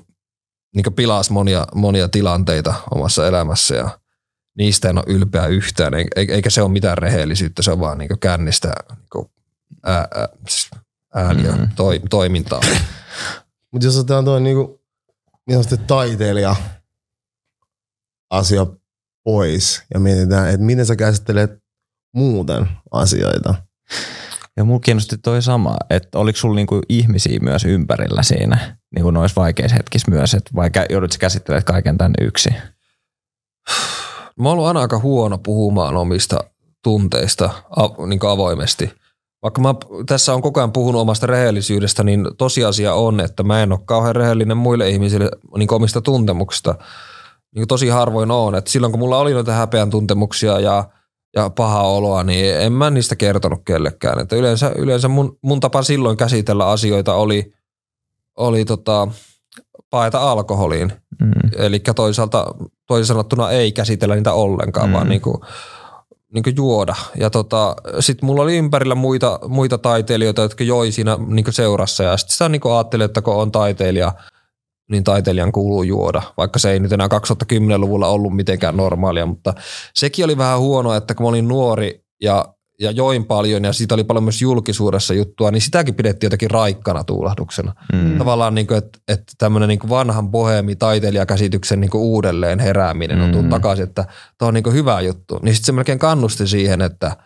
niin 0.74 0.94
pilasi 0.96 1.33
monia, 1.33 1.66
monia 1.74 2.09
tilanteita 2.09 2.74
omassa 2.94 3.26
elämässä 3.26 3.74
ja 3.74 3.98
niistä 4.59 4.90
en 4.90 4.98
ole 4.98 5.04
ylpeä 5.09 5.46
yhtään, 5.46 5.92
eikä 6.16 6.50
se 6.50 6.62
ole 6.62 6.72
mitään 6.72 6.98
rehellisyyttä, 6.98 7.62
se 7.62 7.70
on 7.70 7.80
vaan 7.80 7.98
niin 7.98 8.18
kännistä 8.20 8.72
niin 8.88 9.30
ää, 9.83 10.09
ää, 10.14 10.28
siis 10.48 10.70
ääniä, 11.14 11.52
mm-hmm. 11.52 11.68
toi, 11.76 12.00
toimintaa. 12.11 12.61
Mutta 13.72 13.87
jos 13.87 13.98
otetaan 13.98 14.24
tuo 14.24 14.38
niinku, 14.38 14.80
niin 15.48 15.64
taiteilija 15.87 16.56
asia 18.30 18.66
pois 19.24 19.83
ja 19.94 20.00
mietitään, 20.00 20.48
että 20.48 20.66
miten 20.66 20.87
sä 20.87 20.96
käsittelet 20.96 21.50
muuten 22.14 22.68
asioita. 22.90 23.54
Ja 24.56 24.64
mulla 24.64 24.80
kiinnosti 24.80 25.18
toi 25.18 25.42
sama, 25.42 25.76
että 25.90 26.18
oliko 26.18 26.38
sulla 26.38 26.54
niinku 26.54 26.80
ihmisiä 26.88 27.38
myös 27.40 27.64
ympärillä 27.64 28.22
siinä, 28.22 28.76
niinku 28.94 29.11
noissa 29.11 29.40
vaikeissa 29.40 29.76
hetkissä 29.76 30.11
myös, 30.11 30.35
että 30.35 30.50
vai 30.55 30.70
joudut 30.90 31.16
käsittelemään 31.18 31.64
kaiken 31.64 31.98
tänne 31.98 32.24
yksi? 32.24 32.48
Mä 34.38 34.48
oon 34.48 34.53
ollut 34.53 34.66
aina 34.66 34.81
aika 34.81 34.98
huono 34.98 35.38
puhumaan 35.38 35.96
omista 35.96 36.38
tunteista 36.83 37.50
niin 38.07 38.20
avoimesti. 38.29 38.92
Vaikka 39.42 39.61
mä 39.61 39.74
tässä 40.07 40.35
on 40.35 40.42
koko 40.42 40.61
ajan 40.61 40.72
puhunut 40.72 41.00
omasta 41.00 41.26
rehellisyydestä, 41.26 42.05
niin 42.05 42.26
tosiasia 42.38 42.94
on, 42.94 43.20
että 43.20 43.42
mä 43.42 43.62
en 43.62 43.72
ole 43.72 43.81
kauhean 43.85 44.16
rehellinen 44.16 44.57
muille 44.57 44.90
ihmisille 44.90 45.31
niin 45.57 45.74
omista 45.74 46.00
tuntemuksista. 46.00 46.74
Niin 47.55 47.68
tosi 47.68 47.88
harvoin 47.88 48.31
on. 48.31 48.55
Että 48.55 48.70
silloin 48.70 48.92
kun 48.92 49.00
mulla 49.00 49.18
oli 49.18 49.33
noita 49.33 49.53
häpeän 49.53 49.90
tuntemuksia 49.90 50.61
ja– 50.61 50.85
ja 51.37 51.50
paha 51.50 51.83
oloa, 51.83 52.22
niin 52.24 52.61
en 52.61 52.72
mä 52.72 52.90
niistä 52.90 53.16
kertonut 53.16 53.61
kellekään. 53.64 54.18
Että 54.18 54.37
yleensä, 54.37 54.72
yleensä 54.76 55.09
mun, 55.09 55.38
mun 55.42 55.61
tapa 55.61 55.83
silloin 55.83 56.16
käsitellä 56.16 56.66
asioita 56.66 57.14
oli, 57.14 57.53
oli 58.40 58.64
tota, 58.64 59.09
paeta 59.90 60.31
alkoholiin. 60.31 60.92
Mm. 61.20 61.33
Eli 61.57 61.79
toisaalta 61.96 62.55
toisin 62.87 63.07
sanottuna 63.07 63.50
ei 63.50 63.72
käsitellä 63.72 64.14
niitä 64.14 64.33
ollenkaan, 64.33 64.88
mm. 64.88 64.92
vaan 64.92 65.09
niinku, 65.09 65.44
niinku 66.35 66.50
juoda. 66.57 66.94
Ja 67.16 67.31
tota, 67.31 67.76
sitten 68.00 68.26
mulla 68.26 68.42
oli 68.42 68.57
ympärillä 68.57 68.94
muita, 68.94 69.38
muita 69.48 69.79
taiteilijoita, 69.79 70.42
jotka 70.42 70.64
joi 70.64 70.92
siinä 70.92 71.18
niinku 71.26 71.53
seurassa. 71.53 72.03
Ja 72.03 72.16
sitten 72.16 72.33
sitä 72.33 72.48
niinku 72.48 72.70
ajattelin, 72.70 73.05
että 73.05 73.22
kun 73.22 73.35
on 73.35 73.53
taiteilija– 73.53 74.12
niin 74.90 75.05
taiteilijan 75.05 75.53
kuuluu 75.53 75.83
juoda, 75.83 76.22
vaikka 76.37 76.59
se 76.59 76.70
ei 76.70 76.81
nyt 76.81 76.92
enää 76.92 77.07
2010-luvulla 77.07 78.09
ollut 78.09 78.37
mitenkään 78.37 78.76
normaalia, 78.76 79.26
mutta 79.26 79.55
sekin 79.94 80.24
oli 80.24 80.38
vähän 80.38 80.59
huono, 80.59 80.94
että 80.94 81.14
kun 81.14 81.24
mä 81.24 81.29
olin 81.29 81.48
nuori 81.48 82.05
ja, 82.20 82.44
ja 82.80 82.90
join 82.90 83.24
paljon 83.24 83.64
ja 83.64 83.72
siitä 83.72 83.94
oli 83.94 84.04
paljon 84.04 84.24
myös 84.24 84.42
julkisuudessa 84.42 85.14
juttua, 85.14 85.50
niin 85.50 85.62
sitäkin 85.62 85.94
pidettiin 85.94 86.26
jotenkin 86.26 86.50
raikkana 86.50 87.04
tuulahduksena. 87.04 87.74
Mm. 87.92 88.18
Tavallaan 88.18 88.54
niin 88.54 88.72
että, 88.72 88.98
että 89.08 89.32
tämmöinen 89.38 89.68
niin 89.68 89.88
vanhan 89.88 90.30
boheemi 90.30 90.76
taiteilijakäsityksen 90.76 91.80
niin 91.80 91.90
kuin 91.90 92.02
uudelleen 92.02 92.58
herääminen 92.58 93.20
on 93.20 93.30
tullut 93.30 93.46
mm. 93.46 93.50
takaisin, 93.50 93.84
että 93.84 94.04
tämä 94.38 94.46
on 94.48 94.54
niin 94.54 94.64
kuin 94.64 94.74
hyvä 94.74 95.00
juttu. 95.00 95.38
Niin 95.42 95.54
sitten 95.54 95.66
se 95.66 95.72
melkein 95.72 95.98
kannusti 95.98 96.46
siihen, 96.46 96.80
että– 96.80 97.16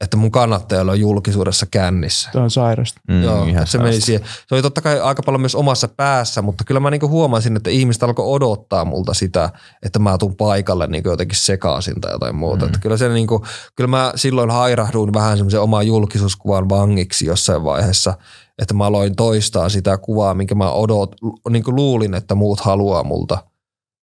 että 0.00 0.16
mun 0.16 0.30
kannattajalla 0.30 0.92
on 0.92 1.00
julkisuudessa 1.00 1.66
kännissä. 1.66 2.30
Tämä 2.32 2.44
on 2.44 2.50
sairasta. 2.50 3.00
Mm, 3.08 3.22
Joo, 3.22 3.44
ihan 3.44 3.66
se, 3.66 3.78
meni 3.78 4.00
siihen. 4.00 4.22
se 4.48 4.54
oli 4.54 4.62
totta 4.62 4.80
kai 4.80 5.00
aika 5.00 5.22
paljon 5.22 5.40
myös 5.40 5.54
omassa 5.54 5.88
päässä, 5.88 6.42
mutta 6.42 6.64
kyllä 6.64 6.80
mä 6.80 6.90
niinku 6.90 7.08
huomasin, 7.08 7.56
että 7.56 7.70
ihmiset 7.70 8.02
alkoi 8.02 8.26
odottaa 8.26 8.84
multa 8.84 9.14
sitä, 9.14 9.50
että 9.82 9.98
mä 9.98 10.18
tuun 10.18 10.36
paikalle 10.36 10.86
niinku 10.86 11.08
jotenkin 11.08 11.38
sekaisin 11.38 12.00
tai 12.00 12.12
jotain 12.12 12.34
muuta. 12.34 12.64
Mm. 12.64 12.66
Että 12.66 12.78
kyllä, 12.78 12.96
se 12.96 13.08
niinku, 13.08 13.44
kyllä 13.76 13.88
mä 13.88 14.12
silloin 14.14 14.50
hairahduin 14.50 15.14
vähän 15.14 15.36
semmoisen 15.36 15.60
oman 15.60 15.86
julkisuuskuvan 15.86 16.68
vangiksi 16.68 17.26
jossain 17.26 17.64
vaiheessa, 17.64 18.14
että 18.58 18.74
mä 18.74 18.84
aloin 18.86 19.16
toistaa 19.16 19.68
sitä 19.68 19.98
kuvaa, 19.98 20.34
minkä 20.34 20.54
mä 20.54 20.70
odot, 20.70 21.16
niinku 21.50 21.76
luulin, 21.76 22.14
että 22.14 22.34
muut 22.34 22.60
haluaa 22.60 23.04
multa. 23.04 23.38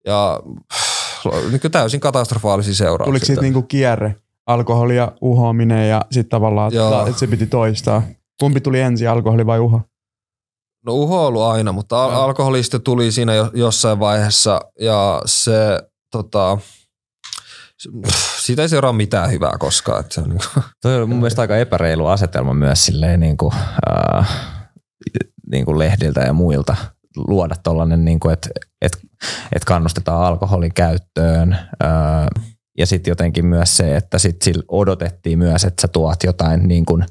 Ja 0.05 0.39
niin 1.51 1.71
täysin 1.71 1.99
katastrofaalisia 1.99 2.75
seurauksia. 2.75 3.05
Tuliko 3.05 3.25
siitä 3.25 3.41
niinku 3.41 3.61
kierre? 3.61 4.15
Alkoholia, 4.49 5.11
uhoaminen 5.21 5.89
ja 5.89 6.01
sitten 6.11 6.29
tavallaan, 6.29 6.73
että, 6.73 7.03
että 7.07 7.19
se 7.19 7.27
piti 7.27 7.45
toistaa. 7.45 8.01
Kumpi 8.39 8.61
tuli 8.61 8.79
ensin, 8.79 9.09
alkoholi 9.09 9.45
vai 9.45 9.59
uho? 9.59 9.81
No 10.85 10.93
uho 10.93 11.21
on 11.21 11.27
ollut 11.27 11.43
aina, 11.43 11.71
mutta 11.71 12.03
al- 12.03 12.11
alkoholista 12.11 12.79
tuli 12.79 13.11
siinä 13.11 13.33
jo, 13.33 13.51
jossain 13.53 13.99
vaiheessa 13.99 14.61
ja 14.79 15.21
se 15.25 15.79
tota, 16.11 16.57
siitä 18.43 18.61
ei 18.61 18.69
seuraa 18.69 18.93
mitään 18.93 19.31
hyvää 19.31 19.57
koskaan. 19.59 19.99
Että 19.99 20.13
se 20.13 20.21
on 20.21 20.29
niin 20.29 20.39
kuin. 20.53 20.63
Toi 20.81 21.01
on 21.01 21.09
mun 21.09 21.17
mielestä 21.17 21.41
aika 21.41 21.57
epäreilu 21.57 22.07
asetelma 22.07 22.53
myös 22.53 22.85
silleen 22.85 23.19
niin 23.19 23.37
kuin, 23.37 23.53
äh, 23.91 24.29
niin 25.51 25.65
kuin 25.65 25.79
lehdiltä 25.79 26.21
ja 26.21 26.33
muilta 26.33 26.75
luoda 27.27 27.55
tuollainen, 27.63 28.05
niin 28.05 28.19
kuin, 28.19 28.33
että, 28.33 28.49
että, 28.81 28.97
että 29.55 29.65
kannustetaan 29.65 30.23
alkoholin 30.23 30.73
käyttöön, 30.73 31.53
äh, 31.83 32.27
ja 32.79 32.85
sitten 32.85 33.11
jotenkin 33.11 33.45
myös 33.45 33.77
se, 33.77 33.95
että 33.95 34.19
sit 34.19 34.41
sillä 34.41 34.63
odotettiin 34.67 35.39
myös, 35.39 35.63
että 35.63 35.81
sä 35.81 35.87
tuot 35.87 36.23
jotain 36.23 36.67
niin 36.67 36.85
kuin 36.85 37.05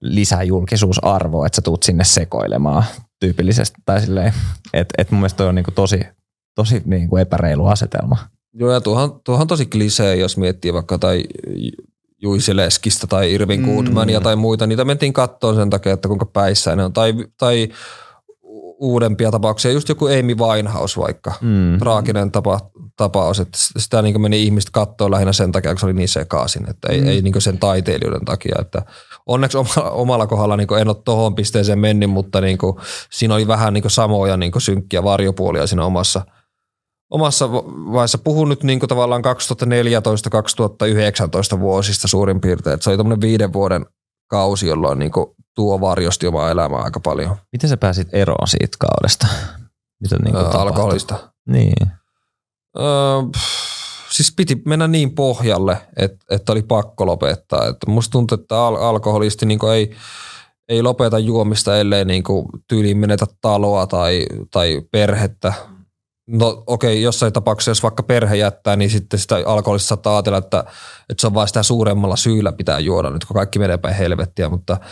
lisäjulkisuusarvoa, 0.00 1.46
että 1.46 1.56
sä 1.56 1.62
tuut 1.62 1.82
sinne 1.82 2.04
sekoilemaan 2.04 2.84
tyypillisesti. 3.20 3.82
Tai 3.84 4.00
silleen, 4.00 4.34
että 4.72 4.94
et 4.98 5.10
mun 5.10 5.20
mielestä 5.20 5.36
toi 5.36 5.48
on 5.48 5.54
niin 5.54 5.64
kuin 5.64 5.74
tosi, 5.74 6.00
tosi 6.54 6.82
niin 6.84 7.08
kuin 7.08 7.22
epäreilu 7.22 7.66
asetelma. 7.66 8.16
Joo, 8.54 8.72
ja 8.72 8.80
tuohan, 8.80 9.20
tuohan 9.24 9.46
tosi 9.46 9.66
klisee, 9.66 10.16
jos 10.16 10.36
miettii 10.36 10.72
vaikka 10.72 10.98
tai 10.98 11.24
Juisi 12.22 12.56
Leskistä 12.56 13.06
tai 13.06 13.34
Irvin 13.34 13.60
mm. 13.60 13.66
Goodmania 13.66 14.20
tai 14.20 14.36
muita. 14.36 14.66
Niitä 14.66 14.84
mentiin 14.84 15.12
kattoon 15.12 15.54
sen 15.54 15.70
takia, 15.70 15.92
että 15.92 16.08
kuinka 16.08 16.26
päissä 16.26 16.76
ne 16.76 16.84
on. 16.84 16.92
Tai, 16.92 17.14
tai 17.38 17.68
uudempia 18.82 19.30
tapauksia, 19.30 19.70
just 19.70 19.88
joku 19.88 20.06
Amy 20.06 20.34
Winehouse 20.34 21.00
vaikka, 21.00 21.32
mm. 21.40 21.78
traaginen 21.78 22.32
tapa, 22.32 22.60
tapaus, 22.96 23.40
että 23.40 23.58
sitä 23.76 24.02
niin 24.02 24.20
meni 24.20 24.42
ihmiset 24.42 24.70
kattoon 24.70 25.10
lähinnä 25.10 25.32
sen 25.32 25.52
takia, 25.52 25.70
kun 25.70 25.80
se 25.80 25.86
oli 25.86 25.92
niin 25.92 26.08
sekaisin, 26.08 26.70
että 26.70 26.88
ei, 26.92 27.00
mm. 27.00 27.08
ei 27.08 27.22
niin 27.22 27.42
sen 27.42 27.58
taiteilijuuden 27.58 28.24
takia, 28.24 28.56
että 28.60 28.82
onneksi 29.26 29.58
omalla, 29.58 29.90
omalla 29.90 30.26
kohdalla 30.26 30.56
niin 30.56 30.78
en 30.80 30.88
ole 30.88 30.96
tohon 31.04 31.34
pisteeseen 31.34 31.78
mennyt, 31.78 32.10
mutta 32.10 32.40
niin 32.40 32.58
kuin, 32.58 32.76
siinä 33.12 33.34
oli 33.34 33.46
vähän 33.46 33.74
niin 33.74 33.84
samoja 33.86 34.36
niin 34.36 34.52
synkkiä 34.58 35.04
varjopuolia 35.04 35.66
siinä 35.66 35.84
omassa, 35.84 36.24
omassa 37.10 37.52
vaiheessa. 37.92 38.18
Puhun 38.18 38.48
nyt 38.48 38.62
niin 38.62 38.80
tavallaan 38.80 39.22
2014-2019 41.56 41.60
vuosista 41.60 42.08
suurin 42.08 42.40
piirtein, 42.40 42.74
että 42.74 42.84
se 42.84 42.90
oli 42.90 42.96
tämmöinen 42.96 43.20
viiden 43.20 43.52
vuoden 43.52 43.86
kausi, 44.30 44.66
jolloin 44.66 44.98
niin 44.98 45.12
tuo 45.54 45.80
varjosti 45.80 46.26
omaa 46.26 46.50
elämää 46.50 46.80
aika 46.80 47.00
paljon. 47.00 47.36
Miten 47.52 47.70
sä 47.70 47.76
pääsit 47.76 48.08
eroon 48.12 48.48
siitä 48.48 48.76
kaudesta? 48.80 49.26
Mitä 50.02 50.16
niin 50.24 50.36
öö, 50.36 50.42
alkoholista? 50.42 51.32
Niin. 51.48 51.90
Öö, 52.78 52.84
siis 54.10 54.32
piti 54.36 54.62
mennä 54.66 54.88
niin 54.88 55.14
pohjalle, 55.14 55.78
että, 55.96 56.26
että 56.30 56.52
oli 56.52 56.62
pakko 56.62 57.06
lopettaa. 57.06 57.66
Että 57.66 57.90
musta 57.90 58.12
tuntuu, 58.12 58.38
että 58.40 58.66
al- 58.66 58.76
alkoholisti 58.76 59.46
niin 59.46 59.58
ei, 59.74 59.94
ei 60.68 60.82
lopeta 60.82 61.18
juomista, 61.18 61.78
ellei 61.78 62.04
niin 62.04 62.22
tyyliin 62.68 62.98
menetä 62.98 63.26
taloa 63.40 63.86
tai, 63.86 64.26
tai 64.50 64.82
perhettä. 64.90 65.52
No 66.26 66.62
okei, 66.66 66.92
okay, 66.92 67.02
jossain 67.02 67.32
tapauksessa, 67.32 67.70
jos 67.70 67.82
vaikka 67.82 68.02
perhe 68.02 68.36
jättää, 68.36 68.76
niin 68.76 68.90
sitten 68.90 69.20
sitä 69.20 69.36
alkoholista 69.46 69.88
saattaa 69.88 70.16
ajatella, 70.16 70.38
että, 70.38 70.64
että 71.10 71.20
se 71.20 71.26
on 71.26 71.34
vain 71.34 71.48
sitä 71.48 71.62
suuremmalla 71.62 72.16
syyllä 72.16 72.52
pitää 72.52 72.78
juoda 72.78 73.10
nyt, 73.10 73.24
kun 73.24 73.34
kaikki 73.34 73.58
menee 73.58 73.78
päin 73.78 73.94
helvettiä, 73.94 74.48
mutta– 74.48 74.76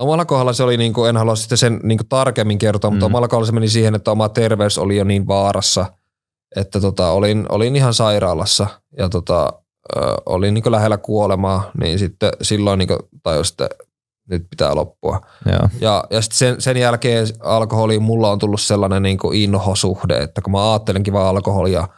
Omalla 0.00 0.24
kohdalla 0.24 0.52
se 0.52 0.62
oli, 0.62 0.76
niin 0.76 0.92
kuin, 0.92 1.08
en 1.08 1.16
halua 1.16 1.36
sitten 1.36 1.58
sen 1.58 1.80
niin 1.82 1.98
kuin 1.98 2.08
tarkemmin 2.08 2.58
kertoa, 2.58 2.90
mutta 2.90 3.06
mm. 3.08 3.12
omalla 3.12 3.28
kohdalla 3.28 3.46
se 3.46 3.52
meni 3.52 3.68
siihen, 3.68 3.94
että 3.94 4.10
oma 4.10 4.28
terveys 4.28 4.78
oli 4.78 4.96
jo 4.96 5.04
niin 5.04 5.26
vaarassa, 5.26 5.86
että 6.56 6.80
tota, 6.80 7.10
olin, 7.10 7.46
olin 7.48 7.76
ihan 7.76 7.94
sairaalassa 7.94 8.66
ja 8.98 9.08
tota, 9.08 9.52
ö, 9.96 10.00
olin 10.26 10.54
niin 10.54 10.72
lähellä 10.72 10.96
kuolemaa, 10.96 11.70
niin 11.80 11.98
sitten 11.98 12.30
silloin 12.42 12.78
niin 12.78 12.88
kuin, 12.88 12.98
tai 13.22 13.44
sitten 13.44 13.68
nyt 14.30 14.46
pitää 14.50 14.74
loppua. 14.74 15.20
Joo. 15.46 15.68
Ja, 15.80 16.04
ja 16.10 16.22
sitten 16.22 16.38
sen, 16.38 16.60
sen 16.60 16.76
jälkeen 16.76 17.26
alkoholiin 17.40 18.02
mulla 18.02 18.30
on 18.30 18.38
tullut 18.38 18.60
sellainen 18.60 19.02
niin 19.02 19.18
kuin 19.18 19.38
inhosuhde, 19.38 20.18
että 20.18 20.42
kun 20.42 20.52
mä 20.52 20.72
ajattelenkin 20.72 21.12
vaan 21.12 21.28
alkoholia, 21.28 21.88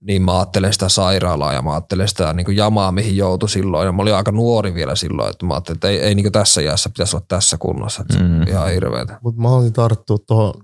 niin 0.00 0.22
mä 0.22 0.38
ajattelen 0.38 0.72
sitä 0.72 0.88
sairaalaa 0.88 1.52
ja 1.52 1.62
mä 1.62 1.72
ajattelen 1.72 2.08
sitä 2.08 2.32
niin 2.32 2.44
kuin 2.44 2.56
jamaa, 2.56 2.92
mihin 2.92 3.16
joutui 3.16 3.48
silloin. 3.48 3.86
Ja 3.86 3.92
mä 3.92 4.02
olin 4.02 4.14
aika 4.14 4.32
nuori 4.32 4.74
vielä 4.74 4.94
silloin, 4.94 5.30
että 5.30 5.46
mä 5.46 5.54
ajattelin, 5.54 5.76
että 5.76 5.88
ei, 5.88 5.98
ei 6.00 6.14
niin 6.14 6.24
kuin 6.24 6.32
tässä 6.32 6.60
iässä 6.60 6.88
pitäisi 6.88 7.16
olla 7.16 7.24
tässä 7.28 7.58
kunnossa. 7.58 8.02
Että 8.02 8.24
Mm. 8.24 8.30
mm. 8.30 8.42
Ihan 8.42 8.70
hirveetä. 8.70 9.18
Mutta 9.22 9.40
mä 9.40 9.48
haluaisin 9.48 9.72
tarttua 9.72 10.18
tuohon 10.26 10.54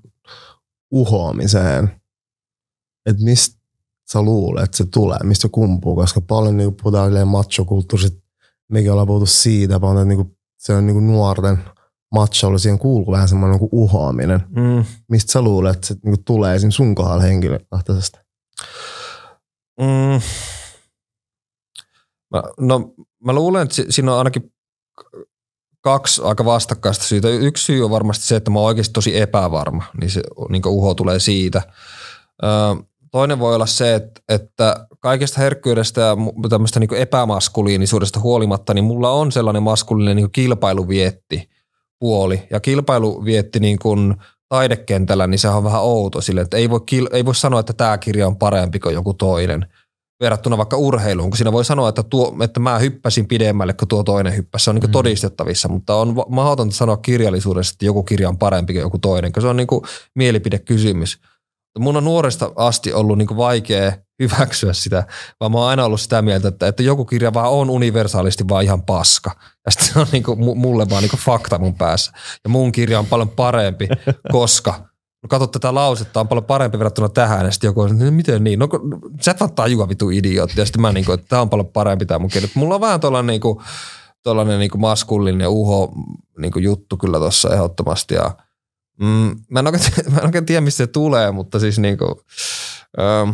uhoamiseen. 0.90 1.90
Että 3.06 3.24
mistä 3.24 3.62
sä 4.12 4.22
luulet, 4.22 4.64
että 4.64 4.76
se 4.76 4.84
tulee, 4.86 5.18
mistä 5.22 5.42
se 5.42 5.48
kumpuu, 5.48 5.94
koska 5.94 6.20
paljon 6.20 6.56
niin 6.56 6.74
puhutaan 6.74 7.28
machokulttuurista, 7.28 8.22
mekin 8.72 8.92
ollaan 8.92 9.06
puhuttu 9.06 9.26
siitä, 9.26 9.80
vaan 9.80 9.96
että 9.96 10.04
niin 10.04 10.36
se 10.58 10.74
on 10.74 10.86
niin 10.86 11.06
nuorten 11.06 11.58
macholla, 12.14 12.58
siihen 12.58 12.78
kuuluu 12.78 13.12
vähän 13.12 13.28
semmoinen 13.28 13.60
niin 13.60 13.68
uhoaminen. 13.72 14.40
Mm. 14.56 14.84
Mistä 15.08 15.32
sä 15.32 15.42
luulet, 15.42 15.74
että 15.74 15.86
se 15.86 15.94
niin 16.04 16.24
tulee 16.24 16.54
esim. 16.54 16.70
sun 16.70 16.94
kohdalla 16.94 17.22
henkilökohtaisesti? 17.22 18.18
Mm. 19.80 20.20
Mä, 22.30 22.42
no 22.60 22.94
mä 23.24 23.32
luulen, 23.32 23.62
että 23.62 23.74
si- 23.74 23.86
siinä 23.88 24.12
on 24.12 24.18
ainakin 24.18 24.52
kaksi 25.80 26.22
aika 26.24 26.44
vastakkaista 26.44 27.04
syytä. 27.04 27.28
Yksi 27.28 27.64
syy 27.64 27.84
on 27.84 27.90
varmasti 27.90 28.26
se, 28.26 28.36
että 28.36 28.50
mä 28.50 28.58
oon 28.58 28.66
oikeasti 28.66 28.92
tosi 28.92 29.20
epävarma, 29.20 29.82
niin 30.00 30.10
se 30.10 30.22
niin 30.48 30.66
uho 30.66 30.94
tulee 30.94 31.18
siitä. 31.18 31.62
Ö, 32.42 32.46
toinen 33.10 33.38
voi 33.38 33.54
olla 33.54 33.66
se, 33.66 33.94
että, 33.94 34.20
että 34.28 34.86
kaikesta 35.00 35.40
herkkyydestä 35.40 36.00
ja 36.00 36.16
tämmöistä 36.50 36.80
niin 36.80 36.94
epämaskuliinisuudesta 36.94 38.20
huolimatta, 38.20 38.74
niin 38.74 38.84
mulla 38.84 39.10
on 39.10 39.32
sellainen 39.32 39.62
maskuliininen 39.62 40.16
niin 40.16 40.32
kilpailuvietti 40.32 41.48
puoli. 41.98 42.46
Ja 42.50 42.60
kilpailuvietti 42.60 43.60
niin 43.60 43.78
kuin 43.78 44.14
taidekentällä, 44.52 45.26
niin 45.26 45.38
se 45.38 45.48
on 45.48 45.64
vähän 45.64 45.82
outo 45.82 46.20
sille, 46.20 46.40
että 46.40 46.56
ei 46.56 46.70
voi, 46.70 46.80
kil- 46.80 47.08
ei 47.12 47.24
voi 47.24 47.34
sanoa, 47.34 47.60
että 47.60 47.72
tämä 47.72 47.98
kirja 47.98 48.26
on 48.26 48.36
parempi 48.36 48.78
kuin 48.78 48.94
joku 48.94 49.14
toinen 49.14 49.66
verrattuna 50.20 50.56
vaikka 50.56 50.76
urheiluun, 50.76 51.30
kun 51.30 51.36
siinä 51.36 51.52
voi 51.52 51.64
sanoa, 51.64 51.88
että, 51.88 52.02
tuo, 52.02 52.36
että 52.44 52.60
mä 52.60 52.78
hyppäsin 52.78 53.28
pidemmälle 53.28 53.72
kuin 53.72 53.88
tuo 53.88 54.02
toinen 54.04 54.36
hyppäsi. 54.36 54.64
Se 54.64 54.70
on 54.70 54.76
niin 54.76 54.84
mm. 54.84 54.92
todistettavissa, 54.92 55.68
mutta 55.68 55.94
on 55.94 56.14
mahdotonta 56.28 56.74
sanoa 56.74 56.96
kirjallisuudessa, 56.96 57.72
että 57.72 57.84
joku 57.84 58.02
kirja 58.02 58.28
on 58.28 58.38
parempi 58.38 58.72
kuin 58.72 58.80
joku 58.80 58.98
toinen, 58.98 59.32
koska 59.32 59.40
se 59.40 59.48
on 59.48 59.56
niin 59.56 59.66
kuin 59.66 59.84
mielipidekysymys. 60.14 61.18
Mun 61.78 61.96
on 61.96 62.04
nuoresta 62.04 62.52
asti 62.56 62.92
ollut 62.92 63.18
niin 63.18 63.28
kuin 63.28 63.38
vaikea 63.38 63.92
hyväksyä 64.22 64.72
sitä, 64.72 65.06
vaan 65.40 65.52
mä 65.52 65.58
oon 65.58 65.68
aina 65.68 65.84
ollut 65.84 66.00
sitä 66.00 66.22
mieltä, 66.22 66.48
että, 66.48 66.66
että 66.66 66.82
joku 66.82 67.04
kirja 67.04 67.34
vaan 67.34 67.50
on 67.50 67.70
universaalisti 67.70 68.48
vaan 68.48 68.64
ihan 68.64 68.82
paska. 68.82 69.30
Ja 69.66 69.70
sitten 69.70 69.92
se 69.92 69.98
on 69.98 70.06
niin 70.12 70.22
kuin 70.22 70.58
mulle 70.58 70.90
vaan 70.90 71.02
niin 71.02 71.10
kuin 71.10 71.20
fakta 71.20 71.58
mun 71.58 71.74
päässä. 71.74 72.12
Ja 72.44 72.50
mun 72.50 72.72
kirja 72.72 72.98
on 72.98 73.06
paljon 73.06 73.28
parempi, 73.28 73.88
koska 74.32 74.74
no 75.22 75.28
kato 75.28 75.46
tätä 75.46 75.74
lausetta, 75.74 76.20
on 76.20 76.28
paljon 76.28 76.44
parempi 76.44 76.78
verrattuna 76.78 77.08
tähän. 77.08 77.44
Ja 77.44 77.50
sitten 77.50 77.68
joku 77.68 77.80
on, 77.80 77.92
että 77.92 78.10
miten 78.10 78.44
niin? 78.44 78.58
No 78.58 78.68
sä 79.20 79.30
et 79.30 79.40
vaan 79.40 79.54
tajua 79.54 79.88
vitu 79.88 80.10
idiootti. 80.10 80.60
Ja 80.60 80.66
sitten 80.66 80.82
mä 80.82 80.92
niin 80.92 81.04
kuin, 81.04 81.14
että 81.14 81.26
tämä 81.28 81.42
on 81.42 81.50
paljon 81.50 81.68
parempi 81.68 82.06
tämä 82.06 82.18
mun 82.18 82.30
kirja. 82.30 82.48
Mulla 82.54 82.74
on 82.74 82.80
vähän 82.80 83.00
tuollainen 83.00 83.32
niin 83.32 83.40
kuin, 83.40 83.58
tuollainen 84.22 84.58
niin 84.58 84.70
kuin 84.70 84.80
maskullinen 84.80 85.48
uho 85.48 85.92
niin 86.38 86.52
kuin 86.52 86.62
juttu 86.62 86.96
kyllä 86.96 87.18
tuossa 87.18 87.54
ehdottomasti. 87.54 88.14
Ja, 88.14 88.30
mm, 89.00 89.36
mä, 89.50 89.58
en 89.58 89.66
oikein, 89.66 89.84
mä 90.12 90.18
en 90.18 90.24
oikein 90.24 90.46
tiedä, 90.46 90.60
mistä 90.60 90.76
se 90.76 90.86
tulee, 90.86 91.30
mutta 91.30 91.60
siis 91.60 91.78
niin 91.78 91.98
kuin, 91.98 92.14
ähm, 93.00 93.30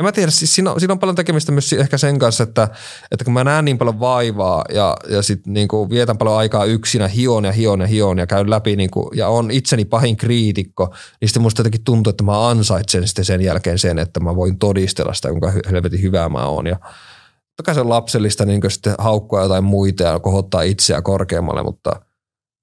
en 0.00 0.04
mä 0.04 0.12
tiedä, 0.12 0.30
siis 0.30 0.54
siinä 0.54 0.72
on, 0.72 0.80
siinä 0.80 0.92
on 0.92 0.98
paljon 0.98 1.16
tekemistä 1.16 1.52
myös 1.52 1.72
ehkä 1.72 1.98
sen 1.98 2.18
kanssa, 2.18 2.44
että, 2.44 2.68
että 3.10 3.24
kun 3.24 3.34
mä 3.34 3.44
näen 3.44 3.64
niin 3.64 3.78
paljon 3.78 4.00
vaivaa 4.00 4.64
ja, 4.74 4.96
ja 5.08 5.22
sitten 5.22 5.52
niin 5.52 5.68
kuin 5.68 5.90
vietän 5.90 6.18
paljon 6.18 6.36
aikaa 6.36 6.64
yksinä, 6.64 7.08
hion 7.08 7.44
ja 7.44 7.52
hion 7.52 7.80
ja 7.80 7.86
hion 7.86 8.18
ja 8.18 8.26
käyn 8.26 8.50
läpi 8.50 8.76
niin 8.76 8.90
kuin, 8.90 9.08
ja 9.14 9.28
on 9.28 9.50
itseni 9.50 9.84
pahin 9.84 10.16
kriitikko, 10.16 10.94
niin 11.20 11.28
sitten 11.28 11.42
musta 11.42 11.60
jotenkin 11.60 11.84
tuntuu, 11.84 12.10
että 12.10 12.24
mä 12.24 12.48
ansaitsen 12.48 13.06
sitten 13.06 13.24
sen 13.24 13.40
jälkeen 13.40 13.78
sen, 13.78 13.98
että 13.98 14.20
mä 14.20 14.36
voin 14.36 14.58
todistella 14.58 15.14
sitä, 15.14 15.28
kuinka 15.28 15.52
helvetin 15.70 16.02
hyvää 16.02 16.28
mä 16.28 16.46
oon. 16.46 16.66
Ja 16.66 16.76
totta 16.76 17.62
kai 17.64 17.74
se 17.74 17.80
on 17.80 17.88
lapsellista 17.88 18.44
niin 18.44 18.60
sitten 18.68 18.94
haukkua 18.98 19.42
jotain 19.42 19.64
muita 19.64 20.02
ja 20.02 20.20
kohottaa 20.20 20.62
itseä 20.62 21.02
korkeammalle, 21.02 21.62
mutta, 21.62 21.90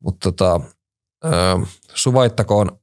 mutta 0.03 0.31
tota, 0.31 0.61
ö, 1.25 1.29
suvaittakoon 1.93 2.79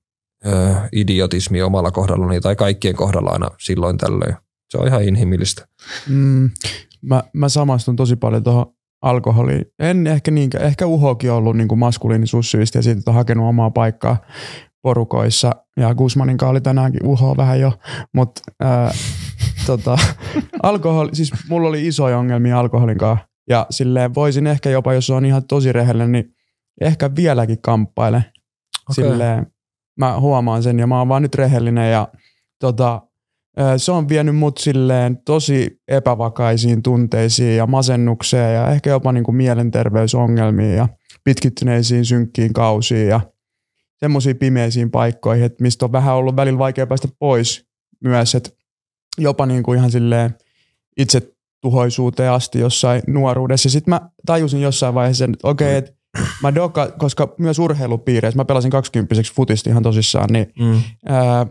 ö, 0.47 0.75
idiotismi 0.93 1.63
omalla 1.63 1.91
kohdallani 1.91 2.41
tai 2.41 2.57
kaikkien 2.57 2.97
kohdalla 2.97 3.31
aina 3.31 3.51
silloin 3.59 3.99
tällöin. 3.99 4.44
Se 4.71 4.79
on 4.79 4.87
ihan 4.87 5.03
inhimillistä. 5.03 5.67
Mm, 6.09 6.51
mä, 7.03 7.23
mä 7.33 7.49
samastun 7.49 7.97
tosi 7.97 8.17
paljon 8.17 8.45
tuohon 8.45 8.75
alkoholiin. 9.03 9.65
En 9.79 10.07
ehkä 10.07 10.31
niinkään, 10.31 10.65
ehkä 10.65 10.87
uhokin 10.87 11.33
ollut 11.33 11.57
niin 11.57 11.79
maskuliinisuussyistä 11.79 12.79
ja 12.79 12.83
siitä 12.83 13.11
on 13.11 13.15
hakenut 13.15 13.49
omaa 13.49 13.71
paikkaa 13.71 14.17
porukoissa. 14.83 15.53
Ja 15.77 15.95
Guzmanin 15.95 16.45
oli 16.45 16.61
tänäänkin 16.61 17.07
uho 17.07 17.37
vähän 17.37 17.61
jo, 17.61 17.73
mutta 18.15 18.41
tota, 19.67 19.99
alkoholi, 20.63 21.15
siis 21.15 21.33
mulla 21.49 21.69
oli 21.69 21.87
isoja 21.87 22.19
ongelmia 22.19 22.59
alkoholin 22.59 22.99
kanssa. 22.99 23.27
Ja 23.49 23.67
silleen 23.71 24.15
voisin 24.15 24.47
ehkä 24.47 24.71
jopa, 24.71 24.95
jos 24.95 25.11
on 25.11 25.27
ihan 25.27 25.45
tosi 25.45 25.73
rehellinen, 25.73 26.13
niin 26.13 26.35
ehkä 26.81 27.11
vieläkin 27.17 27.61
kamppaile. 27.63 28.25
Okei. 28.91 29.05
Silleen, 29.05 29.47
mä 29.99 30.21
huomaan 30.21 30.63
sen 30.63 30.79
ja 30.79 30.87
mä 30.87 30.99
oon 30.99 31.09
vaan 31.09 31.23
nyt 31.23 31.35
rehellinen 31.35 31.93
ja 31.93 32.09
tota, 32.61 33.03
se 33.77 33.93
on 33.93 34.09
vienyt 34.09 34.37
mut 34.37 34.59
silleen 34.59 35.19
tosi 35.25 35.81
epävakaisiin 35.89 36.83
tunteisiin 36.83 37.57
ja 37.57 37.67
masennukseen 37.67 38.55
ja 38.55 38.71
ehkä 38.71 38.91
jopa 38.91 39.13
niinku 39.13 39.33
mielenterveysongelmiin 39.33 40.77
ja 40.77 40.89
pitkittyneisiin 41.25 42.05
synkkiin 42.05 42.53
kausiin 42.53 43.09
ja 43.09 43.21
semmoisiin 43.97 44.37
pimeisiin 44.37 44.91
paikkoihin, 44.91 45.45
että 45.45 45.63
mistä 45.63 45.85
on 45.85 45.93
vähän 45.93 46.15
ollut 46.15 46.37
välillä 46.37 46.59
vaikea 46.59 46.87
päästä 46.87 47.09
pois 47.19 47.67
myös, 48.05 48.35
että 48.35 48.51
jopa 49.19 49.47
niinku 49.47 49.73
ihan 49.73 49.91
silleen 49.91 50.35
itse 50.97 51.23
tuhoisuuteen 51.61 52.31
asti 52.33 52.59
jossain 52.59 53.03
nuoruudessa. 53.07 53.71
Sitten 53.71 53.95
mä 53.95 54.01
tajusin 54.27 54.61
jossain 54.61 54.95
vaiheessa, 54.95 55.25
että 55.25 55.49
okei, 55.49 55.77
että 55.77 55.93
mä 56.43 56.55
doka, 56.55 56.91
koska 56.99 57.35
myös 57.39 57.59
urheilupiireissä, 57.59 58.39
mä 58.39 58.45
pelasin 58.45 58.71
20 58.71 59.15
futista 59.35 59.71
ihan 59.71 59.83
tosissaan, 59.83 60.29
niin 60.33 60.53
Mm. 60.61 60.83
ää, 61.07 61.47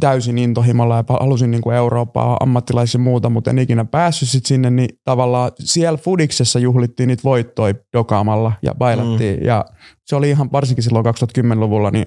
täysin 0.00 0.38
intohimolla 0.38 0.96
ja 0.96 1.04
halusin 1.20 1.50
niin 1.50 1.60
kuin 1.62 1.76
Eurooppaa 1.76 2.36
ammattilaisia 2.40 2.98
muuta, 3.00 3.30
mutta 3.30 3.50
en 3.50 3.58
ikinä 3.58 3.84
päässyt 3.84 4.28
sit 4.28 4.46
sinne, 4.46 4.70
niin 4.70 4.88
tavallaan 5.04 5.52
siellä 5.58 5.98
Fudiksessa 5.98 6.58
juhlittiin 6.58 7.06
niitä 7.08 7.22
voittoja 7.24 7.74
dokaamalla 7.92 8.52
ja 8.62 8.74
bailattiin 8.74 9.36
mm. 9.40 9.46
ja 9.46 9.64
se 10.04 10.16
oli 10.16 10.30
ihan 10.30 10.52
varsinkin 10.52 10.84
silloin 10.84 11.06
2010-luvulla 11.06 11.90
niin 11.90 12.06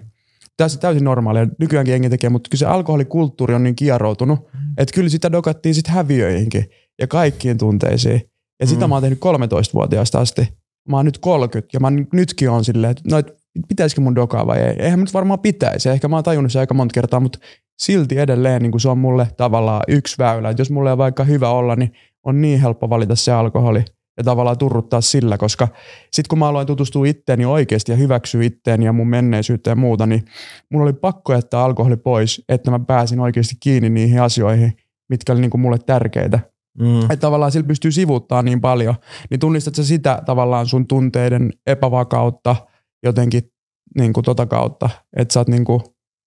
täysin, 0.57 0.79
täysin 0.79 1.03
normaalia. 1.03 1.47
Nykyäänkin 1.59 1.91
jengi 1.91 2.09
tekee, 2.09 2.29
mutta 2.29 2.49
kyllä 2.49 2.59
se 2.59 2.65
alkoholikulttuuri 2.65 3.53
on 3.55 3.63
niin 3.63 3.75
kieroutunut, 3.75 4.39
että 4.77 4.95
kyllä 4.95 5.09
sitä 5.09 5.31
dokattiin 5.31 5.75
sitten 5.75 5.93
häviöihinkin 5.93 6.65
ja 7.01 7.07
kaikkiin 7.07 7.57
tunteisiin. 7.57 8.21
Ja 8.59 8.67
sitä 8.67 8.85
Mm. 8.85 8.89
mä 8.89 8.95
oon 8.95 9.01
tehnyt 9.01 9.19
13-vuotiaasta 9.19 10.19
asti. 10.19 10.47
Mä 10.89 10.95
oon 10.97 11.05
nyt 11.05 11.17
30 11.17 11.69
ja 11.73 11.79
mä 11.79 11.89
nyt- 11.91 12.13
nytkin 12.13 12.49
on 12.49 12.65
silleen, 12.65 12.91
että 12.91 13.03
no, 13.11 13.17
et 13.17 13.38
pitäisikö 13.67 14.01
mun 14.01 14.15
dokaa 14.15 14.47
vai 14.47 14.59
ei. 14.59 14.75
Eihän 14.79 14.99
nyt 14.99 15.13
varmaan 15.13 15.39
pitäisi. 15.39 15.89
Ehkä 15.89 16.07
mä 16.07 16.15
oon 16.15 16.23
tajunnut 16.23 16.51
se 16.51 16.59
aika 16.59 16.73
monta 16.73 16.93
kertaa, 16.93 17.19
mutta 17.19 17.39
silti 17.79 18.19
edelleen 18.19 18.61
niin 18.61 18.79
se 18.79 18.89
on 18.89 18.97
mulle 18.97 19.27
tavallaan 19.37 19.81
yksi 19.87 20.17
väylä. 20.17 20.49
Että 20.49 20.61
jos 20.61 20.71
mulle 20.71 20.91
on 20.91 20.97
vaikka 20.97 21.23
hyvä 21.23 21.49
olla, 21.49 21.75
niin 21.75 21.91
on 22.25 22.41
niin 22.41 22.59
helppo 22.59 22.89
valita 22.89 23.15
se 23.15 23.31
alkoholi 23.31 23.83
ja 24.17 24.23
tavallaan 24.23 24.57
turruttaa 24.57 25.01
sillä, 25.01 25.37
koska 25.37 25.67
sitten 26.11 26.29
kun 26.29 26.39
mä 26.39 26.47
aloin 26.47 26.67
tutustua 26.67 27.05
itteeni 27.05 27.45
oikeasti 27.45 27.91
ja 27.91 27.95
hyväksyä 27.95 28.43
itteeni 28.43 28.85
ja 28.85 28.93
mun 28.93 29.07
menneisyyttä 29.07 29.69
ja 29.69 29.75
muuta, 29.75 30.05
niin 30.05 30.25
mulla 30.71 30.83
oli 30.83 30.93
pakko 30.93 31.33
jättää 31.33 31.63
alkoholi 31.63 31.97
pois, 31.97 32.43
että 32.49 32.71
mä 32.71 32.79
pääsin 32.79 33.19
oikeasti 33.19 33.55
kiinni 33.59 33.89
niihin 33.89 34.21
asioihin, 34.21 34.73
mitkä 35.09 35.33
oli 35.33 35.41
niin 35.41 35.51
kuin 35.51 35.61
mulle 35.61 35.77
tärkeitä. 35.77 36.39
Mm. 36.79 37.01
Että 37.01 37.17
tavallaan 37.17 37.51
sillä 37.51 37.67
pystyy 37.67 37.91
sivuttaa 37.91 38.41
niin 38.41 38.61
paljon, 38.61 38.95
niin 39.29 39.39
tunnistat 39.39 39.75
sä 39.75 39.83
sitä 39.83 40.21
tavallaan 40.25 40.65
sun 40.65 40.87
tunteiden 40.87 41.49
epävakautta 41.67 42.55
jotenkin 43.03 43.51
niin 43.95 44.13
kuin 44.13 44.23
tota 44.23 44.45
kautta, 44.45 44.89
että 45.15 45.33
sä 45.33 45.39
oot 45.39 45.47
niin 45.47 45.65
kuin, 45.65 45.81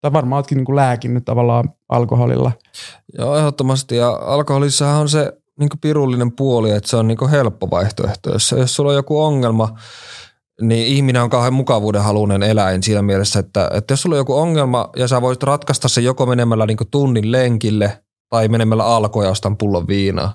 tai 0.01 0.13
varmaan 0.13 0.39
ootkin 0.39 0.57
niin 0.57 0.65
kuin 0.65 0.77
lääkinnyt 0.77 1.25
tavallaan 1.25 1.73
alkoholilla. 1.89 2.53
Joo, 3.19 3.37
ehdottomasti. 3.37 3.97
Ja 3.97 4.11
alkoholissahan 4.11 5.01
on 5.01 5.09
se 5.09 5.33
niin 5.59 5.69
pirullinen 5.81 6.33
puoli, 6.33 6.71
että 6.71 6.91
se 6.91 6.97
on 6.97 7.09
niin 7.09 7.31
helppo 7.31 7.71
vaihtoehto. 7.71 8.33
Jos, 8.33 8.55
jos 8.59 8.75
sulla 8.75 8.91
on 8.91 8.97
joku 8.97 9.23
ongelma, 9.23 9.79
niin 10.61 10.87
ihminen 10.87 11.23
on 11.23 11.31
kauhean 11.31 11.53
mukavuuden 11.53 12.03
halunen 12.03 12.43
eläin 12.43 12.83
siinä 12.83 13.03
mielessä, 13.03 13.39
että, 13.39 13.71
että 13.75 13.93
jos 13.93 14.03
sulla 14.03 14.17
on 14.17 14.21
joku 14.21 14.35
ongelma 14.35 14.91
ja 14.97 15.09
sä 15.09 15.23
voisit 15.23 15.43
ratkaista 15.43 15.89
se 15.89 16.01
joko 16.01 16.27
menemällä 16.27 16.67
niin 16.67 16.79
tunnin 16.91 17.33
lenkille 17.33 18.03
tai 18.29 18.49
menemällä 18.49 18.85
alkoon 18.85 19.25
ja 19.25 19.31
ostan 19.31 19.57
pullon 19.57 19.89
viinaa. 19.89 20.35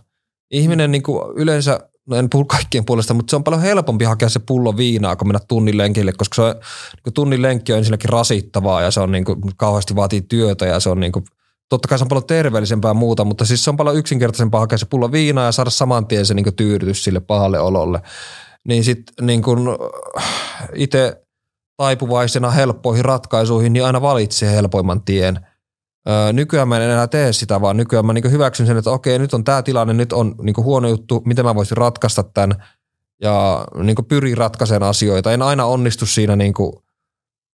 Ihminen 0.52 0.92
niin 0.92 1.04
yleensä, 1.36 1.80
no 2.08 2.16
en 2.16 2.30
puhu 2.30 2.45
kaikkien 2.45 2.86
puolesta, 2.86 3.14
mutta 3.14 3.30
se 3.30 3.36
on 3.36 3.43
paljon 3.43 3.62
helpompi 3.62 4.05
hakea 4.05 4.30
se 4.30 4.39
pullo 4.39 4.78
viinaa, 4.78 5.16
kuin 5.16 5.28
mennä 5.28 5.39
tunnin 5.47 5.78
lenkille, 5.78 6.14
koska 6.14 6.36
se 6.36 6.41
on, 6.41 6.55
niin 7.05 7.14
tunnin 7.14 7.41
lenkki 7.41 7.72
on 7.72 7.78
ensinnäkin 7.78 8.10
rasittavaa 8.10 8.82
ja 8.82 8.91
se 8.91 8.99
on 8.99 9.12
niin 9.12 9.26
kuin, 9.26 9.41
kauheasti 9.58 9.95
vaatii 9.95 10.22
työtä 10.22 10.66
ja 10.66 10.80
se 10.80 10.89
on 10.89 10.99
niin 10.99 11.12
kuin, 11.12 11.26
totta 11.70 11.88
kai 11.88 11.97
se 11.97 12.03
on 12.03 12.08
paljon 12.08 12.28
terveellisempää 12.28 12.89
ja 12.89 12.93
muuta, 12.93 13.26
mutta 13.26 13.45
siis 13.45 13.64
se 13.64 13.70
on 13.70 13.78
paljon 13.78 13.97
yksinkertaisempaa 13.97 14.60
hakea 14.60 14.78
se 14.78 14.86
pullo 14.86 15.12
viinaa 15.12 15.45
ja 15.45 15.51
saada 15.51 15.70
saman 15.70 16.08
tien 16.08 16.26
se 16.26 16.34
niin 16.34 16.55
tyydytys 16.55 17.03
sille 17.03 17.20
pahalle 17.20 17.60
ololle. 17.60 18.01
niin 18.68 18.84
sitten 18.84 19.26
niin 19.26 19.41
kun 19.41 19.78
itse 20.76 21.22
taipuvaisena 21.78 22.51
helppoihin 22.51 23.05
ratkaisuihin, 23.05 23.74
niin 23.74 23.86
aina 23.86 24.01
valitsee 24.01 24.51
helpoimman 24.51 25.01
tien. 25.01 25.39
Nykyään 26.34 26.68
mä 26.68 26.78
en 26.78 26.84
enää 26.84 27.08
tee 27.08 27.34
sitä, 27.34 27.62
vaan 27.62 27.78
nykyään 27.78 28.05
mä 28.05 28.14
niin 28.14 28.32
hyväksyn 28.32 28.68
sen, 28.68 28.78
että 28.78 28.91
okei, 28.91 29.20
nyt 29.20 29.34
on 29.34 29.43
tämä 29.43 29.62
tilanne, 29.62 29.93
nyt 29.93 30.14
on 30.14 30.36
niin 30.41 30.55
huono 30.58 30.88
juttu, 30.88 31.22
miten 31.26 31.45
mä 31.45 31.55
voisin 31.55 31.78
ratkaista 31.78 32.24
tämän 32.24 32.64
ja 33.22 33.66
niin 33.84 34.05
pyrin 34.08 34.38
ratkaisemaan 34.38 34.89
asioita. 34.89 35.34
En 35.34 35.41
aina 35.41 35.66
onnistu 35.66 36.05
siinä 36.05 36.36
niin 36.36 36.53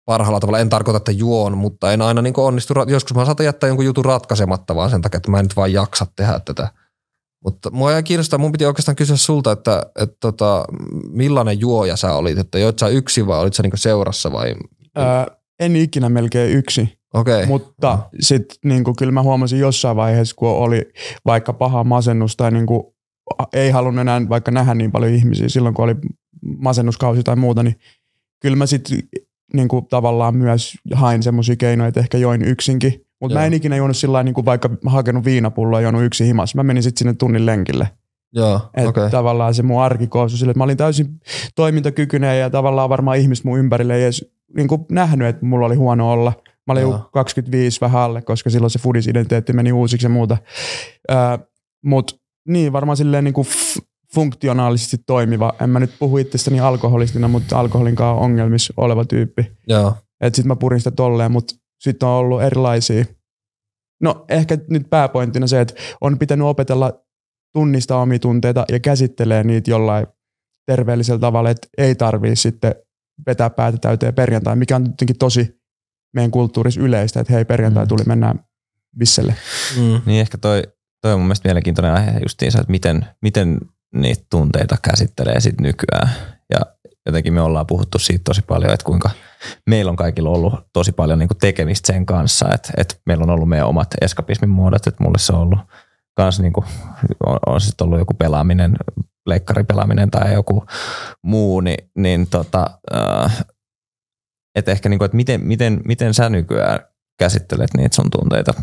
parhaalla 0.05 0.41
tavalla. 0.41 0.59
En 0.59 0.69
tarkoita, 0.69 0.97
että 0.97 1.13
juon, 1.13 1.59
mutta 1.59 1.93
en 1.93 2.03
aina 2.03 2.23
niin 2.23 2.35
onnistu. 2.37 2.75
Joskus 2.87 3.17
mä 3.17 3.25
saatan 3.25 3.47
jättää 3.47 3.69
jonkun 3.69 3.85
jutun 3.85 4.05
ratkaisematta 4.05 4.75
vaan 4.75 4.91
sen 4.91 5.03
takia, 5.03 5.17
että 5.17 5.31
mä 5.31 5.39
en 5.39 5.45
nyt 5.45 5.57
vaan 5.57 5.73
jaksa 5.73 6.07
tehdä 6.17 6.41
tätä. 6.45 6.69
Mutta 7.45 7.71
mua 7.71 7.97
ei 7.97 8.03
kiinnostaa, 8.03 8.39
mun 8.39 8.53
piti 8.53 8.67
oikeastaan 8.67 8.97
kysyä 8.97 9.17
sulta, 9.17 9.53
että, 9.53 9.83
että 9.99 10.17
tota, 10.21 10.65
millainen 11.09 11.61
juoja 11.61 11.97
sä 11.97 12.15
olit, 12.15 12.39
että 12.39 12.59
joit 12.59 12.79
sä 12.79 12.89
yksin 12.89 13.27
vai 13.27 13.41
olit 13.41 13.55
sä 13.55 13.63
niin 13.63 13.73
seurassa 13.75 14.33
vai? 14.33 14.55
Öö, 14.99 15.05
en 15.61 15.77
ikinä 15.77 16.09
melkein 16.09 16.53
yksi. 16.53 17.00
Okay. 17.15 17.47
Mutta 17.47 17.99
sitten 18.21 18.57
niin 18.65 18.85
kyllä 18.99 19.13
mä 19.13 19.23
huomasin 19.23 19.59
jossain 19.59 19.97
vaiheessa, 19.97 20.37
kun 20.37 20.49
oli 20.49 20.93
vaikka 21.27 21.53
paha 21.53 21.85
masennus 21.85 22.37
tai 22.37 22.51
niin 22.51 22.67
kuin, 22.67 22.83
ei 23.53 23.71
halunnut 23.71 24.01
enää 24.01 24.29
vaikka 24.29 24.51
nähdä 24.51 24.75
niin 24.75 24.93
paljon 24.93 25.13
ihmisiä 25.13 25.49
silloin, 25.49 25.75
kun 25.75 25.85
oli 25.85 25.95
masennuskausi 26.59 27.23
tai 27.23 27.37
muuta, 27.37 27.63
niin 27.63 27.77
kyllä 28.43 28.57
mä 28.57 28.67
sitten 28.67 28.99
niin 29.53 29.69
tavallaan 29.91 30.37
myös 30.37 30.75
hain 30.93 31.23
semmoisia 31.23 31.57
keinoja, 31.57 31.89
että 31.89 32.01
ehkä 32.01 32.19
join 32.19 32.45
yksinkin. 32.45 33.07
Mutta 33.21 33.39
mä 33.39 33.45
en 33.45 33.55
ikinä 33.55 33.77
juonut 33.77 33.97
sillä 33.97 34.23
niin 34.23 34.35
kuin 34.35 34.45
vaikka 34.45 34.71
hakenut 34.87 35.25
viinapulloa 35.25 35.81
ja 35.81 35.83
juonut 35.83 36.03
yksi 36.03 36.27
himas. 36.27 36.55
Mä 36.55 36.63
menin 36.63 36.83
sitten 36.83 36.99
sinne 36.99 37.15
tunnin 37.15 37.47
lenkille. 37.47 37.89
Joo, 38.33 38.61
okay. 38.89 39.11
tavallaan 39.11 39.55
se 39.55 39.63
mun 39.63 39.83
arki 39.83 40.07
koostui 40.07 40.39
sille, 40.39 40.51
että 40.51 40.59
mä 40.59 40.65
olin 40.65 40.77
täysin 40.77 41.07
toimintakykyinen 41.55 42.41
ja 42.41 42.51
tavallaan 42.51 42.89
varmaan 42.89 43.19
ihmiset 43.19 43.45
mun 43.45 43.59
ympärille 43.59 43.97
ei 43.97 44.03
edes 44.03 44.31
niin 44.57 44.69
kuin 44.69 44.87
nähnyt, 44.91 45.29
että 45.29 45.47
mulla 45.47 45.67
oli 45.67 45.75
huono 45.75 46.13
olla. 46.13 46.33
Mä 46.67 46.73
olin 46.73 46.83
Joo. 46.83 47.09
25 47.13 47.81
vähän 47.81 48.03
alle, 48.03 48.23
koska 48.23 48.51
silloin 48.51 48.71
se 48.71 48.79
foodisidentiteetti 48.79 49.53
meni 49.53 49.73
uusiksi 49.73 50.07
ja 50.07 50.11
muuta. 50.11 50.37
Öö, 51.11 51.17
Mutta 51.85 52.17
niin, 52.49 52.73
varmaan 52.73 52.97
silleen 52.97 53.25
niin 53.25 53.35
kuin 53.35 53.47
f- 53.47 53.83
funktionaalisesti 54.15 54.97
toimiva. 55.07 55.53
En 55.61 55.71
mä 55.71 55.81
nyt 55.81 55.95
puhu 55.99 56.19
itsestäni 56.19 56.61
alkoholistina, 56.61 57.29
mutta 57.29 57.59
alkoholin 57.61 57.97
kanssa 57.97 58.21
ongelmissa 58.25 58.75
oleva 58.77 59.05
tyyppi. 59.05 59.53
Joo. 59.67 59.95
Et 60.21 60.35
sit 60.35 60.45
mä 60.45 60.57
purin 60.57 60.81
sitä 60.81 60.91
tolleen, 60.91 61.33
mutta 61.33 61.55
sitten 61.81 62.09
on 62.09 62.15
ollut 62.15 62.43
erilaisia. 62.43 63.05
No 64.03 64.25
ehkä 64.29 64.59
nyt 64.71 64.91
pääpointtina 64.91 65.47
se, 65.47 65.61
että 65.61 65.75
on 66.01 66.19
pitänyt 66.19 66.47
opetella 66.47 66.93
tunnistaa 67.55 68.01
omia 68.03 68.19
tunteita 68.19 68.65
ja 68.69 68.81
käsittelee 68.81 69.45
niitä 69.45 69.71
jollain 69.71 70.07
terveellisellä 70.67 71.19
tavalla, 71.19 71.51
että 71.51 71.69
ei 71.79 71.95
tarvii 71.95 72.37
sitten 72.37 72.75
vetää 73.27 73.51
päätä 73.51 73.79
täyteen 73.79 74.15
perjantai, 74.15 74.57
mikä 74.57 74.77
on 74.77 74.87
jotenkin 74.87 75.19
tosi 75.19 75.60
meidän 76.13 76.31
kulttuurissa 76.31 76.81
yleistä, 76.81 77.21
että 77.21 77.33
hei 77.33 77.45
perjantai 77.45 77.85
mm. 77.85 77.89
tuli, 77.89 78.03
mennään 78.07 78.45
visselle. 78.99 79.35
Mm. 79.77 80.01
Niin 80.07 80.21
ehkä 80.21 80.39
toi, 80.39 80.63
toi 81.03 81.13
on 81.13 81.21
mun 81.21 81.27
mielestä 81.27 81.49
mielenkiintoinen 81.49 81.93
aihe 81.93 82.19
justiinsa, 82.23 82.61
että 82.61 82.71
miten, 82.71 83.07
miten 83.23 83.61
niitä 83.95 84.25
tunteita 84.31 84.77
käsittelee 84.83 85.41
sit 85.41 85.61
nykyään. 85.61 86.11
Ja 86.51 86.61
jotenkin 87.07 87.33
me 87.33 87.41
ollaan 87.41 87.67
puhuttu 87.67 87.99
siitä 87.99 88.23
tosi 88.25 88.43
paljon, 88.43 88.73
että 88.73 88.85
kuinka 88.85 89.11
meillä 89.67 89.91
on 89.91 89.97
kaikilla 89.97 90.31
ollut 90.31 90.55
tosi 90.73 90.93
paljon 90.93 91.19
niin 91.19 91.29
kuin 91.29 91.39
tekemistä 91.39 91.93
sen 91.93 92.07
kanssa, 92.07 92.49
että, 92.55 92.73
että 92.77 92.95
meillä 93.07 93.23
on 93.23 93.31
ollut 93.31 93.49
meidän 93.49 93.67
omat 93.67 93.89
eskapismin 94.01 94.51
muodot, 94.51 94.87
että 94.87 95.05
mulle 95.05 95.19
se 95.19 95.33
on 95.33 95.41
ollut 95.41 95.59
kans 96.15 96.41
niin 96.41 96.53
kuin, 96.53 96.67
on, 97.27 97.39
on 97.47 97.61
sitten 97.61 97.85
ollut 97.85 97.99
joku 97.99 98.15
pelaaminen, 98.15 98.77
leikkaripelaaminen 99.27 100.11
tai 100.11 100.35
joku 100.35 100.65
muu, 101.23 101.61
niin, 101.61 101.91
niin 101.97 102.27
tota, 102.27 102.67
äh, 102.95 103.45
että 104.55 104.71
ehkä 104.71 104.89
niin 104.89 104.99
kuin, 104.99 105.07
että 105.07 105.17
miten, 105.17 105.41
miten, 105.41 105.81
miten 105.85 106.15
sä 106.15 106.29
nykyään 106.29 106.81
käsittelet 107.19 107.71
niitä 107.77 107.97
sun 107.97 108.11
tunteita? 108.11 108.55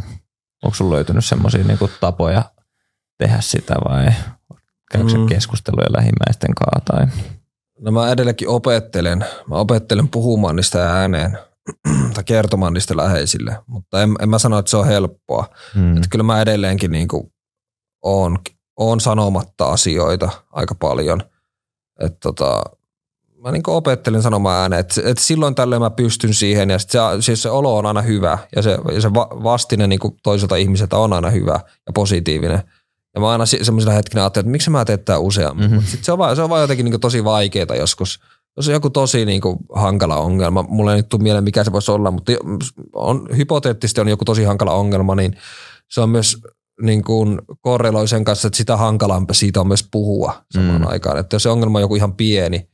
Onko 0.64 0.76
sulla 0.76 0.96
löytynyt 0.96 1.26
semmoisia 1.26 1.64
niin 1.64 1.78
tapoja 2.00 2.52
tehdä 3.18 3.38
sitä 3.42 3.76
vai 3.90 4.06
käykö 4.92 5.18
mm. 5.18 5.28
keskusteluja 5.28 5.88
lähimmäisten 5.98 6.56
kanssa? 6.56 6.94
Tai? 6.94 7.08
No 7.80 7.92
mä 7.92 8.12
edelleenkin 8.12 8.50
opettelen. 8.50 9.26
Mä 9.50 9.56
opettelen 9.56 10.08
puhumaan 10.08 10.56
niistä 10.56 11.00
ääneen 11.00 11.38
tai 12.14 12.24
kertomaan 12.24 12.74
niistä 12.74 12.98
läheisille, 12.98 13.58
mutta 13.68 14.04
en, 14.04 14.16
en 14.20 14.30
mä 14.30 14.40
sano, 14.40 14.58
että 14.58 14.70
se 14.70 14.78
on 14.78 14.88
helppoa. 14.88 15.50
Mm. 15.76 15.98
Että 15.98 16.08
kyllä 16.10 16.24
mä 16.24 16.42
edelleenkin 16.42 16.92
niin 16.92 17.08
kuin 17.08 17.34
oon, 18.04 18.38
oon 18.78 19.00
sanomatta 19.00 19.72
asioita 19.72 20.30
aika 20.52 20.76
paljon. 20.76 21.22
Että 22.00 22.18
tota, 22.24 22.64
mä 23.48 23.52
niin 23.52 23.64
opettelen 23.68 24.22
sanomaan 24.22 24.62
ääneen, 24.62 24.80
että, 24.80 25.02
että 25.06 25.24
silloin 25.24 25.56
tällöin 25.56 25.82
mä 25.82 25.90
pystyn 25.90 26.34
siihen 26.34 26.70
ja 26.70 26.80
se, 26.80 27.00
siis 27.20 27.42
se 27.42 27.50
olo 27.50 27.78
on 27.78 27.86
aina 27.86 28.02
hyvä 28.02 28.38
ja 28.56 28.62
se, 28.62 28.78
ja 28.94 29.02
se 29.02 29.14
vastine 29.14 29.88
niin 29.88 30.00
toiselta 30.24 30.56
ihmiseltä 30.56 30.98
on 30.98 31.14
aina 31.14 31.30
hyvä 31.30 31.60
ja 31.88 31.94
positiivinen. 31.94 32.64
Ja 33.16 33.22
mä 33.22 33.30
aina 33.30 33.46
semmoisena 33.46 33.96
hetkinä 33.96 34.22
ajattelin, 34.22 34.44
että 34.46 34.52
miksi 34.52 34.70
mä 34.70 34.86
teen 34.86 35.00
tätä 35.00 35.20
useammin. 35.20 35.72
Mm-hmm. 35.72 35.86
Sitten 35.86 36.04
se 36.04 36.12
on 36.12 36.18
vaan, 36.18 36.36
se 36.36 36.42
on 36.42 36.50
vaan 36.50 36.62
jotenkin 36.62 36.86
niin 36.86 37.00
tosi 37.00 37.24
vaikeaa 37.24 37.76
joskus. 37.78 38.20
Jos 38.58 38.68
on 38.68 38.74
joku 38.74 38.90
tosi 38.90 39.26
niin 39.26 39.42
kuin 39.42 39.58
hankala 39.76 40.18
ongelma, 40.18 40.66
mulle 40.70 40.92
ei 40.92 40.98
nyt 40.98 41.10
tule 41.10 41.24
mieleen 41.24 41.44
mikä 41.44 41.64
se 41.64 41.72
voisi 41.72 41.92
olla, 41.92 42.12
mutta 42.12 42.32
on, 42.94 43.28
hypoteettisesti 43.38 44.02
on 44.02 44.08
joku 44.08 44.26
tosi 44.26 44.44
hankala 44.44 44.74
ongelma, 44.74 45.16
niin 45.16 45.38
se 45.90 46.02
on 46.02 46.10
myös 46.10 46.38
niin 46.82 47.04
kuin 47.04 47.42
korreloi 47.62 48.08
sen 48.08 48.24
kanssa, 48.24 48.48
että 48.48 48.58
sitä 48.58 48.78
hankalampi 48.78 49.34
siitä 49.34 49.62
on 49.62 49.68
myös 49.68 49.88
puhua 49.92 50.34
samaan 50.52 50.82
mm. 50.82 50.88
aikaan. 50.88 51.18
Että 51.18 51.36
jos 51.36 51.44
se 51.44 51.50
ongelma 51.50 51.78
on 51.78 51.82
joku 51.82 51.96
ihan 51.96 52.14
pieni, 52.14 52.70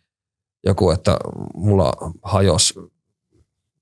joku, 0.64 0.91
että 0.91 1.18
mulla 1.55 1.93
hajos 2.22 2.74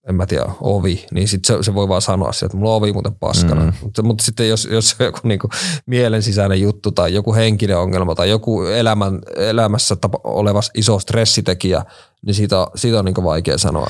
en 0.10 0.16
mä 0.16 0.26
tiedä, 0.26 0.46
ovi, 0.62 1.06
niin 1.12 1.28
sit 1.28 1.46
se, 1.46 1.58
se 1.62 1.74
voi 1.74 1.88
vaan 1.88 2.02
sanoa 2.02 2.32
sieltä, 2.32 2.46
että 2.46 2.58
mulla 2.58 2.72
on 2.72 2.78
ovi 2.78 2.94
muuten 2.94 3.16
paskana. 3.16 3.66
Mm. 3.66 3.74
Mutta, 3.82 4.04
mutta 4.04 4.24
sitten 4.24 4.50
jos, 4.50 4.68
jos 4.72 4.90
se 4.90 4.96
on 5.00 5.06
joku 5.06 5.20
niinku 5.24 5.50
mielen 5.86 6.24
sisäinen 6.24 6.62
juttu 6.62 6.92
tai 6.92 7.14
joku 7.14 7.34
henkinen 7.34 7.78
ongelma 7.78 8.16
tai 8.16 8.30
joku 8.30 8.64
elämän, 8.64 9.20
elämässä 9.36 9.96
tapa, 9.96 10.20
oleva 10.24 10.60
iso 10.76 11.00
stressitekijä, 11.00 11.86
niin 12.26 12.34
siitä, 12.34 12.68
siitä 12.76 13.00
on 13.00 13.06
niinku 13.06 13.24
vaikea 13.24 13.58
sanoa. 13.58 13.88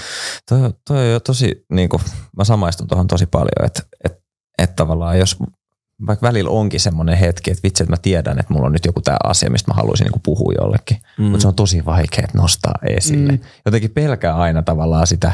Toi, 0.49 0.59
toi 0.87 0.97
on 0.97 1.11
jo 1.11 1.19
tosi, 1.19 1.65
niinku, 1.73 2.01
mä 2.37 2.43
samaistun 2.43 2.87
tuohon 2.87 3.07
tosi 3.07 3.25
paljon, 3.25 3.65
että 3.65 3.83
et, 4.03 4.13
et 4.57 4.75
tavallaan 4.75 5.19
jos 5.19 5.37
vaikka 6.07 6.27
välillä 6.27 6.49
onkin 6.49 6.79
semmoinen 6.79 7.17
hetki, 7.17 7.51
että 7.51 7.63
vitsi, 7.63 7.83
että 7.83 7.93
mä 7.93 7.97
tiedän, 8.01 8.39
että 8.39 8.53
mulla 8.53 8.65
on 8.65 8.73
nyt 8.73 8.85
joku 8.85 9.01
tämä 9.01 9.17
asia, 9.23 9.49
mistä 9.49 9.71
mä 9.71 9.75
haluaisin 9.75 10.05
niinku 10.05 10.21
puhua 10.23 10.53
jollekin, 10.61 10.97
mm. 11.17 11.23
mutta 11.23 11.41
se 11.41 11.47
on 11.47 11.55
tosi 11.55 11.85
vaikea 11.85 12.27
nostaa 12.33 12.75
esille. 12.83 13.31
Mm. 13.31 13.39
Jotenkin 13.65 13.91
pelkää 13.91 14.35
aina 14.35 14.61
tavallaan 14.61 15.07
sitä 15.07 15.31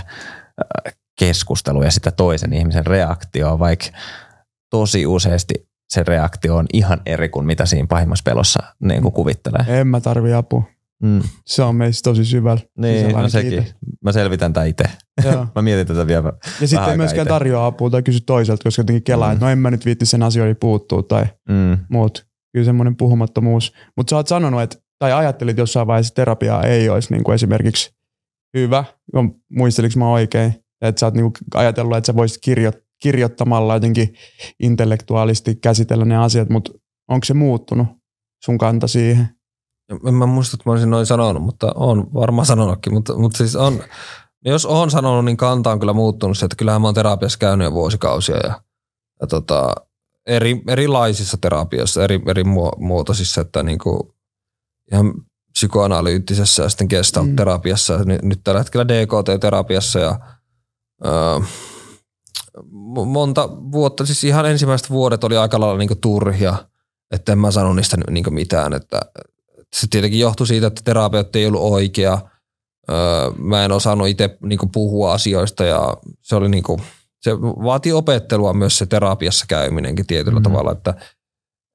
keskustelua 1.19 1.83
ja 1.83 1.91
sitä 1.91 2.11
toisen 2.11 2.53
ihmisen 2.53 2.85
reaktioa, 2.85 3.59
vaikka 3.59 3.85
tosi 4.69 5.05
useasti 5.05 5.67
se 5.89 6.03
reaktio 6.03 6.55
on 6.55 6.65
ihan 6.73 7.01
eri 7.05 7.29
kuin 7.29 7.45
mitä 7.45 7.65
siinä 7.65 7.87
pahimmassa 7.87 8.23
pelossa 8.23 8.63
niin 8.79 9.01
kuin 9.01 9.13
kuvittelee. 9.13 9.65
En 9.67 9.87
mä 9.87 10.01
tarvi 10.01 10.33
apua. 10.33 10.63
Mm. 11.03 11.21
Se 11.45 11.63
on 11.63 11.75
meistä 11.75 12.09
tosi 12.09 12.25
syvällä. 12.25 12.61
Niin, 12.77 13.11
no 13.11 13.29
sekin. 13.29 13.59
Itse. 13.59 13.73
Mä 14.03 14.11
selvitän 14.11 14.53
tämän 14.53 14.67
itse. 14.67 14.83
mä 15.55 15.61
mietin 15.61 15.87
tätä 15.87 16.07
vielä 16.07 16.33
Ja 16.61 16.67
sitten 16.67 16.89
ei 16.89 16.97
myöskään 16.97 17.27
tarjoa 17.27 17.65
apua 17.65 17.89
tai 17.89 18.03
kysy 18.03 18.19
toiselta, 18.21 18.63
koska 18.63 18.79
jotenkin 18.79 19.03
kelaa, 19.03 19.27
mm. 19.27 19.33
että 19.33 19.45
no 19.45 19.51
en 19.51 19.59
mä 19.59 19.71
nyt 19.71 19.85
viitti 19.85 20.05
sen 20.05 20.23
asioihin 20.23 20.55
puuttuu 20.59 21.03
tai 21.03 21.25
mm. 21.49 21.77
muut. 21.89 22.27
Kyllä 22.53 22.65
semmoinen 22.65 22.95
puhumattomuus. 22.95 23.73
Mutta 23.97 24.09
sä 24.09 24.15
oot 24.15 24.27
sanonut, 24.27 24.61
että, 24.61 24.77
tai 24.99 25.13
ajattelit 25.13 25.57
jossain 25.57 25.87
vaiheessa, 25.87 26.11
että 26.11 26.21
terapiaa 26.21 26.63
ei 26.63 26.89
olisi 26.89 27.13
niin 27.13 27.23
kuin 27.23 27.35
esimerkiksi 27.35 27.91
hyvä, 28.57 28.83
muisteliko 29.51 29.93
mä 29.97 30.11
oikein, 30.11 30.53
että 30.81 30.99
sä 30.99 31.05
oot 31.05 31.13
niinku 31.13 31.31
ajatellut, 31.53 31.97
että 31.97 32.05
sä 32.05 32.15
voisit 32.15 32.37
kirjo, 32.41 32.71
kirjoittamalla 33.01 33.73
jotenkin 33.73 34.13
intellektuaalisti 34.59 35.55
käsitellä 35.55 36.05
ne 36.05 36.17
asiat, 36.17 36.49
mutta 36.49 36.71
onko 37.07 37.25
se 37.25 37.33
muuttunut 37.33 37.87
sun 38.45 38.57
kanta 38.57 38.87
siihen? 38.87 39.36
En 40.07 40.13
mä 40.13 40.25
muista, 40.25 40.55
että 40.55 40.69
mä 40.69 40.71
olisin 40.71 40.89
noin 40.89 41.05
sanonut, 41.05 41.43
mutta 41.43 41.71
on 41.75 42.13
varmaan 42.13 42.45
sanonutkin, 42.45 42.93
mutta, 42.93 43.17
mutta 43.17 43.37
siis 43.37 43.55
on, 43.55 43.83
jos 44.45 44.65
on 44.65 44.91
sanonut, 44.91 45.25
niin 45.25 45.37
kanta 45.37 45.71
on 45.71 45.79
kyllä 45.79 45.93
muuttunut 45.93 46.43
että 46.43 46.55
kyllähän 46.55 46.81
mä 46.81 46.87
oon 46.87 46.95
terapiassa 46.95 47.39
käynyt 47.39 47.65
jo 47.65 47.71
vuosikausia 47.71 48.37
ja, 48.37 48.61
ja 49.21 49.27
tota, 49.27 49.75
eri, 50.25 50.61
erilaisissa 50.67 51.37
terapioissa, 51.41 52.03
eri, 52.03 52.21
eri 52.27 52.43
muotoisissa, 52.77 53.41
että 53.41 53.63
niin 53.63 53.79
kuin 53.79 53.99
ihan 54.91 55.13
psykoanalyyttisessä 55.51 56.63
ja 56.63 56.69
sitten 56.69 56.87
gestalt-terapiassa, 56.87 57.97
mm. 57.97 58.27
nyt 58.29 58.39
tällä 58.43 58.59
hetkellä 58.59 58.87
DKT-terapiassa 58.87 59.99
ja 59.99 60.19
öö, 61.05 61.39
monta 63.05 63.49
vuotta, 63.49 64.05
siis 64.05 64.23
ihan 64.23 64.45
ensimmäiset 64.45 64.89
vuodet 64.89 65.23
oli 65.23 65.37
aika 65.37 65.59
lailla 65.59 65.77
niin 65.77 66.01
turhia, 66.01 66.55
että 67.11 67.31
en 67.31 67.39
mä 67.39 67.51
sano 67.51 67.73
niistä 67.73 67.97
niin 68.09 68.33
mitään, 68.33 68.73
että 68.73 68.99
se 69.79 69.87
tietenkin 69.89 70.19
johtui 70.19 70.47
siitä, 70.47 70.67
että 70.67 70.81
terapeutti 70.85 71.39
ei 71.39 71.47
ollut 71.47 71.61
oikea, 71.61 72.21
öö, 72.89 72.97
mä 73.37 73.65
en 73.65 73.71
osannut 73.71 74.07
itse 74.07 74.37
niin 74.43 74.59
puhua 74.73 75.13
asioista 75.13 75.65
ja 75.65 75.97
se 76.21 76.35
oli 76.35 76.49
niin 76.49 76.63
kuin, 76.63 76.81
se 77.21 77.41
vaatii 77.41 77.91
opettelua 77.91 78.53
myös 78.53 78.77
se 78.77 78.85
terapiassa 78.85 79.45
käyminenkin 79.47 80.07
tietyllä 80.07 80.39
mm. 80.39 80.43
tavalla, 80.43 80.71
että– 80.71 80.93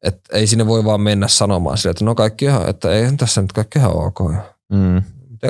et 0.02 0.20
ei 0.32 0.46
sinne 0.46 0.66
voi 0.66 0.84
vaan 0.84 1.00
mennä 1.00 1.28
sanomaan 1.28 1.78
sille, 1.78 1.90
että 1.90 2.04
no 2.04 2.14
kaikki 2.14 2.44
ihan, 2.44 2.68
että 2.68 2.90
ei 2.90 3.16
tässä 3.16 3.42
nyt 3.42 3.52
kaikki 3.52 3.78
ihan 3.78 3.96
ok. 3.96 4.20
Mm. 4.72 5.02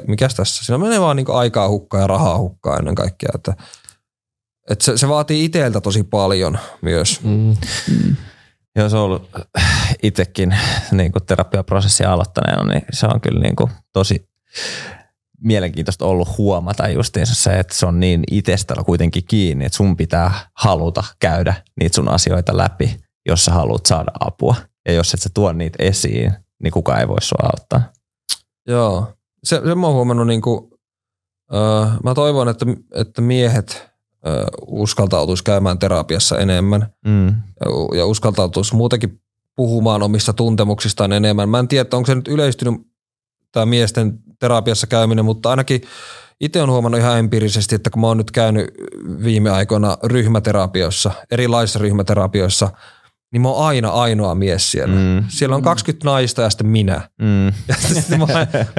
mikäs 0.06 0.34
tässä? 0.34 0.64
Siinä 0.64 0.78
menee 0.78 1.00
vaan 1.00 1.16
niinku 1.16 1.32
aikaa 1.32 1.68
hukkaa 1.68 2.00
ja 2.00 2.06
rahaa 2.06 2.38
hukkaa 2.38 2.76
ennen 2.76 2.94
kaikkea. 2.94 3.30
Että, 3.34 3.54
että 4.70 4.84
se, 4.84 4.98
se, 4.98 5.08
vaatii 5.08 5.44
itseltä 5.44 5.80
tosi 5.80 6.02
paljon 6.02 6.58
myös. 6.82 7.20
Mm. 7.24 7.56
Joo, 8.76 8.88
se 8.88 8.96
on 8.96 9.02
ollut 9.02 9.30
itsekin 10.02 10.56
niin 10.92 11.12
kuin 11.12 11.26
terapiaprosessia 11.26 12.12
aloittaneena, 12.12 12.64
niin 12.64 12.82
se 12.92 13.06
on 13.06 13.20
kyllä 13.20 13.40
niin 13.40 13.56
kuin 13.56 13.70
tosi 13.92 14.28
mielenkiintoista 15.40 16.06
ollut 16.06 16.38
huomata 16.38 16.88
justiinsa 16.88 17.34
se, 17.34 17.58
että 17.58 17.74
se 17.74 17.86
on 17.86 18.00
niin 18.00 18.22
itsestä 18.30 18.74
kuitenkin 18.86 19.24
kiinni, 19.28 19.64
että 19.64 19.76
sun 19.76 19.96
pitää 19.96 20.32
haluta 20.54 21.04
käydä 21.18 21.54
niitä 21.80 21.94
sun 21.94 22.08
asioita 22.08 22.56
läpi, 22.56 23.00
jos 23.26 23.44
sä 23.44 23.52
haluat 23.52 23.86
saada 23.86 24.10
apua. 24.20 24.54
Ja 24.86 24.92
jos 24.92 25.14
et 25.14 25.22
sä 25.22 25.30
tuo 25.34 25.52
niitä 25.52 25.76
esiin, 25.78 26.32
niin 26.62 26.72
kukaan 26.72 27.00
ei 27.00 27.08
voi 27.08 27.22
sua 27.22 27.50
auttaa. 27.52 27.92
Joo. 28.68 29.12
Se, 29.44 29.60
se 29.64 29.74
mä 29.74 29.86
oon 29.86 29.96
huomannut, 29.96 30.26
niinku, 30.26 30.78
öö, 31.54 31.86
mä 32.04 32.14
toivon, 32.14 32.48
että, 32.48 32.66
että 32.94 33.22
miehet 33.22 33.91
uskaltautuisi 34.66 35.44
käymään 35.44 35.78
terapiassa 35.78 36.38
enemmän 36.38 36.86
Mm. 37.06 37.34
ja, 37.96 38.06
uskaltautuisi 38.06 38.74
muutenkin 38.74 39.20
puhumaan 39.56 40.02
omista 40.02 40.32
tuntemuksistaan 40.32 41.12
enemmän. 41.12 41.48
Mä 41.48 41.58
en 41.58 41.68
tiedä, 41.68 41.82
että 41.82 41.96
onko 41.96 42.06
se 42.06 42.14
nyt 42.14 42.28
yleistynyt 42.28 42.74
tämä 43.52 43.66
miesten 43.66 44.18
terapiassa 44.38 44.86
käyminen, 44.86 45.24
mutta 45.24 45.50
ainakin 45.50 45.82
itse 46.40 46.62
on 46.62 46.70
huomannut 46.70 47.00
ihan 47.00 47.18
empiirisesti, 47.18 47.74
että 47.74 47.90
kun 47.90 48.00
mä 48.00 48.06
oon 48.06 48.16
nyt 48.16 48.30
käynyt 48.30 48.70
viime 49.24 49.50
aikoina 49.50 49.98
ryhmäterapioissa, 50.04 51.10
erilaisissa 51.30 51.78
ryhmäterapioissa, 51.78 52.70
niin 53.32 53.42
mä 53.42 53.48
oon 53.48 53.66
aina 53.66 53.88
ainoa 53.88 54.34
mies 54.34 54.72
siellä. 54.72 54.94
Mm. 54.94 55.24
Siellä 55.28 55.56
on 55.56 55.62
20 55.62 56.04
naista 56.04 56.42
ja 56.42 56.50
sitten 56.50 56.66
minä. 56.66 57.00
Mm. 57.18 57.46
Ja 57.68 57.74
sitten 57.74 58.18
mä, 58.18 58.26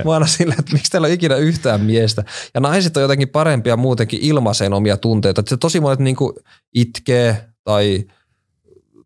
mä 0.06 0.14
aina 0.14 0.28
sillä, 0.28 0.56
että 0.60 0.74
miksi 0.74 0.92
täällä 0.92 1.06
on 1.06 1.14
ikinä 1.14 1.36
yhtään 1.36 1.82
miestä. 1.82 2.24
Ja 2.54 2.62
naiset 2.62 2.98
on 2.98 3.04
jotenkin 3.04 3.30
parempia 3.30 3.78
muutenkin 3.78 4.20
ilmaiseen 4.22 4.74
omia 4.74 4.98
tunteita. 4.98 5.40
Että 5.40 5.50
se 5.50 5.58
tosi 5.58 5.80
monet 5.80 6.00
niinku 6.00 6.40
itkee 6.76 7.46
tai, 7.64 8.06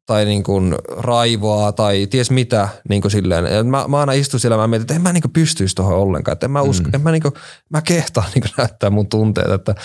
tai 0.08 0.26
niinku 0.26 0.62
raivoaa 0.98 1.72
tai 1.72 2.08
ties 2.10 2.32
mitä. 2.32 2.70
Niinku 2.90 3.10
silleen. 3.10 3.46
Ja 3.46 3.64
mä, 3.64 3.86
mä 3.88 4.00
aina 4.00 4.14
istun 4.14 4.40
siellä 4.40 4.56
ja 4.56 4.58
mä 4.62 4.68
mietin, 4.68 4.84
että 4.84 4.94
en 4.94 5.02
mä 5.02 5.14
niinku 5.14 5.28
pystyisi 5.34 5.76
tuohon 5.76 5.96
ollenkaan. 5.98 6.34
Että 6.34 6.46
en 6.46 6.52
mä, 6.52 6.62
usko, 6.62 6.88
Mm. 6.88 6.96
en 6.96 7.02
mä, 7.02 7.12
niinku, 7.12 7.32
mä 7.70 7.82
kehtaa 7.82 8.24
niinku 8.36 8.48
näyttää 8.58 8.90
mun 8.90 9.08
tunteita. 9.08 9.54
Että 9.54 9.76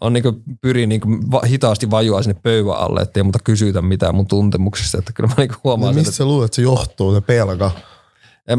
on 0.00 0.12
niinku, 0.12 0.32
pyrin 0.60 0.88
niinku 0.88 1.08
va, 1.30 1.40
hitaasti 1.46 1.90
vajua 1.90 2.22
sinne 2.22 2.40
pöydän 2.42 2.76
alle, 2.76 3.00
ettei 3.00 3.22
muuta 3.22 3.38
kysytä 3.44 3.82
mitään 3.82 4.14
mun 4.14 4.26
tuntemuksista. 4.26 4.98
Että 4.98 5.12
kyllä 5.12 5.28
mä 5.28 5.34
niinku 5.38 5.54
No, 5.54 5.60
huomaan 5.64 5.94
sen, 5.94 6.00
mistä 6.00 6.08
että 6.10 6.16
sä 6.16 6.24
luulet, 6.24 6.44
että 6.44 6.56
se 6.56 6.62
johtuu, 6.62 7.14
se 7.14 7.20
pelka? 7.20 7.70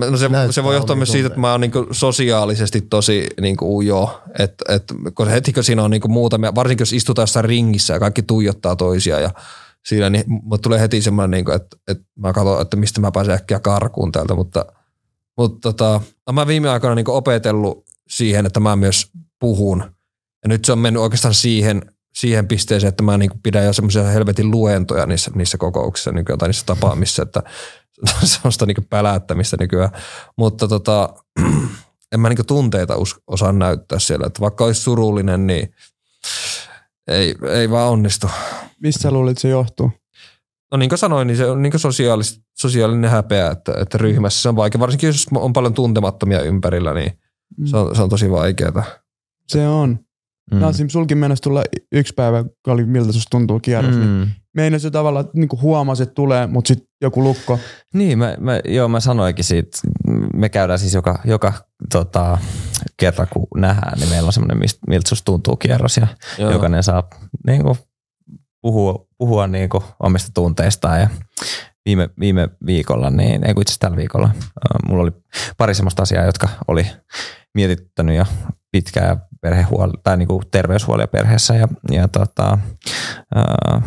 No 0.09 0.17
se, 0.17 0.29
Näyttää 0.29 0.51
se 0.51 0.63
voi 0.63 0.75
johtua 0.75 0.95
myös 0.95 1.11
siitä, 1.11 1.27
että 1.27 1.39
mä 1.39 1.51
oon 1.51 1.61
niinku 1.61 1.87
sosiaalisesti 1.91 2.81
tosi 2.81 3.27
niinku 3.41 3.77
ujo. 3.77 4.21
että 4.39 4.73
et, 4.75 4.83
kun 5.15 5.27
heti 5.27 5.53
kun 5.53 5.63
siinä 5.63 5.83
on 5.83 5.91
niinku 5.91 6.07
muutamia, 6.07 6.55
varsinkin 6.55 6.81
jos 6.81 6.93
istutaan 6.93 7.23
jossain 7.23 7.45
ringissä 7.45 7.93
ja 7.93 7.99
kaikki 7.99 8.21
tuijottaa 8.21 8.75
toisia 8.75 9.19
ja 9.19 9.29
siinä, 9.87 10.09
niin 10.09 10.23
mut 10.27 10.61
tulee 10.61 10.79
heti 10.79 11.01
semmoinen, 11.01 11.31
niinku, 11.31 11.51
että, 11.51 11.77
että 11.87 12.03
mä 12.15 12.33
katson, 12.33 12.61
että 12.61 12.77
mistä 12.77 13.01
mä 13.01 13.11
pääsen 13.11 13.33
äkkiä 13.33 13.59
karkuun 13.59 14.11
täältä, 14.11 14.35
mutta, 14.35 14.65
mutta 15.37 15.59
tota, 15.59 16.01
mä 16.31 16.47
viime 16.47 16.69
aikoina 16.69 16.95
niinku 16.95 17.15
opetellut 17.15 17.85
siihen, 18.09 18.45
että 18.45 18.59
mä 18.59 18.75
myös 18.75 19.11
puhun. 19.39 19.83
Ja 20.43 20.49
nyt 20.49 20.65
se 20.65 20.71
on 20.71 20.79
mennyt 20.79 21.01
oikeastaan 21.01 21.33
siihen, 21.33 21.81
siihen 22.13 22.47
pisteeseen, 22.47 22.89
että 22.89 23.03
mä 23.03 23.17
niinku 23.17 23.37
pidän 23.43 23.65
jo 23.65 23.73
semmoisia 23.73 24.03
helvetin 24.03 24.51
luentoja 24.51 25.05
niissä, 25.05 25.31
niissä 25.35 25.57
kokouksissa 25.57 26.11
nykyään 26.11 26.39
tai 26.39 26.49
niissä 26.49 26.65
tapaamissa, 26.65 27.23
että 27.23 27.43
semmoista 28.23 28.65
niinku 28.65 28.83
pälättämistä 28.89 29.57
nykyään. 29.59 29.91
Mutta 30.37 30.67
tota, 30.67 31.13
en 32.11 32.19
mä 32.19 32.29
niinku 32.29 32.43
tunteita 32.43 32.95
osaa 33.27 33.51
näyttää 33.51 33.99
siellä. 33.99 34.27
Että 34.27 34.39
vaikka 34.39 34.65
olisi 34.65 34.81
surullinen, 34.81 35.47
niin 35.47 35.73
ei, 37.07 37.35
ei 37.53 37.69
vaan 37.69 37.89
onnistu. 37.91 38.27
Mistä 38.81 39.01
sä 39.01 39.11
luulet, 39.11 39.31
että 39.31 39.41
se 39.41 39.49
johtuu? 39.49 39.91
No 40.71 40.77
niin 40.77 40.89
kuin 40.89 40.99
sanoin, 40.99 41.27
niin 41.27 41.37
se 41.37 41.45
on 41.45 41.61
niin 41.61 41.79
sosiaalis, 41.79 42.41
sosiaalinen 42.57 43.09
häpeä, 43.09 43.51
että, 43.51 43.73
että 43.81 43.97
ryhmässä 43.97 44.41
se 44.41 44.49
on 44.49 44.55
vaikea. 44.55 44.79
Varsinkin 44.79 45.07
jos 45.07 45.25
on 45.35 45.53
paljon 45.53 45.73
tuntemattomia 45.73 46.41
ympärillä, 46.41 46.93
niin 46.93 47.11
se 47.65 47.77
on, 47.77 47.95
se 47.95 48.01
on 48.01 48.09
tosi 48.09 48.31
vaikeaa. 48.31 48.83
Se 49.47 49.67
on. 49.67 49.89
Mm. 49.89 50.57
Mm. 50.57 50.61
Nassim, 50.61 50.89
sulkin 50.89 51.17
mennessä 51.17 51.43
tulla 51.43 51.63
yksi 51.91 52.13
päivä, 52.13 52.43
kun 52.43 52.73
oli 52.73 52.85
miltä 52.85 53.11
susta 53.11 53.29
tuntuu 53.31 53.59
kierros. 53.59 53.95
Mm. 53.95 53.99
Niin 54.01 54.09
Mm. 54.09 54.31
Meinas 54.57 54.83
jo 54.83 54.91
tavallaan 54.91 55.29
niin 55.33 55.49
huomasi, 55.61 56.03
että 56.03 56.13
tulee, 56.13 56.47
mutta 56.47 56.67
sitten 56.67 56.87
joku 57.01 57.23
lukko. 57.23 57.59
Niin, 57.93 58.17
mä, 58.17 58.35
mä, 58.39 58.59
joo, 58.65 58.87
mä 58.87 58.99
sanoinkin 58.99 59.45
siitä. 59.45 59.77
Me 60.33 60.49
käydään 60.49 60.79
siis 60.79 60.93
joka, 60.93 61.19
joka 61.25 61.53
tota, 61.91 62.37
kerta, 62.99 63.25
kun 63.25 63.47
nähdään, 63.55 63.99
niin 63.99 64.09
meillä 64.09 64.27
on 64.27 64.33
semmoinen, 64.33 64.69
miltä 64.87 65.09
susta 65.09 65.25
tuntuu 65.25 65.55
kierros 65.55 65.97
ja 65.97 66.07
Joo. 66.37 66.51
jokainen 66.51 66.83
saa 66.83 67.03
niin 67.47 67.63
kuin, 67.63 67.77
puhua, 68.61 69.07
puhua 69.17 69.47
niin 69.47 69.69
kuin, 69.69 69.83
omista 69.99 70.31
tunteistaan 70.33 70.99
ja 71.01 71.09
viime, 71.85 72.09
viime 72.19 72.49
viikolla, 72.65 73.09
niin 73.09 73.47
ei 73.47 73.53
kun 73.53 73.61
itse 73.61 73.71
asiassa 73.71 73.79
tällä 73.79 73.97
viikolla, 73.97 74.27
ää, 74.35 74.79
mulla 74.89 75.03
oli 75.03 75.11
pari 75.57 75.75
semmoista 75.75 76.03
asiaa, 76.03 76.25
jotka 76.25 76.49
oli 76.67 76.87
mietittänyt 77.55 78.15
jo 78.15 78.25
pitkään 78.71 79.07
ja 79.07 79.17
perhehuoli, 79.41 79.93
tai 80.03 80.17
niin 80.17 80.27
kuin 80.27 80.43
terveyshuolia 80.51 81.07
perheessä 81.07 81.55
ja, 81.55 81.67
ja 81.91 82.07
tota, 82.07 82.57
ää, 83.35 83.81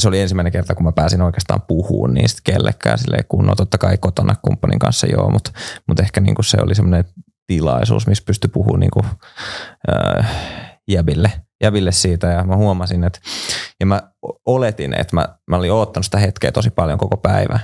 se 0.00 0.08
oli 0.08 0.20
ensimmäinen 0.20 0.52
kerta, 0.52 0.74
kun 0.74 0.84
mä 0.84 0.92
pääsin 0.92 1.22
oikeastaan 1.22 1.62
puhumaan 1.62 2.14
niistä 2.14 2.40
kellekään 2.44 2.98
silleen 2.98 3.24
kunnolla. 3.28 3.56
Totta 3.56 3.78
kai 3.78 3.98
kotona 3.98 4.34
kumppanin 4.42 4.78
kanssa 4.78 5.06
joo, 5.06 5.30
mutta, 5.30 5.52
mutta 5.88 6.02
ehkä 6.02 6.20
niin 6.20 6.34
kuin 6.34 6.44
se 6.44 6.56
oli 6.62 6.74
semmoinen 6.74 7.04
tilaisuus, 7.46 8.06
missä 8.06 8.24
pystyi 8.26 8.48
puhumaan 8.48 8.80
niin 8.80 8.90
kuin, 8.90 9.06
äh, 9.92 10.30
jäbille, 10.88 11.32
jäbille 11.62 11.92
siitä 11.92 12.26
ja 12.26 12.44
mä 12.44 12.56
huomasin, 12.56 13.04
että 13.04 13.20
ja 13.80 13.86
mä 13.86 14.02
oletin, 14.46 15.00
että 15.00 15.16
mä, 15.16 15.28
mä 15.50 15.56
olin 15.56 15.72
oottanut 15.72 16.04
sitä 16.04 16.18
hetkeä 16.18 16.52
tosi 16.52 16.70
paljon 16.70 16.98
koko 16.98 17.16
päivä. 17.16 17.60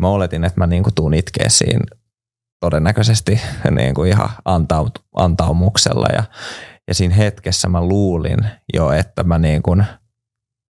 Mä 0.00 0.08
oletin, 0.08 0.44
että 0.44 0.60
mä 0.60 0.66
niin 0.66 0.82
kuin 0.82 0.94
tuun 0.94 1.14
itkeä 1.14 1.48
siinä 1.48 1.84
todennäköisesti 2.60 3.40
niin 3.78 3.94
kuin 3.94 4.10
ihan 4.10 4.28
antaut, 4.44 4.98
antaumuksella 5.16 6.06
ja, 6.12 6.22
ja 6.88 6.94
siinä 6.94 7.14
hetkessä 7.14 7.68
mä 7.68 7.80
luulin 7.80 8.38
jo, 8.74 8.92
että 8.92 9.24
mä 9.24 9.38
niin 9.38 9.62
kuin 9.62 9.84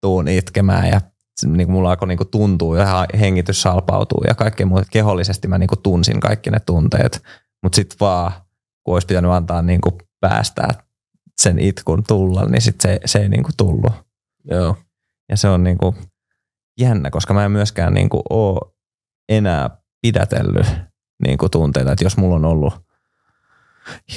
tuun 0.02 0.28
itkemään 0.28 0.88
ja 0.88 1.02
niin 1.46 1.68
kuin 1.68 1.72
mulla 1.72 1.90
alkoi 1.90 2.08
niin 2.08 2.18
kuin 2.18 2.30
tuntua 2.30 2.78
ja 2.78 3.06
hengitys 3.20 3.62
salpautuu 3.62 4.24
ja 4.28 4.36
kaikkea 4.36 4.66
muuta. 4.66 4.86
Kehollisesti 4.92 5.48
mä 5.48 5.58
niin 5.58 5.68
kuin 5.68 5.82
tunsin 5.82 6.20
kaikki 6.20 6.50
ne 6.50 6.60
tunteet, 6.60 7.24
mutta 7.64 7.76
sitten 7.76 7.98
vaan 8.00 8.32
kun 8.84 8.94
olisi 8.94 9.08
pitänyt 9.08 9.32
antaa 9.32 9.62
niin 9.62 9.82
kuin 9.82 9.96
päästää 10.20 10.70
sen 11.42 11.60
itkun 11.60 12.04
tulla, 12.08 12.46
niin 12.46 12.62
sit 12.62 12.82
se, 12.82 13.00
se 13.06 13.20
ei 13.20 13.30
niin 13.30 13.44
kuin 13.44 13.58
tullut. 13.58 13.92
Joo. 14.44 14.78
Ja 15.30 15.38
se 15.38 15.50
on 15.50 15.64
niin 15.64 15.78
kuin 15.78 15.96
jännä, 16.80 17.10
koska 17.10 17.34
mä 17.34 17.46
en 17.46 17.52
myöskään 17.52 17.94
niin 17.94 18.10
kuin 18.10 18.24
ole 18.30 18.72
enää 19.30 19.70
pidätellyt 20.02 20.68
niin 21.26 21.38
kuin 21.38 21.52
tunteita. 21.52 21.92
Että 21.92 22.06
jos 22.06 22.18
mulla 22.18 22.36
on 22.36 22.46
ollut 22.46 22.74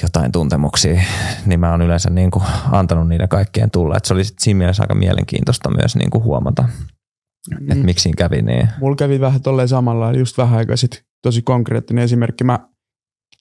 jotain 0.01 0.31
tuntemuksia, 0.31 1.01
niin 1.45 1.59
mä 1.59 1.71
oon 1.71 1.81
yleensä 1.81 2.09
niin 2.09 2.31
kuin 2.31 2.45
antanut 2.71 3.07
niiden 3.07 3.29
kaikkien 3.29 3.71
tulla. 3.71 3.97
Et 3.97 4.05
se 4.05 4.13
oli 4.13 4.23
sit 4.23 4.39
siinä 4.39 4.57
mielessä 4.57 4.83
aika 4.83 4.95
mielenkiintoista 4.95 5.69
myös 5.69 5.95
niin 5.95 6.09
kuin 6.09 6.23
huomata, 6.23 6.61
mm. 6.61 7.71
että 7.71 7.85
miksi 7.85 8.03
siinä 8.03 8.17
kävi 8.17 8.41
niin. 8.41 8.69
Mulla 8.79 8.95
kävi 8.95 9.19
vähän 9.19 9.41
tolleen 9.41 9.67
samalla, 9.67 10.13
just 10.13 10.37
vähän 10.37 10.57
aikaa 10.57 10.75
sitten 10.75 10.99
tosi 11.21 11.41
konkreettinen 11.41 12.03
esimerkki. 12.03 12.43
Mä 12.43 12.59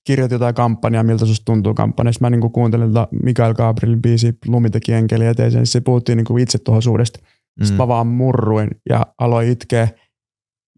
kirjoitin 0.06 0.34
jotain 0.34 0.54
kampanjaa, 0.54 1.02
miltä 1.02 1.26
susta 1.26 1.44
tuntuu 1.44 1.74
kampanjassa. 1.74 2.20
Mä 2.20 2.30
niinku 2.30 2.50
kuuntelin 2.50 2.88
tota 2.88 3.08
Mikael 3.22 3.54
Gabrielin 3.54 4.02
biisi 4.02 4.38
Lumi 4.46 4.70
teki 4.70 4.92
enkeli 4.92 5.26
eteeseen, 5.26 5.60
niin 5.60 5.66
se 5.66 5.80
puhuttiin 5.80 6.16
niinku 6.16 6.36
itsetuhoisuudesta. 6.36 7.18
Mm. 7.60 7.64
Sitten 7.64 7.82
mä 7.82 7.88
vaan 7.88 8.06
murruin 8.06 8.70
ja 8.88 9.06
aloin 9.18 9.48
itkeä. 9.48 9.88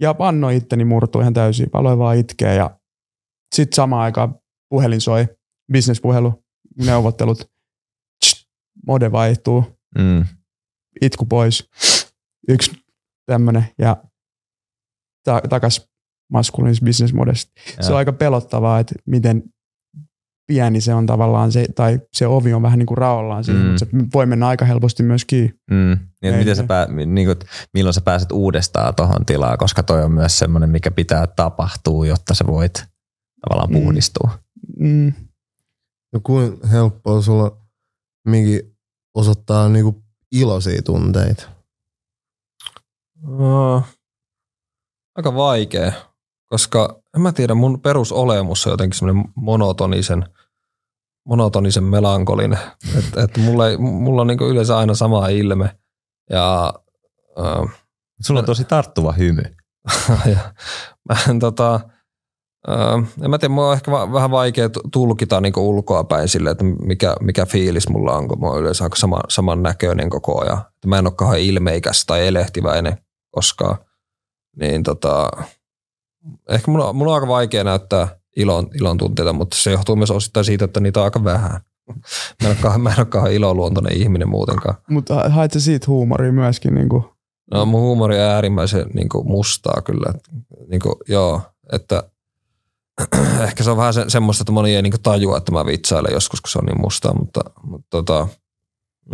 Ja 0.01 0.14
annoin 0.18 0.57
itteni 0.57 0.84
murtua 0.84 1.22
ihan 1.22 1.34
täysin. 1.34 1.66
Aloin 1.72 1.99
vaan 1.99 2.16
itkeä 2.16 2.55
ja 2.55 2.70
sitten 3.55 3.76
samaan 3.76 4.03
aikaan 4.03 4.34
puhelin 4.68 5.01
soi, 5.01 5.26
bisnespuhelu, 5.72 6.44
neuvottelut. 6.84 7.50
Tst, 8.24 8.46
mode 8.86 9.12
vaihtuu, 9.12 9.64
Mm. 9.98 10.24
itku 11.00 11.26
pois. 11.26 11.68
Yksi 12.48 12.70
tämmönen 13.26 13.64
ja 13.78 13.96
ta- 15.24 15.42
takas 15.48 15.88
maskuliinis 16.32 16.82
business 16.82 17.14
modesta. 17.14 17.52
Se 17.80 17.92
on 17.92 17.98
aika 17.98 18.12
pelottavaa, 18.12 18.78
että 18.80 18.94
miten 19.06 19.42
pieni 20.46 20.80
se 20.80 20.94
on 20.94 21.06
tavallaan 21.06 21.52
se, 21.52 21.66
tai 21.74 22.00
se 22.12 22.26
ovi 22.26 22.52
on 22.52 22.62
vähän 22.62 22.78
niin 22.78 22.86
kuin 22.86 22.98
raollaan 22.98 23.44
siihen, 23.44 23.62
Mm. 23.62 23.66
mm. 23.66 23.70
mutta 23.72 23.84
se 23.84 24.10
voi 24.14 24.26
mennä 24.26 24.46
aika 24.48 24.64
helposti 24.64 25.02
myös 25.02 25.24
kiinni. 25.24 25.54
Mm. 25.70 25.76
Niin, 25.76 25.98
että 26.22 26.32
Ei, 26.32 26.38
miten 26.38 26.56
sä 26.56 26.64
pää, 26.64 26.86
niin 26.86 27.26
kuin, 27.28 27.38
milloin 27.74 27.94
sä 27.94 28.00
pääset 28.00 28.32
uudestaan 28.32 28.94
tuohon 28.94 29.26
tilaan, 29.26 29.58
koska 29.58 29.82
toi 29.82 30.04
on 30.04 30.12
myös 30.12 30.38
semmoinen, 30.38 30.70
mikä 30.70 30.90
pitää 30.90 31.26
tapahtua, 31.26 32.06
jotta 32.06 32.34
sä 32.34 32.44
voit 32.46 32.84
tavallaan 33.40 33.70
Mm. 33.70 33.80
puhdistua. 33.84 34.38
Mm. 34.78 35.12
No 36.12 36.20
kuin 36.22 36.68
helppoa 36.70 37.22
sulla 37.22 37.57
minkin 38.26 38.76
osoittaa 39.14 39.68
niinku 39.68 40.02
iloisia 40.32 40.82
tunteita? 40.82 41.48
Uh, 43.28 43.82
aika 45.14 45.34
vaikea, 45.34 45.92
koska 46.46 47.02
en 47.14 47.20
mä 47.20 47.32
tiedä, 47.32 47.54
mun 47.54 47.80
perusolemus 47.80 48.66
on 48.66 48.70
jotenkin 48.70 48.98
semmoinen 48.98 49.24
monotonisen, 49.34 50.26
monotonisen 51.24 51.84
melankolinen. 51.84 52.59
Että 52.98 53.22
et 53.22 53.36
mulla, 53.36 53.68
ei, 53.68 53.76
mulla 53.76 54.20
on 54.20 54.26
niinku 54.26 54.44
yleensä 54.44 54.78
aina 54.78 54.94
sama 54.94 55.28
ilme. 55.28 55.78
Ja, 56.30 56.74
äh, 57.38 57.86
Sulla 58.20 58.40
on 58.40 58.46
tosi 58.46 58.64
tarttuva 58.64 59.12
hymy. 59.12 59.42
ja 60.34 60.54
mä 61.09 61.16
en, 61.30 61.38
tota, 61.38 61.80
äh, 62.68 63.08
en 63.22 63.30
mä 63.30 63.38
tiedä, 63.38 63.54
mulla 63.54 63.68
on 63.68 63.74
ehkä 63.74 63.90
va- 63.90 64.12
vähän 64.12 64.30
vaikea 64.30 64.68
tu- 64.68 64.80
tulkita 64.92 65.40
niinku 65.40 65.68
ulkoa 65.68 66.04
päin 66.04 66.28
sille, 66.28 66.50
että 66.50 66.64
mikä, 66.64 67.14
mikä 67.20 67.46
fiilis 67.46 67.88
mulla 67.88 68.12
on, 68.12 68.28
kun 68.28 68.40
mä 68.40 68.46
oon 68.46 68.60
yleensä 68.60 68.84
aika 68.84 68.96
sama, 68.96 69.20
saman 69.28 69.62
näköinen 69.62 70.10
koko 70.10 70.40
ajan. 70.42 70.58
Että 70.58 70.88
mä 70.88 70.98
en 70.98 71.06
ole 71.06 71.14
kauhean 71.16 71.40
ilmeikäs 71.40 72.04
tai 72.06 72.26
elehtiväinen 72.26 72.98
koskaan. 73.30 73.76
Niin 74.60 74.82
tota, 74.82 75.30
ehkä 76.48 76.70
mulla, 76.70 76.92
mulla 76.92 77.12
on 77.12 77.14
aika 77.14 77.28
vaikea 77.28 77.64
näyttää 77.64 78.08
ilon, 78.36 78.68
ilon 78.80 78.98
tunteita, 78.98 79.32
mutta 79.32 79.56
se 79.56 79.70
johtuu 79.70 79.96
myös 79.96 80.10
osittain 80.10 80.44
siitä, 80.44 80.64
että 80.64 80.80
niitä 80.80 81.00
on 81.00 81.04
aika 81.04 81.24
vähän. 81.24 81.60
Mä 82.42 82.48
en 82.48 82.48
ole 82.48 82.56
kauhean, 82.62 82.80
mä 82.80 82.90
en 82.90 82.98
ole 82.98 83.06
kauhean 83.06 83.34
iloluontoinen 83.34 83.96
ihminen 83.96 84.28
muutenkaan. 84.28 84.74
Mutta 84.90 85.28
haet 85.28 85.52
sä 85.52 85.60
siitä 85.60 85.86
huumoria 85.88 86.32
myöskin? 86.32 86.74
Niin 86.74 86.88
kuin, 86.88 87.04
No 87.50 87.66
mun 87.66 87.80
huumori 87.80 88.14
on 88.14 88.24
äärimmäisen 88.24 88.86
niin 88.94 89.08
kuin 89.08 89.26
mustaa 89.28 89.82
kyllä. 89.84 90.12
Niin 90.68 90.80
kuin, 90.80 90.94
joo, 91.08 91.40
että 91.72 92.02
ehkä 93.49 93.64
se 93.64 93.70
on 93.70 93.76
vähän 93.76 93.94
se, 93.94 94.05
semmoista, 94.09 94.42
että 94.42 94.53
moni 94.53 94.76
ei 94.76 94.82
niin 94.82 94.92
kuin 94.92 95.03
tajua, 95.03 95.36
että 95.36 95.53
mä 95.53 95.66
vitsailen 95.66 96.12
joskus, 96.12 96.40
kun 96.40 96.51
se 96.51 96.59
on 96.59 96.64
niin 96.64 96.80
mustaa, 96.80 97.14
mutta, 97.14 97.40
mutta 97.62 97.86
tota, 97.90 98.28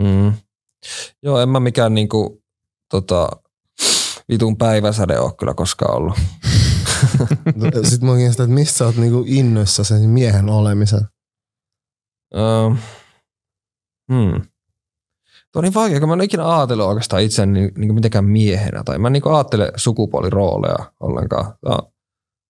mm, 0.00 0.32
joo, 1.22 1.40
en 1.40 1.48
mä 1.48 1.60
mikään 1.60 1.94
niin 1.94 2.08
kuin, 2.08 2.42
tota, 2.90 3.28
vitun 4.28 4.56
päiväsäde 4.56 5.18
ole 5.18 5.32
kyllä 5.38 5.54
koskaan 5.54 5.96
ollut. 5.96 6.18
Sitten 7.88 8.08
mä 8.08 8.16
kiinnostan, 8.16 8.44
että 8.44 8.54
mistä 8.54 8.78
sä 8.78 8.84
oot 8.86 8.96
niinku 8.96 9.24
innoissa 9.26 9.84
sen 9.84 10.08
miehen 10.10 10.50
olemisen. 10.50 11.08
Öö, 12.34 12.70
hmm. 14.12 14.42
Tuo 15.52 15.60
on 15.60 15.64
niin 15.64 15.74
vaikea, 15.74 16.00
kun 16.00 16.08
mä 16.08 16.12
en 16.12 16.18
ole 16.18 16.24
ikinä 16.24 16.56
ajatellut 16.58 16.86
oikeastaan 16.86 17.22
itseäni 17.22 17.52
niin, 17.60 17.72
niin 17.76 17.94
mitenkään 17.94 18.24
miehenä. 18.24 18.82
Tai 18.84 18.98
mä 18.98 19.08
en 19.08 19.12
niin 19.12 19.22
ajattele 19.34 19.72
sukupuolirooleja 19.76 20.92
ollenkaan. 21.00 21.44
Tämä 21.44 21.74
on- 21.74 21.91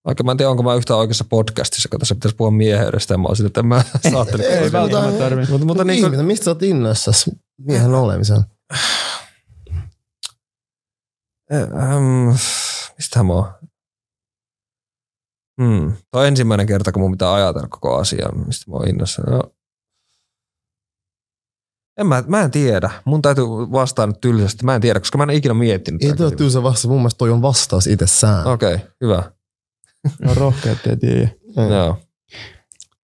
vaikka 0.05 0.25
mä 0.25 0.31
en 0.31 0.37
tiedä, 0.37 0.51
onko 0.51 0.63
mä 0.63 0.75
yhtään 0.75 0.99
oikeassa 0.99 1.25
podcastissa, 1.25 1.89
kun 1.89 2.01
tässä 2.01 2.15
pitäisi 2.15 2.37
puhua 2.37 2.51
mieheydestä. 2.51 3.15
Ja 3.15 3.19
mä 3.19 3.27
oon 3.27 3.37
sitä, 3.37 3.47
että 3.47 3.63
mä 3.63 3.85
ajattele. 4.15 4.43
Ei 4.43 4.61
koskaan. 4.63 4.83
välttämättä 4.83 5.19
tarvi. 5.19 5.47
Mutta, 5.51 5.67
mutta 5.67 5.85
niin 5.85 6.01
kuin, 6.01 6.07
Ihminen, 6.07 6.27
mistä 6.27 6.45
sä 6.45 6.51
oot 6.51 6.63
innoissa 6.63 7.11
miehen 7.59 7.95
olemisen? 7.95 8.45
ähm, 11.53 12.29
mistähän 12.99 13.27
mä 13.27 13.33
oon? 13.33 13.53
Hmm. 15.63 15.93
Tuo 16.11 16.21
on 16.21 16.27
ensimmäinen 16.27 16.67
kerta, 16.67 16.93
kun 16.93 17.03
mun 17.03 17.11
pitää 17.11 17.35
ajatella 17.35 17.69
koko 17.69 17.97
asia, 17.97 18.29
mistä 18.47 18.71
mä 18.71 18.77
oon 18.77 18.89
innossa. 18.89 19.23
No. 19.23 19.43
En 21.99 22.07
mä, 22.07 22.25
mä 22.27 22.41
en 22.41 22.51
tiedä. 22.51 22.91
Mun 23.05 23.23
täytyy 23.23 23.45
vastaa 23.73 24.07
nyt 24.07 24.21
tylsästi. 24.21 24.65
Mä 24.65 24.75
en 24.75 24.81
tiedä, 24.81 25.01
koska 25.01 25.19
mä 25.19 25.25
en 25.25 25.31
ikinä 25.31 25.55
miettinyt. 25.55 26.03
Ei 26.03 26.17
tuo 26.17 26.31
tylsä 26.31 26.63
vastaus. 26.63 26.89
Mun 26.89 27.01
mielestä 27.01 27.19
toi 27.19 27.31
on 27.31 27.43
vastaus 27.43 27.87
itsessään. 27.87 28.47
Okei, 28.47 28.75
okay, 28.75 28.87
hyvä. 29.01 29.33
No 30.21 30.35
rohkeat 30.35 30.87
ei 30.87 30.97
tiedä. 30.97 31.29
Mm. 31.57 31.73
Joo. 31.73 31.99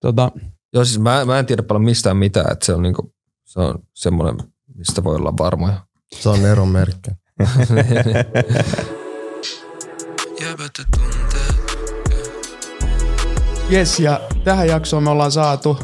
Tota, 0.01 0.33
Joo, 0.73 0.85
siis 0.85 0.99
mä, 0.99 1.25
mä 1.25 1.39
en 1.39 1.47
tiedä 1.47 1.63
paljon 1.63 1.85
mistään 1.85 2.17
mitään, 2.17 2.53
että 2.53 2.67
se 2.67 2.75
on, 2.75 2.83
niinku, 2.83 3.15
se 3.45 3.61
on 3.61 3.79
semmoinen, 3.95 4.49
mistä 4.75 5.05
voi 5.05 5.17
olla 5.17 5.37
varmoja. 5.37 5.87
Se 6.15 6.29
on 6.29 6.47
eron 6.47 6.69
merkki. 6.69 7.11
Yes, 13.73 14.01
ja 14.01 14.21
tähän 14.45 14.69
jaksoon 14.69 15.03
me 15.03 15.11
ollaan 15.11 15.33
saatu 15.33 15.79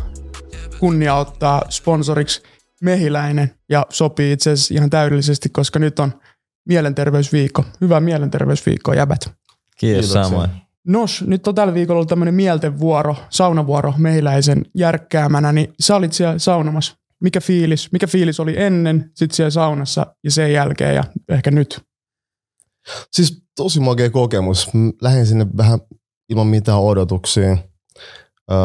kunnia 0.80 1.14
ottaa 1.14 1.62
sponsoriksi 1.70 2.42
Mehiläinen 2.82 3.54
ja 3.68 3.86
sopii 3.90 4.32
itse 4.32 4.50
asiassa 4.50 4.74
ihan 4.74 4.90
täydellisesti, 4.90 5.48
koska 5.48 5.78
nyt 5.78 5.98
on 5.98 6.20
mielenterveysviikko. 6.68 7.64
Hyvää 7.80 8.00
mielenterveysviikkoa, 8.00 8.94
jäbät. 8.94 9.20
Kiitos 9.76 10.04
Kiitoksia. 10.04 10.24
samoin. 10.24 10.63
Nos, 10.86 11.24
nyt 11.26 11.48
on 11.48 11.54
tällä 11.54 11.74
viikolla 11.74 11.98
ollut 11.98 12.08
tämmöinen 12.08 12.34
mieltenvuoro, 12.34 13.16
saunavuoro 13.30 13.94
Mehiläisen 13.98 14.62
järkkäämänä, 14.74 15.52
niin 15.52 15.74
sä 15.80 15.96
olit 15.96 16.12
siellä 16.12 16.38
saunamassa. 16.38 16.96
Mikä 17.20 17.40
fiilis? 17.40 17.92
Mikä 17.92 18.06
fiilis 18.06 18.40
oli 18.40 18.54
ennen, 18.56 19.10
sitten 19.14 19.36
siellä 19.36 19.50
saunassa 19.50 20.06
ja 20.24 20.30
sen 20.30 20.52
jälkeen 20.52 20.94
ja 20.94 21.04
ehkä 21.28 21.50
nyt? 21.50 21.80
Siis 23.12 23.42
tosi 23.56 23.80
makea 23.80 24.10
kokemus. 24.10 24.70
Lähdin 25.02 25.26
sinne 25.26 25.46
vähän 25.56 25.78
ilman 26.28 26.46
mitään 26.46 26.80
odotuksia. 26.80 27.56
Öö, 28.50 28.58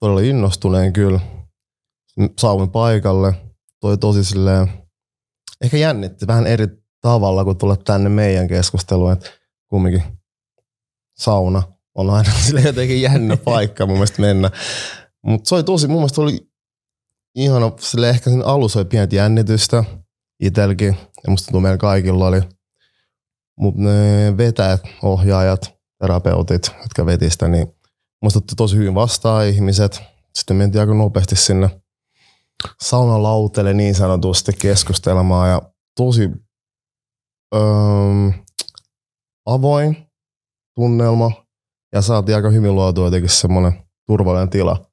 todella 0.00 0.20
innostuneen 0.20 0.92
kyllä. 0.92 1.20
Saavuin 2.40 2.70
paikalle. 2.70 3.34
Toi 3.80 3.98
tosi 3.98 4.24
silleen, 4.24 4.68
ehkä 5.64 5.76
jännitti 5.76 6.26
vähän 6.26 6.46
eri 6.46 6.66
tavalla, 7.00 7.44
kun 7.44 7.58
tulla 7.58 7.76
tänne 7.76 8.08
meidän 8.08 8.48
keskusteluun. 8.48 9.12
Että 9.12 9.30
kumminkin 9.68 10.02
sauna 11.22 11.62
on 11.94 12.10
aina 12.10 12.32
sille 12.46 12.60
jotenkin 12.60 13.02
jännä 13.02 13.36
paikka 13.36 13.86
mun 13.86 13.94
mielestä 13.94 14.22
mennä. 14.22 14.50
Mutta 15.22 15.48
se 15.48 15.54
oli 15.54 15.64
tosi, 15.64 15.88
mun 15.88 15.96
mielestä 15.96 16.20
oli 16.20 16.48
ihana, 17.34 17.72
sille 17.80 18.10
ehkä 18.10 18.30
sen 18.30 18.46
alussa 18.46 18.78
oli 18.78 18.84
pientä 18.84 19.16
jännitystä 19.16 19.84
itelläkin. 20.40 20.96
Ja 21.24 21.30
musta 21.30 21.46
tuntuu 21.46 21.60
meillä 21.60 21.78
kaikilla 21.78 22.26
oli. 22.26 22.40
Mutta 23.58 23.80
ne 23.80 24.36
vetäjät, 24.36 24.82
ohjaajat, 25.02 25.74
terapeutit, 25.98 26.70
jotka 26.82 27.06
veti 27.06 27.30
sitä, 27.30 27.48
niin 27.48 27.66
musta 28.22 28.40
tosi 28.56 28.76
hyvin 28.76 28.94
vastaan 28.94 29.46
ihmiset. 29.46 30.02
Sitten 30.34 30.56
mentiin 30.56 30.80
aika 30.80 30.94
nopeasti 30.94 31.36
sinne 31.36 31.82
saunan 32.80 33.22
lauteelle 33.22 33.74
niin 33.74 33.94
sanotusti 33.94 34.52
keskustelemaan 34.52 35.50
ja 35.50 35.62
tosi 35.96 36.30
öö, 37.54 37.60
avoin 39.46 40.11
tunnelma 40.74 41.46
ja 41.92 42.02
saatiin 42.02 42.36
aika 42.36 42.50
hyvin 42.50 42.74
luotua 42.74 43.06
jotenkin 43.06 43.30
semmoinen 43.30 43.72
turvallinen 44.06 44.50
tila. 44.50 44.86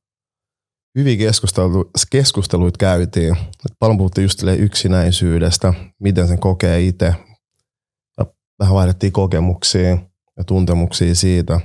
Hyvin 0.97 1.19
keskustelu, 1.19 1.91
keskusteluit 2.11 2.77
käytiin. 2.77 3.37
Paljon 3.79 3.97
puhuttiin 3.97 4.23
just 4.23 4.43
yksinäisyydestä, 4.57 5.73
miten 5.99 6.27
sen 6.27 6.39
kokee 6.39 6.81
itse. 6.81 7.15
Ja 8.17 8.25
vähän 8.59 8.75
vaihdettiin 8.75 9.11
kokemuksia 9.11 9.97
ja 10.37 10.43
tuntemuksia 10.45 11.15
siitä. 11.15 11.59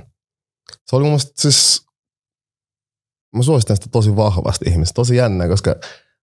Se 0.85 0.95
oli 0.95 1.03
mun 1.03 1.11
mielestä 1.11 1.41
siis, 1.41 1.85
mä 3.35 3.43
suosittelen 3.43 3.77
sitä 3.77 3.89
tosi 3.91 4.15
vahvasti 4.15 4.65
ihmistä. 4.69 4.93
Tosi 4.93 5.15
jännä, 5.15 5.47
koska 5.47 5.75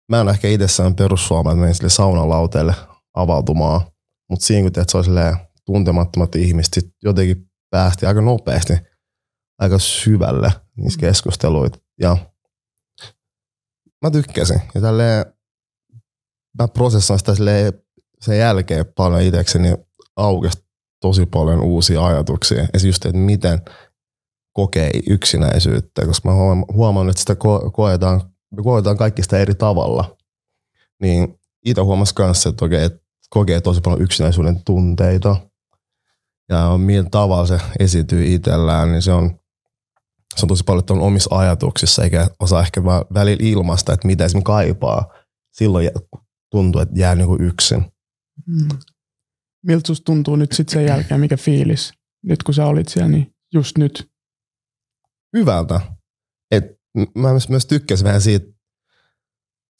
mä 0.09 0.21
en 0.21 0.29
ehkä 0.29 0.47
itsessään 0.47 0.95
perussuoma, 0.95 1.51
että 1.51 1.59
menin 1.59 1.75
sille 1.75 1.89
saunalauteelle 1.89 2.75
avautumaan. 3.13 3.81
Mutta 4.29 4.45
siinä 4.45 4.63
kun 4.63 4.71
teet, 4.71 4.89
se 4.89 4.97
oli 4.97 5.07
tuntemattomat 5.65 6.35
ihmiset, 6.35 6.93
jotenkin 7.03 7.50
päästi 7.71 8.05
aika 8.05 8.21
nopeasti 8.21 8.73
aika 9.59 9.79
syvälle 9.79 10.51
niissä 10.77 10.99
keskusteluita. 10.99 11.79
Ja 11.99 12.17
mä 14.01 14.11
tykkäsin. 14.11 14.61
Ja 14.75 14.81
tälleen, 14.81 15.25
mä 16.59 16.67
prosessoin 16.67 17.19
sitä 17.19 17.33
sen 18.21 18.37
jälkeen 18.37 18.85
paljon 18.95 19.21
itsekseni 19.21 19.75
aukesi 20.15 20.63
tosi 21.01 21.25
paljon 21.25 21.61
uusia 21.61 22.05
ajatuksia. 22.05 22.57
Esimerkiksi 22.57 22.87
just, 22.87 23.05
että 23.05 23.17
miten 23.17 23.61
kokee 24.53 24.91
yksinäisyyttä, 25.09 26.05
koska 26.05 26.29
mä 26.29 26.35
huom- 26.35 26.65
huomaan, 26.73 27.09
että 27.09 27.19
sitä 27.19 27.33
ko- 27.33 27.71
koetaan, 27.71 28.21
me 28.55 28.63
koetaan 28.63 28.97
kaikki 28.97 29.23
sitä 29.23 29.37
eri 29.37 29.55
tavalla. 29.55 30.17
Niin 31.01 31.39
itse 31.65 31.81
huomasi 31.81 32.15
kanssa, 32.15 32.49
että 32.49 32.65
okei, 32.65 32.83
että 32.83 32.99
kokee 33.29 33.61
tosi 33.61 33.81
paljon 33.81 34.01
yksinäisyyden 34.01 34.63
tunteita. 34.65 35.35
Ja 36.51 36.77
millä 36.77 37.09
tavalla 37.11 37.45
se 37.45 37.59
esityy 37.79 38.33
itsellään, 38.35 38.91
niin 38.91 39.01
se 39.01 39.11
on, 39.11 39.39
se 40.35 40.45
on 40.45 40.47
tosi 40.47 40.63
paljon 40.63 40.83
on 40.89 41.01
omissa 41.01 41.37
ajatuksissa, 41.37 42.03
eikä 42.03 42.27
osaa 42.39 42.61
ehkä 42.61 42.83
vaan 42.83 43.05
välillä 43.13 43.47
ilmaista, 43.47 43.93
että 43.93 44.07
mitä 44.07 44.25
esimerkiksi 44.25 44.45
kaipaa. 44.45 45.13
Silloin 45.51 45.89
tuntuu, 46.51 46.81
että 46.81 46.99
jää 46.99 47.15
niinku 47.15 47.37
yksin. 47.39 47.85
Mm. 48.47 48.67
Miltä 49.65 49.87
susta 49.87 50.05
tuntuu 50.05 50.35
nyt 50.35 50.51
sitten 50.51 50.73
sen 50.73 50.85
jälkeen, 50.85 51.19
mikä 51.19 51.37
fiilis? 51.37 51.93
Nyt 52.23 52.43
kun 52.43 52.53
sä 52.53 52.65
olit 52.65 52.87
siellä, 52.87 53.09
niin 53.11 53.35
just 53.53 53.77
nyt. 53.77 54.11
hyvältä. 55.37 55.81
Et 56.51 56.63
mä 57.17 57.31
myös, 57.31 57.49
myös 57.49 57.65
tykkäsin 57.65 58.05
vähän 58.05 58.21
siitä, 58.21 58.45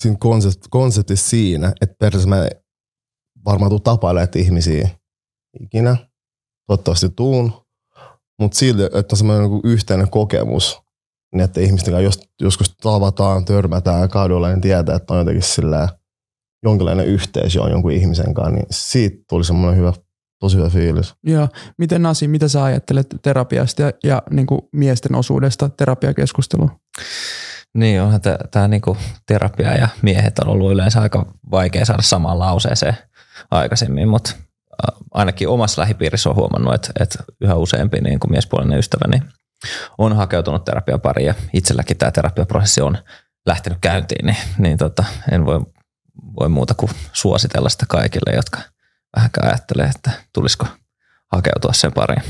siinä 0.04 0.18
konsept, 0.20 0.68
konseptissa 0.70 1.30
siinä, 1.30 1.74
että 1.82 1.96
periaatteessa 2.00 2.30
mä 2.30 2.48
varmaan 3.46 3.70
tuu 3.70 3.80
tapailemaan 3.80 4.30
ihmisiä 4.36 4.90
ikinä. 5.64 6.11
Toivottavasti 6.68 7.10
tuun. 7.10 7.54
Mutta 8.40 8.58
silti, 8.58 8.84
että 8.84 9.14
on 9.14 9.18
semmoinen 9.18 9.50
niinku 9.50 9.68
yhteinen 9.68 10.10
kokemus, 10.10 10.82
niin 11.34 11.42
että 11.44 11.62
ihmisten 11.62 11.94
kanssa 11.94 12.04
jos, 12.04 12.20
joskus 12.42 12.76
tavataan, 12.82 13.46
törmätään 13.46 14.10
kadulla, 14.10 14.48
niin 14.48 14.62
tietää, 14.62 14.96
että 14.96 15.14
on 15.14 15.20
jotenkin 15.20 15.44
sillä 15.44 15.90
jonkinlainen 16.64 17.06
yhteys 17.06 17.56
jo 17.56 17.68
jonkun 17.68 17.92
ihmisen 17.92 18.34
kanssa, 18.34 18.52
niin 18.52 18.66
siitä 18.72 19.24
tuli 19.30 19.44
semmoinen 19.44 19.80
hyvä 19.80 19.94
tosi 20.40 20.58
hyvä 20.58 20.70
fiilis. 20.70 21.16
Joo. 21.24 21.48
Miten 21.78 22.02
Nasi, 22.02 22.28
mitä 22.28 22.48
sä 22.48 22.64
ajattelet 22.64 23.08
terapiasta 23.22 23.82
ja, 23.82 23.92
ja 24.04 24.22
niin 24.30 24.48
kuin 24.48 24.62
miesten 24.72 25.16
osuudesta 25.16 25.70
terapiakeskusteluun? 25.70 26.72
Niin, 27.74 28.02
onhan 28.02 28.22
tämä 28.52 28.68
niinku 28.68 28.98
terapia 29.26 29.78
ja 29.78 29.88
miehet 30.02 30.40
on 30.40 30.48
ollut 30.48 30.72
yleensä 30.72 31.02
aika 31.02 31.26
vaikea 31.52 31.86
saada 31.86 32.02
samaan 32.02 32.40
lauseeseen 32.40 32.98
aikaisemmin, 33.52 34.08
mutta 34.08 34.36
ainakin 35.12 35.50
omassa 35.50 35.82
lähipiirissä 35.82 36.30
on 36.30 36.36
huomannut, 36.36 36.74
että, 36.74 36.92
että 37.00 37.24
yhä 37.42 37.56
useampi 37.56 38.02
niin 38.02 38.20
kuin 38.20 38.32
miespuolinen 38.32 38.80
ystäväni 38.80 39.22
on 39.98 40.16
hakeutunut 40.16 40.66
terapian 40.66 41.02
pariin 41.02 41.28
ja 41.28 41.34
itselläkin 41.54 41.98
tämä 41.98 42.12
terapiaprosessi 42.12 42.82
on 42.82 42.98
lähtenyt 43.46 43.80
käyntiin, 43.82 44.26
niin, 44.26 44.38
niin 44.58 44.78
tota, 44.78 45.04
en 45.32 45.46
voi, 45.46 45.62
voi 46.40 46.50
muuta 46.50 46.74
kuin 46.74 46.92
suositella 47.14 47.70
sitä 47.70 47.86
kaikille, 47.90 48.36
jotka 48.36 48.60
vähänkään 49.16 49.48
ajattelee, 49.48 49.86
että 49.86 50.12
tulisiko 50.34 50.68
hakeutua 51.32 51.74
sen 51.74 51.94
pariin. 51.94 52.24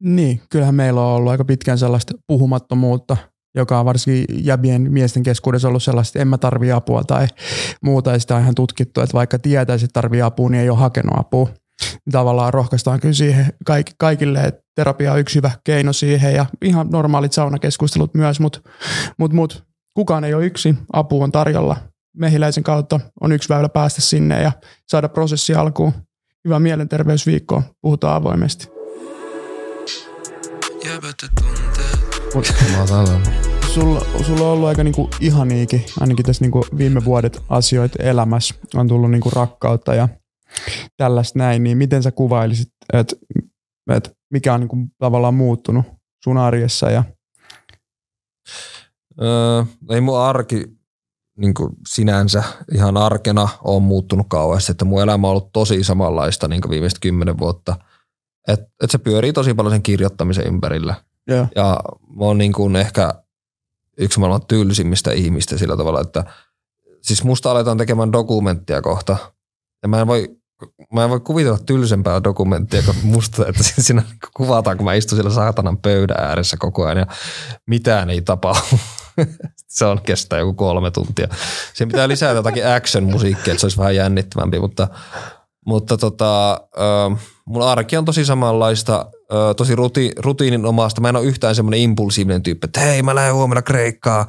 Niin, 0.00 0.42
kyllähän 0.50 0.74
meillä 0.74 1.00
on 1.00 1.06
ollut 1.06 1.30
aika 1.30 1.44
pitkään 1.44 1.78
sellaista 1.78 2.14
puhumattomuutta, 2.26 3.16
joka 3.54 3.78
on 3.78 3.84
varsinkin 3.84 4.44
jäbien 4.44 4.92
miesten 4.92 5.22
keskuudessa 5.22 5.68
ollut 5.68 5.82
sellaista, 5.82 6.10
että 6.10 6.22
en 6.22 6.28
mä 6.28 6.38
tarvi 6.38 6.72
apua 6.72 7.04
tai 7.04 7.26
muuta. 7.82 8.10
Ja 8.12 8.18
sitä 8.18 8.36
on 8.36 8.42
ihan 8.42 8.54
tutkittu, 8.54 9.00
että 9.00 9.14
vaikka 9.14 9.38
tietäisi, 9.38 9.84
että 9.84 10.00
tarvii 10.00 10.22
apua, 10.22 10.50
niin 10.50 10.62
ei 10.62 10.70
ole 10.70 10.78
hakenut 10.78 11.18
apua. 11.18 11.48
Tavallaan 12.12 12.54
rohkaistaan 12.54 13.00
kyllä 13.00 13.14
siihen 13.14 13.52
kaikille, 13.98 14.40
että 14.40 14.62
terapia 14.74 15.12
on 15.12 15.18
yksi 15.18 15.34
hyvä 15.34 15.50
keino 15.64 15.92
siihen 15.92 16.34
ja 16.34 16.46
ihan 16.62 16.88
normaalit 16.90 17.32
saunakeskustelut 17.32 18.14
myös, 18.14 18.40
mutta 18.40 18.60
mut, 19.18 19.32
mut, 19.32 19.64
kukaan 19.94 20.24
ei 20.24 20.34
ole 20.34 20.46
yksi, 20.46 20.74
apu 20.92 21.22
on 21.22 21.32
tarjolla. 21.32 21.76
Mehiläisen 22.16 22.64
kautta 22.64 23.00
on 23.20 23.32
yksi 23.32 23.48
väylä 23.48 23.68
päästä 23.68 24.00
sinne 24.00 24.42
ja 24.42 24.52
saada 24.88 25.08
prosessi 25.08 25.54
alkuun. 25.54 25.92
Hyvää 26.44 26.60
mielenterveysviikkoa, 26.60 27.62
puhutaan 27.80 28.16
avoimesti. 28.16 28.68
Mä 31.02 32.01
sanon. 32.86 33.22
Sulla, 33.74 34.06
sulla 34.26 34.46
on 34.46 34.52
ollut 34.52 34.68
aika 34.68 34.84
niinku 34.84 35.10
ihaniikin, 35.20 35.84
ainakin 36.00 36.24
tässä 36.24 36.44
niinku 36.44 36.64
viime 36.78 37.04
vuodet 37.04 37.42
asioita 37.48 38.02
elämässä. 38.02 38.54
On 38.74 38.88
tullut 38.88 39.10
niinku 39.10 39.30
rakkautta 39.30 39.94
ja 39.94 40.08
tällaista 40.96 41.38
näin, 41.38 41.64
niin 41.64 41.78
miten 41.78 42.02
sä 42.02 42.12
kuvailisit, 42.12 42.68
että 42.92 43.16
et 43.90 44.12
mikä 44.30 44.54
on 44.54 44.60
niinku 44.60 44.76
tavallaan 44.98 45.34
muuttunut 45.34 45.86
sun 46.24 46.38
arjessa 46.38 46.90
ja 46.90 47.04
Öö, 49.22 49.64
ei 49.90 50.00
mun 50.00 50.18
arki 50.18 50.64
niin 51.36 51.54
sinänsä 51.88 52.42
ihan 52.74 52.96
arkena 52.96 53.48
on 53.64 53.82
muuttunut 53.82 54.26
kauheasti, 54.30 54.72
että 54.72 54.84
mun 54.84 55.02
elämä 55.02 55.26
on 55.26 55.30
ollut 55.30 55.52
tosi 55.52 55.84
samanlaista 55.84 56.48
niin 56.48 56.60
viimeiset 56.70 56.98
kymmenen 56.98 57.38
vuotta. 57.38 57.76
Että 58.48 58.66
et 58.82 58.90
se 58.90 58.98
pyörii 58.98 59.32
tosi 59.32 59.54
paljon 59.54 59.72
sen 59.72 59.82
kirjoittamisen 59.82 60.46
ympärillä. 60.46 60.94
Yeah. 61.30 61.48
Ja 61.56 61.80
mä 62.16 62.24
oon 62.24 62.38
niin 62.38 62.52
kuin 62.52 62.76
ehkä 62.76 63.14
yksi 63.98 64.20
maailman 64.20 64.46
tylsimmistä 64.46 65.12
ihmistä 65.12 65.58
sillä 65.58 65.76
tavalla, 65.76 66.00
että 66.00 66.24
siis 67.02 67.24
musta 67.24 67.50
aletaan 67.50 67.78
tekemään 67.78 68.12
dokumenttia 68.12 68.82
kohta. 68.82 69.16
Ja 69.82 69.88
mä 69.88 70.00
en 70.00 70.06
voi, 70.06 70.36
mä 70.92 71.04
en 71.04 71.10
voi 71.10 71.20
kuvitella 71.20 71.58
tylsempää 71.58 72.24
dokumenttia 72.24 72.82
kuin 72.82 72.96
musta, 73.02 73.46
että 73.48 73.62
siinä 73.62 74.02
kuvataan, 74.36 74.76
kun 74.76 74.84
mä 74.84 74.94
istun 74.94 75.16
siellä 75.16 75.30
saatanan 75.30 75.78
pöydän 75.78 76.24
ääressä 76.24 76.56
koko 76.56 76.84
ajan 76.84 76.98
ja 76.98 77.06
mitään 77.66 78.10
ei 78.10 78.22
tapahdu. 78.22 78.78
se 79.68 79.84
on 79.84 80.02
kestää 80.02 80.38
joku 80.38 80.52
kolme 80.52 80.90
tuntia. 80.90 81.28
Siihen 81.74 81.88
pitää 81.88 82.08
lisätä 82.08 82.32
jotakin 82.32 82.66
action-musiikkia, 82.66 83.52
että 83.52 83.60
se 83.60 83.66
olisi 83.66 83.78
vähän 83.78 83.96
jännittävämpi, 83.96 84.60
mutta, 84.60 84.88
mutta 85.66 85.96
tota, 85.96 86.60
mun 87.44 87.62
arki 87.62 87.96
on 87.96 88.04
tosi 88.04 88.24
samanlaista, 88.24 89.06
tosi 89.56 89.76
ruti, 89.76 90.12
rutiininomasta. 90.18 91.00
Mä 91.00 91.08
en 91.08 91.16
ole 91.16 91.24
yhtään 91.24 91.54
semmoinen 91.54 91.80
impulsiivinen 91.80 92.42
tyyppi, 92.42 92.64
että 92.64 92.80
hei 92.80 93.02
mä 93.02 93.14
lähden 93.14 93.34
huomenna 93.34 93.62
Kreikkaa 93.62 94.26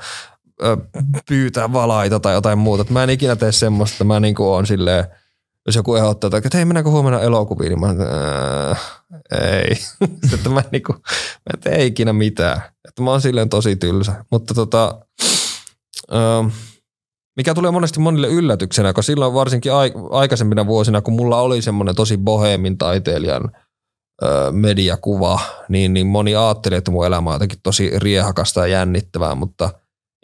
pyytää 1.28 1.74
valaita 1.74 2.20
tai 2.20 2.34
jotain 2.34 2.58
muuta. 2.58 2.86
mä 2.90 3.04
en 3.04 3.10
ikinä 3.10 3.36
tee 3.36 3.52
semmoista, 3.52 3.94
että 3.94 4.04
mä 4.04 4.20
niinku 4.20 4.52
oon 4.52 4.68
silleen, 4.68 5.06
jos 5.66 5.76
joku 5.76 5.96
ehdottaa, 5.96 6.30
että 6.38 6.58
hei 6.58 6.66
mennäänkö 6.66 6.90
huomenna 6.90 7.22
elokuviin, 7.22 7.70
niin 7.70 7.80
mä 7.80 7.96
äh, 8.72 9.02
ei. 9.42 9.78
että 10.34 10.50
mä, 10.50 10.64
niinku, 10.72 10.94
mä 10.94 11.54
en 11.54 11.60
tee 11.60 11.86
ikinä 11.86 12.14
mitään. 12.14 12.62
Että 12.88 13.02
mä 13.02 13.12
oon 13.12 13.22
silleen 13.22 13.50
tosi 13.50 13.76
tylsä. 13.76 14.26
Mutta 14.32 14.54
tota, 14.54 15.00
mikä 17.36 17.54
tulee 17.54 17.72
monesti 17.72 18.00
monille 18.00 18.28
yllätyksenä, 18.28 18.94
kun 18.94 19.04
silloin 19.04 19.34
varsinkin 19.34 19.72
aikaisempina 20.12 20.68
vuosina, 20.68 21.02
kun 21.02 21.14
mulla 21.14 21.42
oli 21.42 21.62
semmoinen 21.62 21.96
tosi 21.96 22.18
boheemin 22.18 22.78
taiteilijan 22.78 23.52
mediakuva, 24.52 25.40
niin, 25.70 25.94
niin 25.94 26.08
moni 26.08 26.36
ajatteli, 26.36 26.76
että 26.76 26.92
mun 26.92 27.06
elämä 27.06 27.30
on 27.30 27.36
jotenkin 27.36 27.60
tosi 27.64 28.00
riehakasta 28.00 28.60
ja 28.60 28.68
jännittävää, 28.68 29.36
mutta 29.36 29.70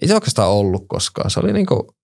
ei 0.02 0.08
se 0.08 0.14
oikeastaan 0.14 0.50
ollut 0.50 0.86
koskaan. 0.88 1.30
Se 1.30 1.40
oli 1.40 1.54
niinku, 1.54 1.96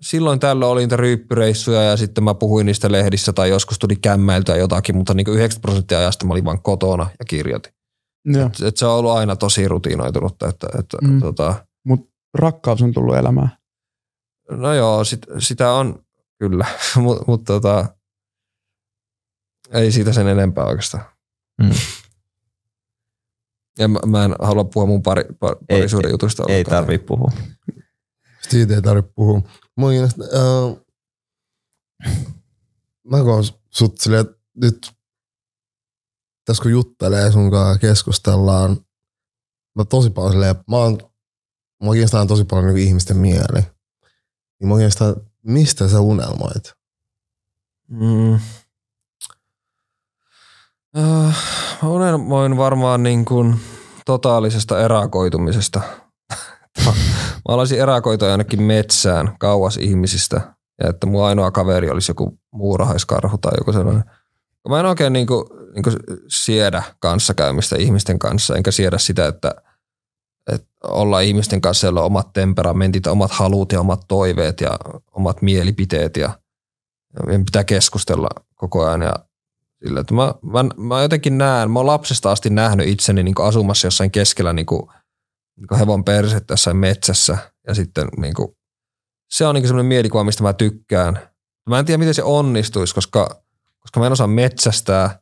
silloin 0.00 0.40
tällä 0.40 0.66
oli 0.66 0.80
niitä 0.80 0.96
ryyppyreissuja 0.96 1.82
ja 1.82 1.96
sitten 1.96 2.24
mä 2.24 2.34
puhuin 2.34 2.66
niistä 2.66 2.92
lehdissä 2.92 3.32
tai 3.32 3.48
joskus 3.48 3.78
tuli 3.78 3.96
kämmäiltä 3.96 4.56
jotakin, 4.56 4.96
mutta 4.96 5.14
niin 5.14 5.28
90 5.28 5.62
prosenttia 5.62 5.98
ajasta 5.98 6.26
mä 6.26 6.32
olin 6.32 6.44
vaan 6.44 6.62
kotona 6.62 7.06
ja 7.18 7.24
kirjoitin. 7.28 7.72
Et, 8.46 8.66
et 8.66 8.76
se 8.76 8.86
on 8.86 8.92
ollut 8.92 9.12
aina 9.12 9.36
tosi 9.36 9.68
rutiinoitunutta. 9.68 10.48
Että, 10.48 10.66
että, 10.78 10.96
mm. 11.02 11.20
tota, 11.20 11.54
Mutta 11.86 12.12
rakkaus 12.34 12.82
on 12.82 12.92
tullut 12.92 13.16
elämään. 13.16 13.61
No 14.56 14.74
joo, 14.74 15.04
sit, 15.04 15.26
sitä 15.38 15.72
on 15.72 16.04
kyllä, 16.38 16.66
mutta 17.02 17.24
mut, 17.26 17.44
tota, 17.44 17.96
ei 19.70 19.92
siitä 19.92 20.12
sen 20.12 20.28
enempää 20.28 20.64
oikeastaan. 20.64 21.04
Mm. 21.62 21.70
Ja 23.78 23.88
mä, 23.88 23.98
mä 24.06 24.24
en 24.24 24.34
halua 24.42 24.64
puhua 24.64 24.86
mun 24.86 25.02
pari, 25.02 25.24
pari, 25.40 25.56
parisuuden 25.68 26.10
jutusta. 26.10 26.44
Ei 26.48 26.64
tarvi 26.64 26.98
puhua. 26.98 27.32
Siitä 28.48 28.74
ei 28.74 28.82
tarvitse 28.82 29.12
puhua. 29.14 29.42
Mä 29.76 29.86
äh, 29.86 30.76
mä 33.10 33.22
koon 33.22 33.44
sut 33.70 34.00
silleen, 34.00 34.20
että 34.20 34.36
nyt 34.54 34.92
tässä 36.44 36.62
kun 36.62 36.72
juttelee 36.72 37.32
sun 37.32 37.50
kanssa 37.50 37.78
keskustellaan, 37.78 38.76
mä 39.74 39.84
tosi 39.84 40.10
paljon 40.10 40.32
silleen, 40.32 40.56
mä 40.70 40.76
oon, 40.76 40.98
mä 41.84 41.92
kiinnostaa 41.92 42.26
tosi 42.26 42.44
paljon 42.44 42.74
niin 42.74 42.88
ihmisten 42.88 43.16
mieli. 43.16 43.62
Niin 44.62 44.76
kiinnostaa, 44.76 45.14
mistä 45.42 45.88
sä 45.88 46.00
unelmoit? 46.00 46.74
Mm. 47.88 48.34
Uh, 50.96 51.32
mä 51.82 51.88
unelmoin 51.88 52.56
varmaan 52.56 53.02
niin 53.02 53.24
kuin 53.24 53.60
totaalisesta 54.06 54.80
erakoitumisesta. 54.80 55.80
mä 56.84 56.92
haluaisin 57.48 57.80
erakoitua 57.80 58.28
jonnekin 58.28 58.62
metsään 58.62 59.36
kauas 59.38 59.76
ihmisistä 59.76 60.40
ja 60.82 60.88
että 60.90 61.06
mun 61.06 61.24
ainoa 61.24 61.50
kaveri 61.50 61.90
olisi 61.90 62.10
joku 62.10 62.38
muurahaiskarhu 62.50 63.38
tai 63.38 63.52
joku 63.58 63.72
sellainen. 63.72 64.04
Mä 64.68 64.80
en 64.80 64.86
oikein 64.86 65.12
niin 65.12 65.26
kuin, 65.26 65.44
niin 65.74 65.82
kuin 65.82 65.96
siedä 66.28 66.82
kanssakäymistä 67.00 67.76
ihmisten 67.76 68.18
kanssa, 68.18 68.56
enkä 68.56 68.70
siedä 68.70 68.98
sitä, 68.98 69.26
että 69.26 69.54
olla 70.84 71.20
ihmisten 71.20 71.60
kanssa, 71.60 71.86
joilla 71.86 72.00
on 72.00 72.06
omat 72.06 72.32
temperamentit, 72.32 73.06
omat 73.06 73.30
halut 73.30 73.72
ja 73.72 73.80
omat 73.80 74.00
toiveet 74.08 74.60
ja 74.60 74.78
omat 75.12 75.42
mielipiteet 75.42 76.16
ja, 76.16 76.38
ja 77.32 77.38
pitää 77.38 77.64
keskustella 77.64 78.28
koko 78.54 78.84
ajan 78.84 79.02
ja 79.02 79.14
sillä, 79.84 80.00
että 80.00 80.14
mä, 80.14 80.34
mä, 80.42 80.64
mä 80.76 81.02
jotenkin 81.02 81.38
näen, 81.38 81.70
mä 81.70 81.78
oon 81.78 81.86
lapsesta 81.86 82.32
asti 82.32 82.50
nähnyt 82.50 82.88
itseni 82.88 83.22
niin 83.22 83.34
asumassa 83.42 83.86
jossain 83.86 84.10
keskellä 84.10 84.52
niin 84.52 84.66
kuin, 84.66 84.82
niin 85.56 85.68
kuin 85.68 85.78
hevon 85.78 86.04
persettä 86.04 86.52
jossain 86.52 86.76
metsässä 86.76 87.38
ja 87.66 87.74
sitten 87.74 88.08
niin 88.16 88.34
kuin, 88.34 88.48
se 89.30 89.46
on 89.46 89.54
niin 89.54 89.66
semmoinen 89.66 89.88
mielikuva, 89.88 90.24
mistä 90.24 90.42
mä 90.42 90.52
tykkään. 90.52 91.18
Mä 91.68 91.78
en 91.78 91.84
tiedä, 91.84 91.98
miten 91.98 92.14
se 92.14 92.22
onnistuisi, 92.22 92.94
koska, 92.94 93.42
koska 93.80 94.00
mä 94.00 94.06
en 94.06 94.12
osaa 94.12 94.26
metsästää. 94.26 95.21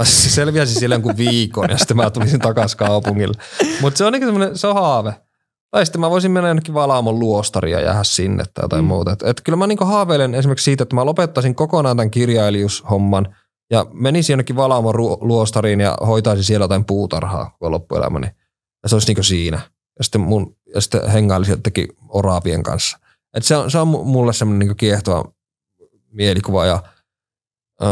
Mä 0.00 0.04
selviäisin 0.04 0.80
silleen 0.80 1.02
kuin 1.02 1.16
viikon 1.16 1.70
ja 1.70 1.78
sitten 1.78 1.96
mä 1.96 2.10
tulisin 2.10 2.40
takaisin 2.40 2.78
kaupungille. 2.78 3.42
Mutta 3.80 3.98
se 3.98 4.04
on 4.04 4.12
niin 4.12 4.24
semmoinen, 4.24 4.58
se 4.58 4.66
on 4.66 4.74
haave. 4.74 5.14
Tai 5.70 5.86
sitten 5.86 6.00
mä 6.00 6.10
voisin 6.10 6.30
mennä 6.30 6.48
jonnekin 6.48 6.74
Valaamon 6.74 7.18
luostariin 7.18 7.72
ja 7.72 7.80
jäädä 7.80 8.04
sinne 8.04 8.44
tai 8.54 8.64
jotain 8.64 8.84
mm. 8.84 8.88
muuta. 8.88 9.12
Et, 9.12 9.22
et 9.22 9.40
kyllä 9.40 9.56
mä 9.56 9.66
niin 9.66 9.78
haaveilen 9.80 10.34
esimerkiksi 10.34 10.64
siitä, 10.64 10.82
että 10.82 10.94
mä 10.94 11.04
lopettaisin 11.04 11.54
kokonaan 11.54 11.96
tämän 11.96 12.10
kirjailijushomman 12.10 13.36
ja 13.70 13.86
menisin 13.92 14.32
jonnekin 14.32 14.56
Valaamon 14.56 14.94
luostariin 15.20 15.80
ja 15.80 15.96
hoitaisin 16.06 16.44
siellä 16.44 16.64
jotain 16.64 16.84
puutarhaa 16.84 17.50
koko 17.50 17.70
loppuelämäni. 17.70 18.26
Ja 18.82 18.88
se 18.88 18.94
olisi 18.94 19.14
niin 19.14 19.24
siinä. 19.24 19.60
Ja 19.98 20.04
sitten, 20.04 20.20
mun, 20.20 20.56
ja 20.74 20.80
sitten 20.80 21.10
hengailisin 21.10 21.52
jotenkin 21.52 21.88
oraavien 22.08 22.62
kanssa. 22.62 22.98
Et 23.34 23.44
se, 23.44 23.56
on, 23.56 23.70
se 23.70 23.78
on 23.78 23.88
mulle 23.88 24.32
semmoinen 24.32 24.68
niin 24.68 24.76
kiehtova 24.76 25.24
mielikuva 26.12 26.66
ja 26.66 26.82
ö, 27.82 27.86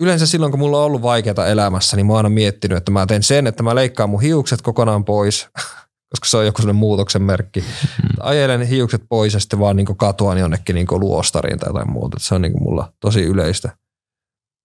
yleensä 0.00 0.26
silloin, 0.26 0.52
kun 0.52 0.60
mulla 0.60 0.78
on 0.78 0.84
ollut 0.84 1.02
vaikeaa 1.02 1.46
elämässä, 1.46 1.96
niin 1.96 2.06
mä 2.06 2.12
oon 2.12 2.16
aina 2.16 2.28
miettinyt, 2.28 2.78
että 2.78 2.90
mä 2.90 3.06
teen 3.06 3.22
sen, 3.22 3.46
että 3.46 3.62
mä 3.62 3.74
leikkaan 3.74 4.10
mun 4.10 4.22
hiukset 4.22 4.62
kokonaan 4.62 5.04
pois, 5.04 5.48
koska 6.10 6.26
se 6.26 6.36
on 6.36 6.46
joku 6.46 6.62
sellainen 6.62 6.80
muutoksen 6.80 7.22
merkki. 7.22 7.60
Mm. 7.60 8.08
Ajelen 8.20 8.62
hiukset 8.62 9.02
pois 9.08 9.34
ja 9.34 9.40
sitten 9.40 9.58
vaan 9.58 9.76
niin 9.76 9.96
katoan 9.96 10.38
jonnekin 10.38 10.74
niin 10.74 10.86
luostariin 10.90 11.58
tai 11.58 11.68
jotain 11.68 11.90
muuta. 11.90 12.16
Se 12.20 12.34
on 12.34 12.42
niin 12.42 12.62
mulla 12.62 12.92
tosi 13.00 13.22
yleistä. 13.22 13.76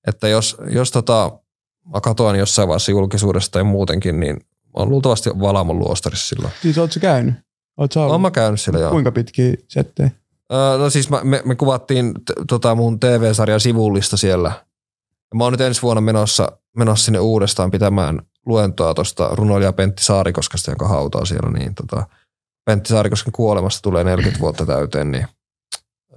että 0.07 0.27
jos, 0.27 0.57
jos 0.69 0.91
tota, 0.91 1.31
mä 1.93 2.01
katoan 2.01 2.35
jossain 2.39 2.67
vaiheessa 2.67 2.91
julkisuudesta 2.91 3.51
tai 3.51 3.63
muutenkin, 3.63 4.19
niin 4.19 4.37
on 4.73 4.89
luultavasti 4.89 5.29
Valamon 5.29 5.79
luostarissa 5.79 6.27
silloin. 6.27 6.53
Siis 6.61 6.77
oot 6.77 6.91
sä 6.91 6.99
käynyt? 6.99 7.33
Oot 7.77 7.91
sä? 7.91 8.01
Olen 8.01 8.21
mä 8.21 8.31
käynyt 8.31 8.61
siellä 8.61 8.79
joo. 8.79 8.91
Kuinka 8.91 9.11
pitkiä 9.11 9.53
settejä? 9.67 10.11
Öö, 10.53 10.77
no 10.77 10.89
siis 10.89 11.09
mä, 11.09 11.21
me, 11.23 11.41
me 11.45 11.55
kuvattiin 11.55 12.13
t- 12.13 12.47
tota 12.47 12.75
mun 12.75 12.99
TV-sarjan 12.99 13.59
sivullista 13.59 14.17
siellä. 14.17 14.51
Ja 15.31 15.37
mä 15.37 15.43
oon 15.43 15.53
nyt 15.53 15.61
ensi 15.61 15.81
vuonna 15.81 16.01
menossa, 16.01 16.51
menossa 16.77 17.05
sinne 17.05 17.19
uudestaan 17.19 17.71
pitämään 17.71 18.21
luentoa 18.45 18.93
tuosta 18.93 19.29
runoilija 19.31 19.73
Pentti 19.73 20.03
Saarikoskasta, 20.03 20.71
jonka 20.71 20.87
hautaa 20.87 21.25
siellä. 21.25 21.51
Niin 21.51 21.75
tota, 21.75 22.07
Pentti 22.65 22.89
Saarikosken 22.89 23.33
kuolemasta 23.33 23.81
tulee 23.81 24.03
40 24.03 24.39
vuotta 24.43 24.65
täyteen, 24.65 25.11
niin 25.11 25.27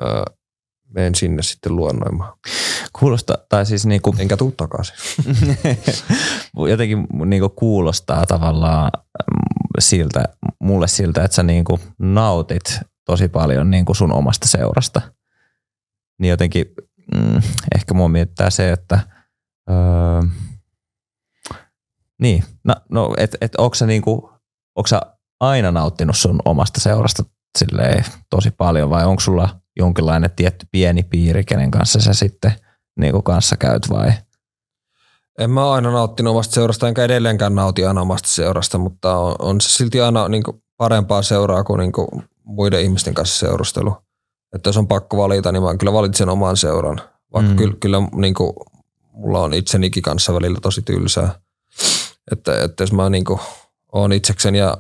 öö, 0.03 0.23
menen 0.95 1.15
sinne 1.15 1.43
sitten 1.43 1.77
luennoimaan. 1.77 2.33
Kuulostaa, 2.99 3.37
tai 3.49 3.67
siis 3.67 3.87
niinku, 3.87 4.15
Enkä 4.19 4.37
tuu 4.37 4.53
takaisin. 4.57 4.97
jotenkin 6.71 7.07
niinku 7.25 7.49
kuulostaa 7.49 8.27
tavallaan 8.27 8.91
mm, 8.95 9.39
siltä, 9.79 10.25
mulle 10.61 10.89
siltä, 10.89 11.25
että 11.25 11.35
sä 11.35 11.43
niinku 11.43 11.81
nautit 11.99 12.81
tosi 13.05 13.29
paljon 13.29 13.71
niinku 13.71 13.95
sun 13.95 14.13
omasta 14.13 14.49
seurasta. 14.49 15.01
Niin 16.21 16.31
jotenkin 16.31 16.67
mm, 17.15 17.43
ehkä 17.77 17.95
mua 17.95 18.09
miettää 18.09 18.51
se, 18.51 18.73
että 18.73 19.01
öö, 19.71 20.23
niin, 22.23 22.45
no, 22.65 22.75
no 22.91 23.15
et, 23.17 23.37
et 23.41 23.55
onko 23.59 23.75
sä 23.75 23.87
niinku, 23.87 24.31
sä 24.89 25.01
aina 25.41 25.71
nauttinut 25.71 26.17
sun 26.17 26.39
omasta 26.45 26.81
seurasta 26.81 27.25
silleen 27.59 28.05
tosi 28.31 28.51
paljon 28.51 28.91
vai 28.91 29.05
onko 29.05 29.21
sulla 29.21 29.61
jonkinlainen 29.77 30.31
tietty 30.37 30.67
pieni 30.73 31.03
piiri, 31.03 31.45
kenen 31.45 31.71
kanssa 31.71 32.01
sä 32.01 32.15
sitten 32.15 32.53
niinku 32.99 33.23
kanssa 33.23 33.57
käyt 33.57 33.91
vai? 33.91 34.13
En 35.39 35.51
mä 35.51 35.73
aina 35.73 35.91
nauttinut 35.91 36.31
omasta 36.31 36.55
seurasta, 36.55 36.89
enkä 36.89 37.05
edelleenkään 37.05 37.55
nauti 37.55 37.85
aina 37.85 38.01
omasta 38.01 38.29
seurasta, 38.29 38.79
mutta 38.79 39.17
on, 39.17 39.37
on 39.39 39.61
se 39.61 39.69
silti 39.69 40.01
aina 40.01 40.29
niin 40.29 40.43
parempaa 40.77 41.23
seuraa 41.23 41.65
kuin, 41.65 41.79
niin 41.79 41.93
kuin 41.93 42.09
muiden 42.45 42.81
ihmisten 42.81 43.15
kanssa 43.15 43.47
seurustelu. 43.47 43.97
Että 44.55 44.69
jos 44.69 44.77
on 44.77 44.89
pakko 44.89 45.17
valita, 45.17 45.53
niin 45.53 45.63
mä 45.63 45.77
kyllä 45.77 45.93
valitsen 45.93 46.29
oman 46.29 46.57
seuran. 46.57 47.01
Vaikka 47.33 47.51
Mm. 47.51 47.57
kyllä, 47.57 47.75
kyllä 47.81 47.99
niin 48.17 48.35
kuin, 48.35 48.53
mulla 49.13 49.41
on 49.41 49.55
itsenikin 49.55 50.03
kanssa 50.03 50.35
välillä 50.35 50.59
tosi 50.63 50.83
tylsää. 50.83 51.35
Että, 52.33 52.63
että 52.63 52.83
jos 52.83 52.93
mä 52.93 53.11
niin 53.11 53.25
kuin, 53.25 53.41
oon 53.93 54.13
itsekseni 54.13 54.59
ja 54.59 54.79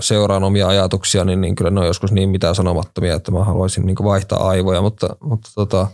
seuraan 0.00 0.44
omia 0.44 0.68
ajatuksia, 0.68 1.24
niin, 1.24 1.40
niin 1.40 1.54
kyllä 1.54 1.70
ne 1.70 1.80
on 1.80 1.86
joskus 1.86 2.12
niin 2.12 2.28
mitään 2.28 2.54
sanomattomia, 2.54 3.14
että 3.14 3.30
mä 3.30 3.44
haluaisin 3.44 3.86
niin 3.86 3.96
vaihtaa 4.04 4.48
aivoja, 4.48 4.82
mutta, 4.82 5.16
mutta 5.20 5.50
tota, 5.54 5.86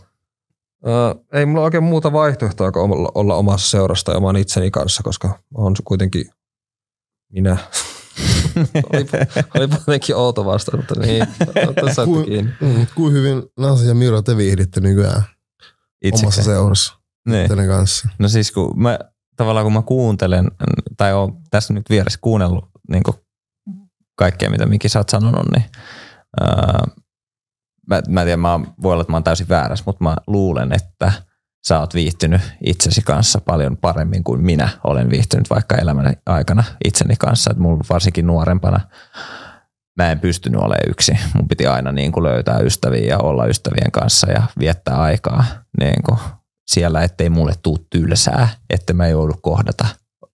ö, 0.87 1.14
ei 1.33 1.47
mulla 1.47 1.64
oikein 1.64 1.85
muuta 1.85 2.12
vaihtoehtoa 2.12 2.72
kuin 2.72 2.93
olla, 2.93 3.12
olla 3.14 3.35
omassa 3.35 3.70
seurasta 3.70 4.11
ja 4.12 4.16
oman 4.18 4.37
itseni 4.37 4.70
kanssa, 4.70 5.03
koska 5.03 5.29
mä 5.29 5.35
oon 5.59 5.74
kuitenkin 5.85 6.27
minä. 7.33 7.57
olipa, 8.92 9.18
olipa 9.54 9.74
jotenkin 9.86 10.16
outo 10.16 10.44
vastaus, 10.44 10.76
mutta 10.76 11.00
niin, 11.00 11.26
tässä 11.84 12.04
Kuin- 12.04 12.24
kiinni. 12.24 12.52
Mm, 12.60 12.86
kuin 12.94 13.12
hyvin 13.12 13.42
Nasi 13.58 13.88
ja 13.88 13.94
Miro 13.94 14.22
te 14.22 14.36
viihditte 14.36 14.80
nykyään 14.80 15.16
omassa 15.16 15.28
Itsekseen. 16.02 16.44
seurassa 16.44 16.94
Niin. 17.28 17.48
teidän 17.48 17.66
kanssa. 17.66 18.08
No 18.18 18.28
siis 18.28 18.52
kun 18.52 18.82
mä, 18.82 18.98
tavallaan 19.36 19.64
kun 19.66 19.72
mä 19.72 19.82
kuuntelen, 19.82 20.50
tai 20.96 21.12
oon 21.14 21.36
tässä 21.50 21.74
nyt 21.74 21.90
vieressä 21.90 22.18
kuunnellut 22.22 22.64
niin 22.90 23.02
kaikkea, 24.18 24.50
mitä 24.50 24.66
Miki 24.66 24.88
sä 24.88 24.98
oot 24.98 25.08
sanonut, 25.08 25.46
niin 25.54 25.64
ää, 26.40 26.84
mä, 27.86 28.02
mä 28.08 28.20
en 28.20 28.26
tiedä, 28.26 28.36
mä 28.36 28.52
oon, 28.52 28.74
voi 28.82 28.92
olla, 28.92 29.00
että 29.02 29.12
mä 29.12 29.16
oon 29.16 29.24
täysin 29.24 29.48
väärässä, 29.48 29.82
mutta 29.86 30.04
mä 30.04 30.16
luulen, 30.26 30.72
että 30.72 31.12
sä 31.68 31.80
oot 31.80 31.94
viihtynyt 31.94 32.40
itsesi 32.66 33.02
kanssa 33.02 33.40
paljon 33.40 33.76
paremmin 33.76 34.24
kuin 34.24 34.40
minä 34.40 34.68
olen 34.84 35.10
viihtynyt 35.10 35.50
vaikka 35.50 35.76
elämäni 35.76 36.12
aikana 36.26 36.64
itseni 36.84 37.16
kanssa. 37.16 37.50
Et 37.50 37.56
mulla 37.56 37.84
varsinkin 37.90 38.26
nuorempana 38.26 38.80
mä 39.96 40.10
en 40.10 40.20
pystynyt 40.20 40.60
olemaan 40.60 40.90
yksi. 40.90 41.18
Mun 41.34 41.48
piti 41.48 41.66
aina 41.66 41.92
niin 41.92 42.12
kuin 42.12 42.24
löytää 42.24 42.58
ystäviä 42.58 43.06
ja 43.06 43.18
olla 43.18 43.46
ystävien 43.46 43.92
kanssa 43.92 44.30
ja 44.30 44.42
viettää 44.58 44.96
aikaa 44.96 45.44
niin 45.80 46.02
kuin 46.02 46.18
siellä, 46.70 47.02
ettei 47.02 47.30
mulle 47.30 47.52
tuu 47.62 47.86
tylsää, 47.90 48.48
että 48.70 48.92
mä 48.92 49.08
joudu 49.08 49.34
kohdata 49.42 49.86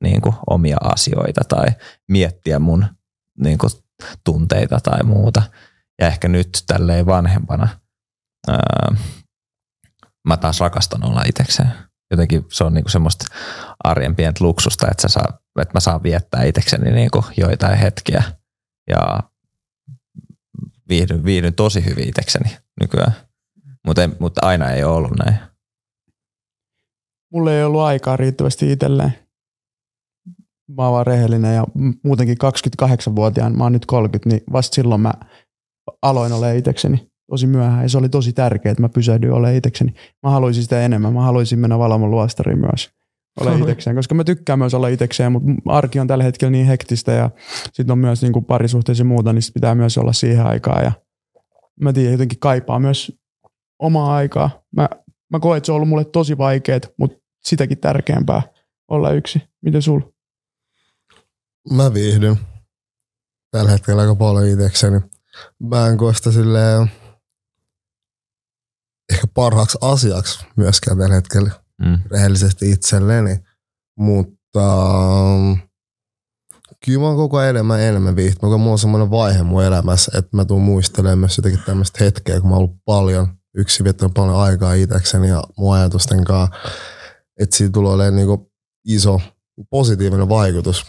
niin 0.03 0.21
kuin 0.21 0.35
omia 0.51 0.77
asioita 0.81 1.41
tai 1.49 1.67
miettiä 2.09 2.59
mun 2.59 2.85
niin 3.39 3.59
kuin 3.59 3.71
tunteita 4.25 4.81
tai 4.81 5.03
muuta. 5.03 5.43
Ja 6.01 6.07
ehkä 6.07 6.29
nyt 6.29 6.49
tälleen 6.67 7.07
vanhempana 7.07 7.69
ää, 8.49 8.97
mä 10.29 10.37
taas 10.37 10.61
rakastan 10.61 11.05
olla 11.05 11.23
itsekseen. 11.23 11.73
Jotenkin 12.11 12.45
se 12.53 12.65
on 12.65 12.75
niinku 12.75 12.89
semmoista 12.89 13.25
arjen 13.85 14.17
pientä 14.17 14.45
luksusta, 14.45 14.89
että, 14.91 15.09
saa, 15.09 15.39
että 15.61 15.75
mä 15.75 15.81
saan 15.81 16.03
viettää 16.03 16.43
itsekseni 16.45 16.91
niinku 16.91 17.25
joitain 17.37 17.79
hetkiä 17.79 18.23
ja 18.89 19.21
viihdyn, 20.89 21.25
viihdyn 21.25 21.55
tosi 21.55 21.85
hyvin 21.85 22.09
itsekseni 22.09 22.57
nykyään. 22.81 23.13
Mutta 23.87 24.11
mut 24.21 24.39
aina 24.43 24.71
ei 24.71 24.85
ole 24.85 24.97
ollut 24.97 25.19
näin. 25.25 25.37
Mulla 27.33 27.53
ei 27.53 27.65
ollut 27.65 27.81
aikaa 27.81 28.17
riittävästi 28.17 28.73
itselleen. 28.73 29.15
Mä 30.77 30.83
oon 30.83 30.93
vaan 30.93 31.07
rehellinen 31.07 31.55
ja 31.55 31.65
muutenkin 32.05 32.37
28-vuotiaan, 32.83 33.59
mä 33.59 33.65
oon 33.65 33.73
nyt 33.73 33.87
30, 33.87 34.29
niin 34.29 34.43
vasta 34.53 34.75
silloin 34.75 35.01
mä 35.01 35.13
aloin 36.03 36.33
olemaan 36.33 36.57
itsekseni 36.57 37.12
tosi 37.33 37.47
myöhään. 37.47 37.83
Ja 37.83 37.89
se 37.89 37.99
oli 37.99 38.09
tosi 38.09 38.33
tärkeää, 38.33 38.71
että 38.71 38.83
mä 38.83 38.89
pysähdyin 38.89 39.33
olemaan 39.33 39.57
itsekseni. 39.57 39.95
Mä 40.23 40.31
haluaisin 40.31 40.63
sitä 40.63 40.83
enemmän. 40.83 41.13
Mä 41.13 41.23
haluaisin 41.23 41.59
mennä 41.59 41.79
Valamon 41.79 42.11
luostariin 42.11 42.59
myös 42.59 42.91
ole 43.41 43.59
itsekseen, 43.61 43.97
koska 43.97 44.15
mä 44.15 44.25
tykkään 44.25 44.59
myös 44.59 44.75
olla 44.75 44.89
itsekseen, 44.89 45.33
mutta 45.33 45.51
arki 45.67 46.01
on 46.01 46.07
tällä 46.07 46.25
hetkellä 46.25 46.51
niin 46.51 46.67
hektistä 46.67 47.13
ja 47.13 47.31
sitten 47.73 47.91
on 47.91 47.99
myös 47.99 48.23
niin 48.23 48.33
kuin 48.33 48.45
parisuhteessa 48.45 49.01
ja 49.01 49.05
muuta, 49.05 49.33
niin 49.33 49.43
sit 49.43 49.55
pitää 49.55 49.75
myös 49.75 49.99
olla 49.99 50.13
siihen 50.13 50.47
aikaan 50.47 50.85
ja 50.85 50.93
mä 51.81 51.93
tiedän, 51.93 52.13
jotenkin 52.13 52.39
kaipaa 52.39 52.79
myös 52.79 53.13
omaa 53.79 54.15
aikaa. 54.15 54.51
Mä, 54.77 54.89
mä 55.31 55.41
koen, 55.41 55.57
että 55.57 55.67
se 55.67 55.73
on 55.73 55.77
ollut 55.77 55.89
mulle 55.89 56.05
tosi 56.05 56.39
vaikeet, 56.39 56.95
mutta 56.99 57.19
sitäkin 57.45 57.79
tärkeämpää 57.79 58.43
olla 58.89 59.11
yksi. 59.11 59.43
Miten 59.63 59.83
sul? 59.83 60.01
Mä 61.71 61.95
viihdyn 61.95 62.37
tällä 63.51 63.71
hetkellä 63.71 64.03
aika 64.03 64.15
paljon 64.15 64.49
itsekseni. 64.49 65.01
Mä 65.59 65.89
en 65.89 65.97
koe 65.97 66.15
sitä 66.15 66.33
silleen 66.33 66.91
ehkä 69.13 69.27
parhaaksi 69.35 69.79
asiaksi 69.81 70.47
myöskään 70.57 70.99
tällä 70.99 71.15
hetkellä 71.15 71.51
Mm. 71.83 71.99
rehellisesti 72.11 72.71
itselleni, 72.71 73.39
mutta 73.99 74.87
ähm, 74.91 75.53
kyllä 76.85 76.99
mä 77.01 77.07
oon 77.07 77.17
koko 77.17 77.37
ajan 77.37 77.51
enemmän 77.51 77.81
enemmän 77.81 78.17
viihtynyt. 78.17 78.61
Mulla 78.61 78.73
on 78.73 78.79
semmoinen 78.79 79.11
vaihe 79.11 79.43
mun 79.43 79.65
elämässä, 79.65 80.13
että 80.19 80.37
mä 80.37 80.45
tuun 80.45 80.63
muistelemaan 80.63 81.19
myös 81.19 81.37
jotenkin 81.39 81.63
tämmöistä 81.67 82.05
hetkeä, 82.05 82.41
kun 82.41 82.51
mä 82.51 82.57
oon 82.57 82.65
ollut 82.65 82.77
paljon 82.85 83.29
yksin 83.57 83.85
viettänyt 83.85 84.15
paljon 84.15 84.37
aikaa 84.37 84.75
itsekseni 84.75 85.29
ja 85.29 85.43
mun 85.57 85.75
ajatusten 85.75 86.25
kanssa. 86.25 86.57
Että 87.41 87.57
siitä 87.57 87.73
tulee 87.73 87.93
olemaan 87.93 88.17
niinku 88.17 88.53
iso 88.87 89.21
positiivinen 89.71 90.29
vaikutus 90.29 90.87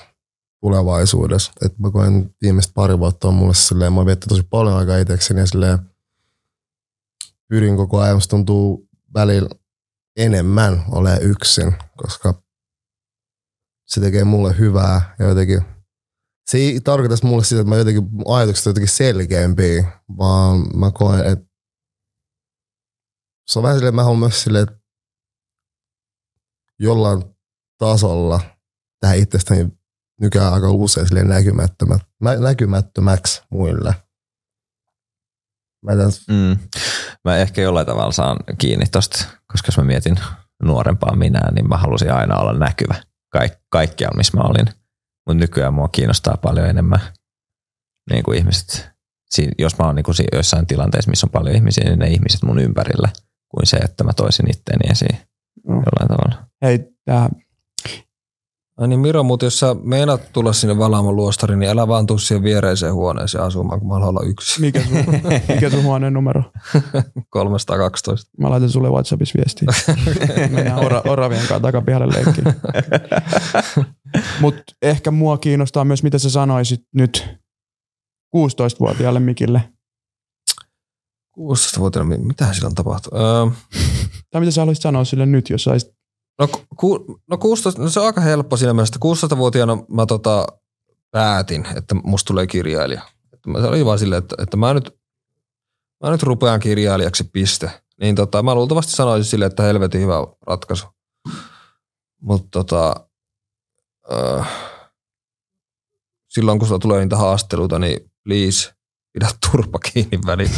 tulevaisuudessa. 0.61 1.51
Että 1.65 1.81
mä 1.81 1.91
koen 1.91 2.35
viimeiset 2.41 2.73
pari 2.73 2.99
vuotta 2.99 3.27
on 3.27 3.33
mulle 3.33 3.53
silleen, 3.53 3.93
mä 3.93 3.99
oon 3.99 4.05
viettänyt 4.05 4.29
tosi 4.29 4.47
paljon 4.49 4.77
aikaa 4.77 4.97
itsekseni 4.97 5.39
ja 5.39 5.45
silleen 5.47 5.79
pyrin 7.49 7.77
koko 7.77 7.99
ajan, 7.99 8.15
musta 8.15 8.29
tuntuu 8.29 8.89
välillä 9.13 9.49
enemmän 10.17 10.83
ole 10.91 11.17
yksin, 11.21 11.75
koska 11.97 12.43
se 13.87 14.01
tekee 14.01 14.23
mulle 14.23 14.57
hyvää 14.57 15.15
ja 15.19 15.27
jotenkin 15.27 15.61
se 16.45 16.57
ei 16.57 16.81
tarkoita 16.81 17.27
mulle 17.27 17.43
sitä, 17.43 17.61
että 17.61 17.69
mä 17.69 17.77
jotenkin 17.77 18.03
ajatukset 18.25 18.65
jotenkin 18.65 18.89
selkeämpiä, 18.89 20.01
vaan 20.17 20.77
mä 20.77 20.91
koen, 20.91 21.25
että 21.25 21.45
se 23.47 23.59
on 23.59 23.63
vähän 23.63 23.77
silleen, 23.77 23.95
mä 23.95 24.03
haluan 24.03 24.19
myös 24.19 24.43
silleen, 24.43 24.63
että 24.63 24.79
jollain 26.79 27.23
tasolla 27.77 28.39
tähän 28.99 29.17
itsestäni 29.17 29.71
nykyään 30.21 30.53
aika 30.53 30.71
usein 30.71 31.07
silleen 31.07 31.27
näkymättömäksi 32.39 33.41
muille. 33.49 33.95
Mä 35.83 35.91
en 35.91 35.97
tiedä, 35.97 36.11
Mm. 36.29 36.57
Mä 37.25 37.37
ehkä 37.37 37.61
jollain 37.61 37.85
tavalla 37.85 38.11
saan 38.11 38.37
kiinni 38.57 38.85
tosta, 38.85 39.25
koska 39.51 39.67
jos 39.67 39.77
mä 39.77 39.83
mietin 39.83 40.15
nuorempaa 40.63 41.15
minää, 41.15 41.51
niin 41.51 41.69
mä 41.69 41.77
halusin 41.77 42.13
aina 42.13 42.37
olla 42.37 42.53
näkyvä 42.53 42.95
kaik- 43.29 43.59
kaikkialla, 43.69 44.17
missä 44.17 44.37
mä 44.37 44.43
olin. 44.43 44.65
Mutta 45.27 45.39
nykyään 45.39 45.73
mua 45.73 45.87
kiinnostaa 45.87 46.37
paljon 46.37 46.67
enemmän 46.69 46.99
niin 48.11 48.23
kuin 48.23 48.37
ihmiset. 48.37 48.89
Siin, 49.29 49.51
jos 49.59 49.77
mä 49.77 49.85
oon 49.85 49.95
niin 49.95 50.03
kuin 50.03 50.15
si- 50.15 50.27
joissain 50.33 50.67
tilanteissa, 50.67 51.09
missä 51.09 51.27
on 51.27 51.31
paljon 51.31 51.55
ihmisiä, 51.55 51.83
niin 51.83 51.99
ne 51.99 52.07
ihmiset 52.07 52.43
mun 52.43 52.59
ympärillä, 52.59 53.09
kuin 53.49 53.65
se, 53.67 53.77
että 53.77 54.03
mä 54.03 54.13
toisin 54.13 54.49
itteeni 54.49 54.91
esiin 54.91 55.17
No. 55.67 55.73
jollain 55.75 56.07
tavalla. 56.07 56.47
Hei, 56.61 56.79
tää 57.05 57.29
Ai 58.77 58.87
niin 58.87 58.99
Miro, 58.99 59.23
mutta 59.23 59.45
jos 59.45 59.59
sä 59.59 59.75
meinaat 59.83 60.21
tulla 60.33 60.53
sinne 60.53 60.77
Valaamon 60.77 61.15
luostariin, 61.15 61.59
niin 61.59 61.69
älä 61.71 61.87
vaan 61.87 62.05
tuu 62.05 62.17
siihen 62.17 62.43
viereiseen 62.43 62.93
huoneeseen 62.93 63.43
asumaan, 63.43 63.79
kun 63.79 63.87
mä 63.89 63.93
haluan 63.93 64.09
olla 64.09 64.23
yksi. 64.25 64.61
Mikä 64.61 64.83
sun, 64.83 64.97
mikä 65.53 65.69
sun 65.69 65.83
huoneen 65.83 66.13
numero? 66.13 66.43
312. 67.29 68.31
Mä 68.37 68.49
laitan 68.49 68.69
sulle 68.69 68.89
Whatsappissa 68.89 69.37
viestiä. 69.37 69.67
Mennään 70.55 70.85
ora, 70.85 71.01
oravien 71.07 71.39
kanssa 71.39 71.59
takapihalle 71.59 72.07
leikkiin. 72.13 72.47
Mutta 74.41 74.63
ehkä 74.81 75.11
mua 75.11 75.37
kiinnostaa 75.37 75.85
myös, 75.85 76.03
mitä 76.03 76.17
sä 76.17 76.29
sanoisit 76.29 76.81
nyt 76.95 77.27
16-vuotiaalle 78.35 79.19
Mikille. 79.19 79.69
16-vuotiaana, 81.39 82.17
mitä 82.17 82.53
sillä 82.53 82.67
on 82.67 82.75
tapahtunut? 82.75 83.21
Öö, 83.21 83.45
Tai 84.31 84.41
mitä 84.41 84.51
sä 84.51 84.61
haluaisit 84.61 84.81
sanoa 84.81 85.05
sille 85.05 85.25
nyt, 85.25 85.49
jos 85.49 85.63
saisit 85.63 85.89
no, 86.39 86.47
ku, 86.75 87.19
no, 87.29 87.37
16, 87.37 87.81
no 87.81 87.89
se 87.89 87.99
on 87.99 88.05
aika 88.05 88.21
helppo 88.21 88.57
siinä 88.57 88.73
mielessä, 88.73 88.95
että 88.95 89.35
16-vuotiaana 89.35 89.77
mä 89.89 90.05
tota, 90.05 90.47
päätin, 91.11 91.67
että 91.75 91.95
musta 91.95 92.27
tulee 92.27 92.47
kirjailija. 92.47 93.01
Että 93.33 93.49
mä, 93.49 93.61
se 93.61 93.67
oli 93.67 93.85
vaan 93.85 93.99
silleen, 93.99 94.23
että, 94.23 94.35
että 94.39 94.57
mä 94.57 94.73
nyt, 94.73 94.99
mä 96.03 96.11
nyt 96.11 96.23
rupean 96.23 96.59
kirjailijaksi, 96.59 97.23
piste. 97.23 97.71
Niin 98.01 98.15
tota, 98.15 98.43
mä 98.43 98.55
luultavasti 98.55 98.91
sanoisin 98.91 99.31
silleen, 99.31 99.51
että 99.51 99.63
helvetin 99.63 100.01
hyvä 100.01 100.15
ratkaisu. 100.47 100.87
Mutta 102.21 102.47
tota, 102.51 102.95
öö, 104.11 104.43
silloin 106.29 106.59
kun 106.59 106.67
sulla 106.67 106.79
tulee 106.79 107.01
niitä 107.01 107.17
haasteluita, 107.17 107.79
niin 107.79 108.11
please, 108.23 108.73
pidä 109.13 109.27
turpa 109.51 109.79
kiinni 109.79 110.19
välillä. 110.25 110.57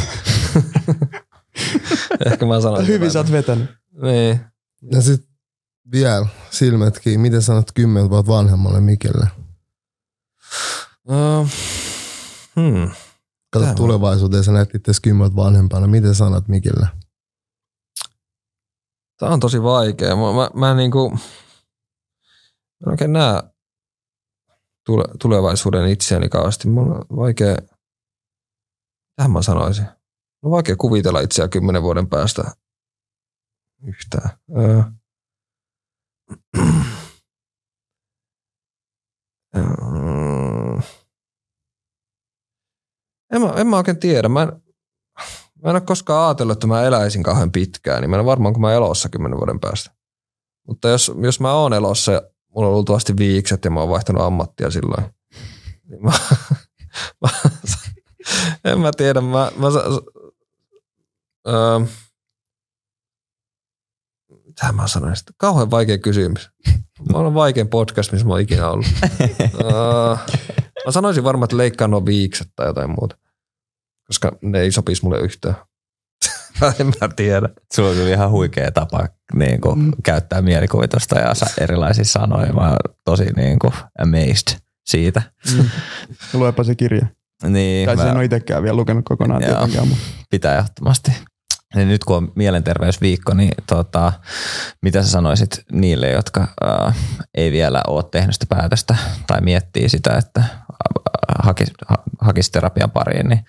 Ehkä 2.26 2.46
mä 2.46 2.60
sanoisin. 2.60 2.94
Hyvin 2.94 3.10
sä 3.10 3.18
oot 3.18 3.32
vetänyt. 3.32 3.70
Niin. 4.02 4.40
Ja 4.92 5.02
sitten 5.02 5.35
vielä 5.92 6.26
silmätkin, 6.50 7.20
miten 7.20 7.42
sanot 7.42 7.72
10 7.74 8.10
vuotta 8.10 8.32
vanhemmalle 8.32 8.80
Mikelle? 8.80 9.26
Uh, 11.08 11.48
hmm. 12.56 12.90
Kato 13.52 13.60
Tämä 13.60 13.70
on- 13.70 13.76
tulevaisuuteen, 13.76 14.44
sä 14.44 14.52
näet 14.52 14.74
itse 14.74 14.92
10 15.02 15.18
vuotta 15.18 15.36
vanhempana. 15.36 15.86
Miten 15.86 16.14
sanot 16.14 16.48
Mikelle? 16.48 16.88
Tämä 19.18 19.32
on 19.32 19.40
tosi 19.40 19.62
vaikea. 19.62 20.16
Mä, 20.16 20.22
mä, 20.22 20.50
mä 20.54 20.70
en 20.70 20.76
niinku, 20.76 21.10
mä 21.10 21.18
en 22.86 22.90
oikein 22.90 23.12
näe 23.12 23.42
tule, 24.86 25.04
tulevaisuuden 25.20 25.88
itseäni 25.88 26.28
kauheasti. 26.28 26.68
Mulla 26.68 26.94
on 26.94 27.16
vaikea, 27.16 27.56
tähän 29.16 29.30
mä 29.30 29.42
sanoisin. 29.42 29.86
On 30.42 30.50
vaikea 30.50 30.76
kuvitella 30.76 31.20
itseä 31.20 31.48
kymmenen 31.48 31.82
vuoden 31.82 32.08
päästä 32.08 32.44
yhtään. 33.86 34.30
Öö. 34.58 34.82
En 43.32 43.40
mä, 43.42 43.52
en 43.56 43.66
mä 43.66 43.76
oikein 43.76 44.00
tiedä. 44.00 44.28
Mä 44.28 44.42
en, 44.42 44.62
Mä 45.62 45.70
en 45.70 45.76
ole 45.76 45.80
koskaan 45.80 46.26
ajatellut, 46.26 46.52
että 46.52 46.66
mä 46.66 46.82
eläisin 46.82 47.22
kauhean 47.22 47.52
pitkään, 47.52 48.00
niin 48.00 48.10
mä 48.10 48.18
en 48.18 48.24
varmaan, 48.24 48.54
kun 48.54 48.60
mä 48.60 48.72
elossa 48.72 49.08
kymmenen 49.08 49.38
vuoden 49.38 49.60
päästä. 49.60 49.90
Mutta 50.66 50.88
jos, 50.88 51.12
jos 51.22 51.40
mä 51.40 51.52
oon 51.52 51.72
elossa 51.72 52.22
mulla 52.48 52.68
on 52.68 52.74
luultavasti 52.74 53.16
viikset 53.16 53.64
ja 53.64 53.70
mä 53.70 53.80
oon 53.80 53.88
vaihtanut 53.88 54.22
ammattia 54.22 54.70
silloin, 54.70 55.04
niin 55.88 56.02
mä, 56.02 56.12
en 58.72 58.80
mä 58.80 58.90
tiedä, 58.96 59.20
mä, 59.20 59.52
mä 59.56 59.66
öö, 61.48 61.80
mitä 64.60 64.72
mä 64.72 64.88
sanoin 64.88 65.16
sitten? 65.16 65.34
Kauhean 65.38 65.70
vaikea 65.70 65.98
kysymys. 65.98 66.50
Mä 67.12 67.18
olen 67.18 67.34
vaikein 67.34 67.68
podcast, 67.68 68.12
missä 68.12 68.26
mä 68.26 68.32
oon 68.32 68.40
ikinä 68.40 68.68
ollut. 68.68 68.86
öö, 69.64 70.16
mä 70.86 70.92
sanoisin 70.92 71.24
varmaan, 71.24 71.44
että 71.46 71.56
leikkaan 71.56 71.90
nuo 71.90 72.06
viikset 72.06 72.48
tai 72.56 72.66
jotain 72.66 72.90
muuta 72.90 73.16
koska 74.06 74.32
ne 74.42 74.60
ei 74.60 74.72
sopisi 74.72 75.02
mulle 75.04 75.18
yhtään. 75.20 75.54
en 76.80 76.86
mä 76.86 77.08
tiedä. 77.16 77.48
Sulla 77.74 77.88
on 77.88 77.94
kyllä 77.94 78.10
ihan 78.10 78.30
huikea 78.30 78.70
tapa 78.72 79.08
niin 79.34 79.60
kuin, 79.60 79.78
Mm. 79.78 79.92
käyttää 80.04 80.42
mielikuvitusta 80.42 81.18
ja 81.18 81.34
sa- 81.34 81.46
erilaisia 81.60 82.04
sanoja. 82.04 82.52
Mä 82.52 82.68
oon 82.68 82.76
tosi 83.04 83.24
niin 83.36 83.58
kuin, 83.58 83.72
amazed 84.02 84.58
siitä. 84.86 85.22
Mm. 85.56 85.68
Luepa 86.40 86.64
se 86.64 86.74
kirja. 86.74 87.06
Niin, 87.48 87.86
Tai 87.86 87.96
mä- 87.96 88.02
sen 88.02 88.16
ole 88.16 88.24
itsekään 88.24 88.62
vielä 88.62 88.76
lukenut 88.76 89.04
kokonaan 89.04 89.42
Joo. 89.42 89.86
pitää 90.30 90.58
ehdottomasti. 90.58 91.12
Niin 91.76 91.88
nyt 91.88 92.04
kun 92.04 92.16
on 92.16 92.32
mielenterveysviikko, 92.34 93.34
niin 93.34 93.52
tota, 93.66 94.12
mitä 94.82 95.02
sä 95.02 95.10
sanoisit 95.10 95.64
niille, 95.72 96.10
jotka 96.10 96.48
ää, 96.60 96.92
ei 97.34 97.52
vielä 97.52 97.82
ole 97.86 98.04
tehnyt 98.10 98.34
sitä 98.34 98.46
päätöstä 98.48 98.96
tai 99.26 99.40
miettii 99.40 99.88
sitä, 99.88 100.16
että 100.16 100.40
ää, 100.40 100.56
hakisi, 101.42 101.72
ha, 101.88 102.32
terapian 102.52 102.90
pariin, 102.90 103.28
niin 103.28 103.44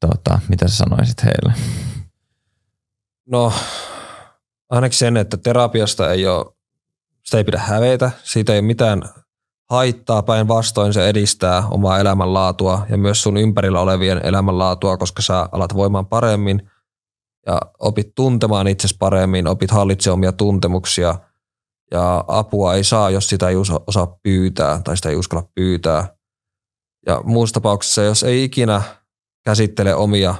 tota, 0.00 0.38
mitä 0.48 0.68
sä 0.68 0.76
sanoisit 0.76 1.24
heille? 1.24 1.52
No, 3.26 3.52
ainakin 4.70 4.98
sen, 4.98 5.16
että 5.16 5.36
terapiasta 5.36 6.10
ei 6.10 6.26
ole, 6.26 6.46
sitä 7.22 7.36
ei 7.36 7.44
pidä 7.44 7.58
hävetä, 7.58 8.10
siitä 8.22 8.52
ei 8.52 8.58
ole 8.58 8.66
mitään 8.66 9.02
haittaa, 9.70 10.22
päinvastoin 10.22 10.92
se 10.92 11.08
edistää 11.08 11.62
omaa 11.70 11.98
elämänlaatua 11.98 12.86
ja 12.88 12.98
myös 12.98 13.22
sun 13.22 13.36
ympärillä 13.36 13.80
olevien 13.80 14.20
elämänlaatua, 14.24 14.96
koska 14.96 15.22
sä 15.22 15.48
alat 15.52 15.74
voimaan 15.74 16.06
paremmin 16.06 16.70
ja 17.46 17.60
opit 17.78 18.14
tuntemaan 18.14 18.68
itsesi 18.68 18.96
paremmin, 18.98 19.46
opit 19.46 19.70
hallitsemaan 19.70 20.14
omia 20.14 20.32
tuntemuksia 20.32 21.14
ja 21.90 22.24
apua 22.28 22.74
ei 22.74 22.84
saa, 22.84 23.10
jos 23.10 23.28
sitä 23.28 23.48
ei 23.48 23.56
osa- 23.56 23.80
osaa 23.86 24.18
pyytää 24.22 24.80
tai 24.84 24.96
sitä 24.96 25.08
ei 25.08 25.16
uskalla 25.16 25.48
pyytää. 25.54 26.16
Ja 27.06 27.22
muussa 27.24 27.54
tapauksessa, 27.54 28.02
jos 28.02 28.22
ei 28.22 28.44
ikinä 28.44 28.82
käsittele 29.44 29.94
omia 29.94 30.34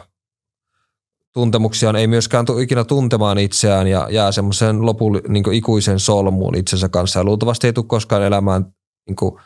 tuntemuksiaan, 1.33 1.97
ei 1.97 2.07
myöskään 2.07 2.45
tule 2.45 2.63
ikinä 2.63 2.85
tuntemaan 2.85 3.39
itseään 3.39 3.87
ja 3.87 4.09
jää 4.11 4.33
semmoisen 4.33 4.87
lopun 4.87 5.21
niin 5.29 5.53
ikuisen 5.53 6.01
solmuun 6.01 6.57
itsensä 6.57 6.89
kanssa. 6.89 7.21
Ja 7.21 7.25
luultavasti 7.25 7.67
ei 7.67 7.73
tule 7.73 7.87
koskaan 7.89 8.23
elämään 8.23 8.75
niin 9.09 9.41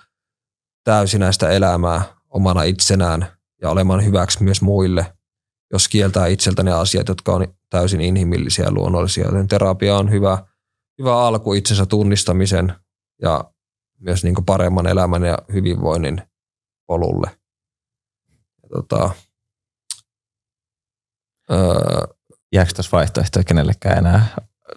täysinäistä 0.85 1.49
elämää 1.49 2.03
omana 2.31 2.63
itsenään 2.63 3.27
ja 3.63 3.71
olemaan 3.71 4.05
hyväksi 4.05 4.43
myös 4.43 4.63
muille, 4.63 5.13
jos 5.73 5.89
kieltää 5.89 6.27
itseltä 6.27 6.63
ne 6.63 6.73
asiat, 6.73 7.09
jotka 7.09 7.33
on 7.35 7.47
täysin 7.71 8.01
inhimillisiä 8.01 8.65
ja 8.65 8.73
luonnollisia. 8.73 9.25
Joten 9.25 9.49
terapia 9.49 9.97
on 9.97 10.11
hyvä, 10.11 10.39
hyvä 10.99 11.23
alku 11.27 11.55
itsensä 11.55 11.87
tunnistamisen 11.87 12.73
ja 13.23 13.45
myös 14.01 14.25
niin 14.25 14.35
paremman 14.47 14.87
elämän 14.87 15.23
ja 15.25 15.39
hyvinvoinnin 15.53 16.23
polulle. 16.87 17.31
Ja 18.63 18.69
tota, 18.73 19.11
öö, 21.51 22.07
Jääkö 22.55 22.73
tuossa 22.75 22.97
vaihtoehtoja 22.97 23.45
kenellekään 23.45 23.99
enää 23.99 24.27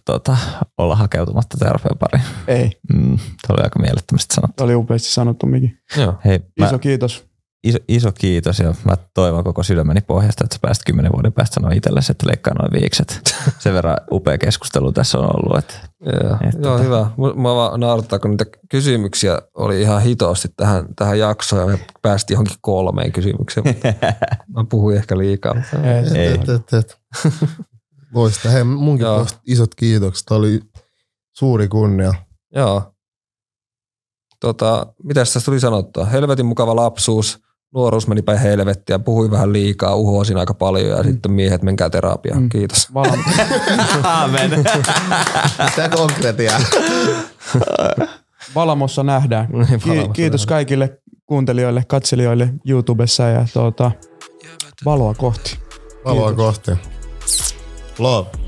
tota, 0.05 0.37
olla 0.77 0.95
hakeutumatta 0.95 1.57
terapian 1.57 1.97
pariin? 1.99 2.23
ei, 2.47 2.71
Mm, 2.93 3.17
Tuo 3.17 3.55
oli 3.55 3.63
aika 3.63 3.79
mielettömästi 3.79 4.35
sanottu. 4.35 4.53
tämä 4.55 4.65
oli 4.65 4.75
upeasti 4.75 5.07
sanottu 5.09 5.45
Miki. 5.45 5.77
joo. 5.97 6.15
Hei, 6.25 6.39
mä, 6.59 6.67
Iso 6.67 6.79
kiitos. 6.79 7.25
Iso, 7.63 7.77
iso 7.87 8.11
kiitos 8.11 8.59
ja 8.59 8.73
mä 8.85 8.93
toivon 9.13 9.43
koko 9.43 9.63
sydämeni 9.63 10.01
pohjasta, 10.01 10.43
että 10.43 10.55
sä 10.55 10.59
pääst 10.61 10.81
kymmenen 10.85 11.11
vuoden 11.11 11.33
päästä 11.33 11.53
sanoa 11.53 11.71
itsellesi, 11.71 12.11
että 12.11 12.27
leikkaa 12.27 12.53
noin 12.53 12.81
viikset. 12.81 13.21
Sen 13.59 13.73
verran 13.73 13.97
upea 14.11 14.37
keskustelu 14.37 14.91
tässä 14.91 15.17
on 15.19 15.25
ollut. 15.25 15.57
Että, 15.57 15.73
Joo, 16.23 16.37
Et 16.47 16.63
joo 16.63 16.77
tota- 16.77 16.81
hyvä. 16.81 17.09
Mä 17.35 17.55
vaan 17.55 17.79
naurattaa, 17.79 18.19
kun 18.19 18.31
niitä 18.31 18.45
kysymyksiä 18.69 19.39
oli 19.53 19.81
ihan 19.81 20.01
hitoasti 20.01 20.47
tähän, 20.57 20.85
tähän 20.95 21.19
jaksoon 21.19 21.61
ja 21.71 21.77
me 21.77 21.85
päästiin 22.01 22.35
johonkin 22.35 22.55
kolmeen 22.61 23.11
kysymykseen. 23.11 23.67
mutta 23.67 23.87
Mä 24.55 24.65
puhuin 24.69 24.97
ehkä 24.97 25.17
liikaa. 25.17 25.53
mutta- 25.53 25.87
Ei. 26.19 26.27
Et, 26.33 26.49
et, 26.49 26.73
et. 26.73 26.97
Loista. 28.15 28.49
Hei, 28.49 28.63
munkin 28.63 29.07
isot 29.47 29.75
kiitokset. 29.75 30.25
Tämä 30.25 30.37
oli 30.37 30.59
suuri 31.37 31.67
kunnia. 31.67 32.13
Joo. 32.55 32.93
Tota, 34.39 34.93
mitäs 35.03 35.33
tässä 35.33 35.45
tuli 35.45 35.59
sanottua? 35.59 36.05
Helvetin 36.05 36.45
mukava 36.45 36.75
lapsuus, 36.75 37.39
nuoruus 37.73 38.07
meni 38.07 38.21
päin 38.21 38.39
helvettiä, 38.39 38.99
puhuin 38.99 39.31
vähän 39.31 39.53
liikaa, 39.53 39.95
uhosin 39.95 40.37
aika 40.37 40.53
paljon 40.53 40.89
ja 40.97 41.03
sitten 41.03 41.31
miehet 41.31 41.61
menkää 41.63 41.89
terapiaan. 41.89 42.41
Mm. 42.41 42.49
Kiitos. 42.49 42.87
Aamen. 44.03 44.51
Mitä 45.63 45.89
konkretiaa? 45.95 46.59
Valamossa 48.55 49.03
nähdään. 49.03 49.47
Niin, 49.51 49.79
Ki- 49.79 50.09
kiitos 50.13 50.41
nähdään. 50.41 50.55
kaikille 50.57 50.97
kuuntelijoille, 51.25 51.83
katselijoille 51.87 52.49
YouTubessa 52.67 53.23
ja 53.23 53.45
tuota, 53.53 53.91
valoa 54.85 55.13
kohti. 55.13 55.57
Valoa 56.05 56.33
kohti. 56.33 56.71
Love. 57.99 58.42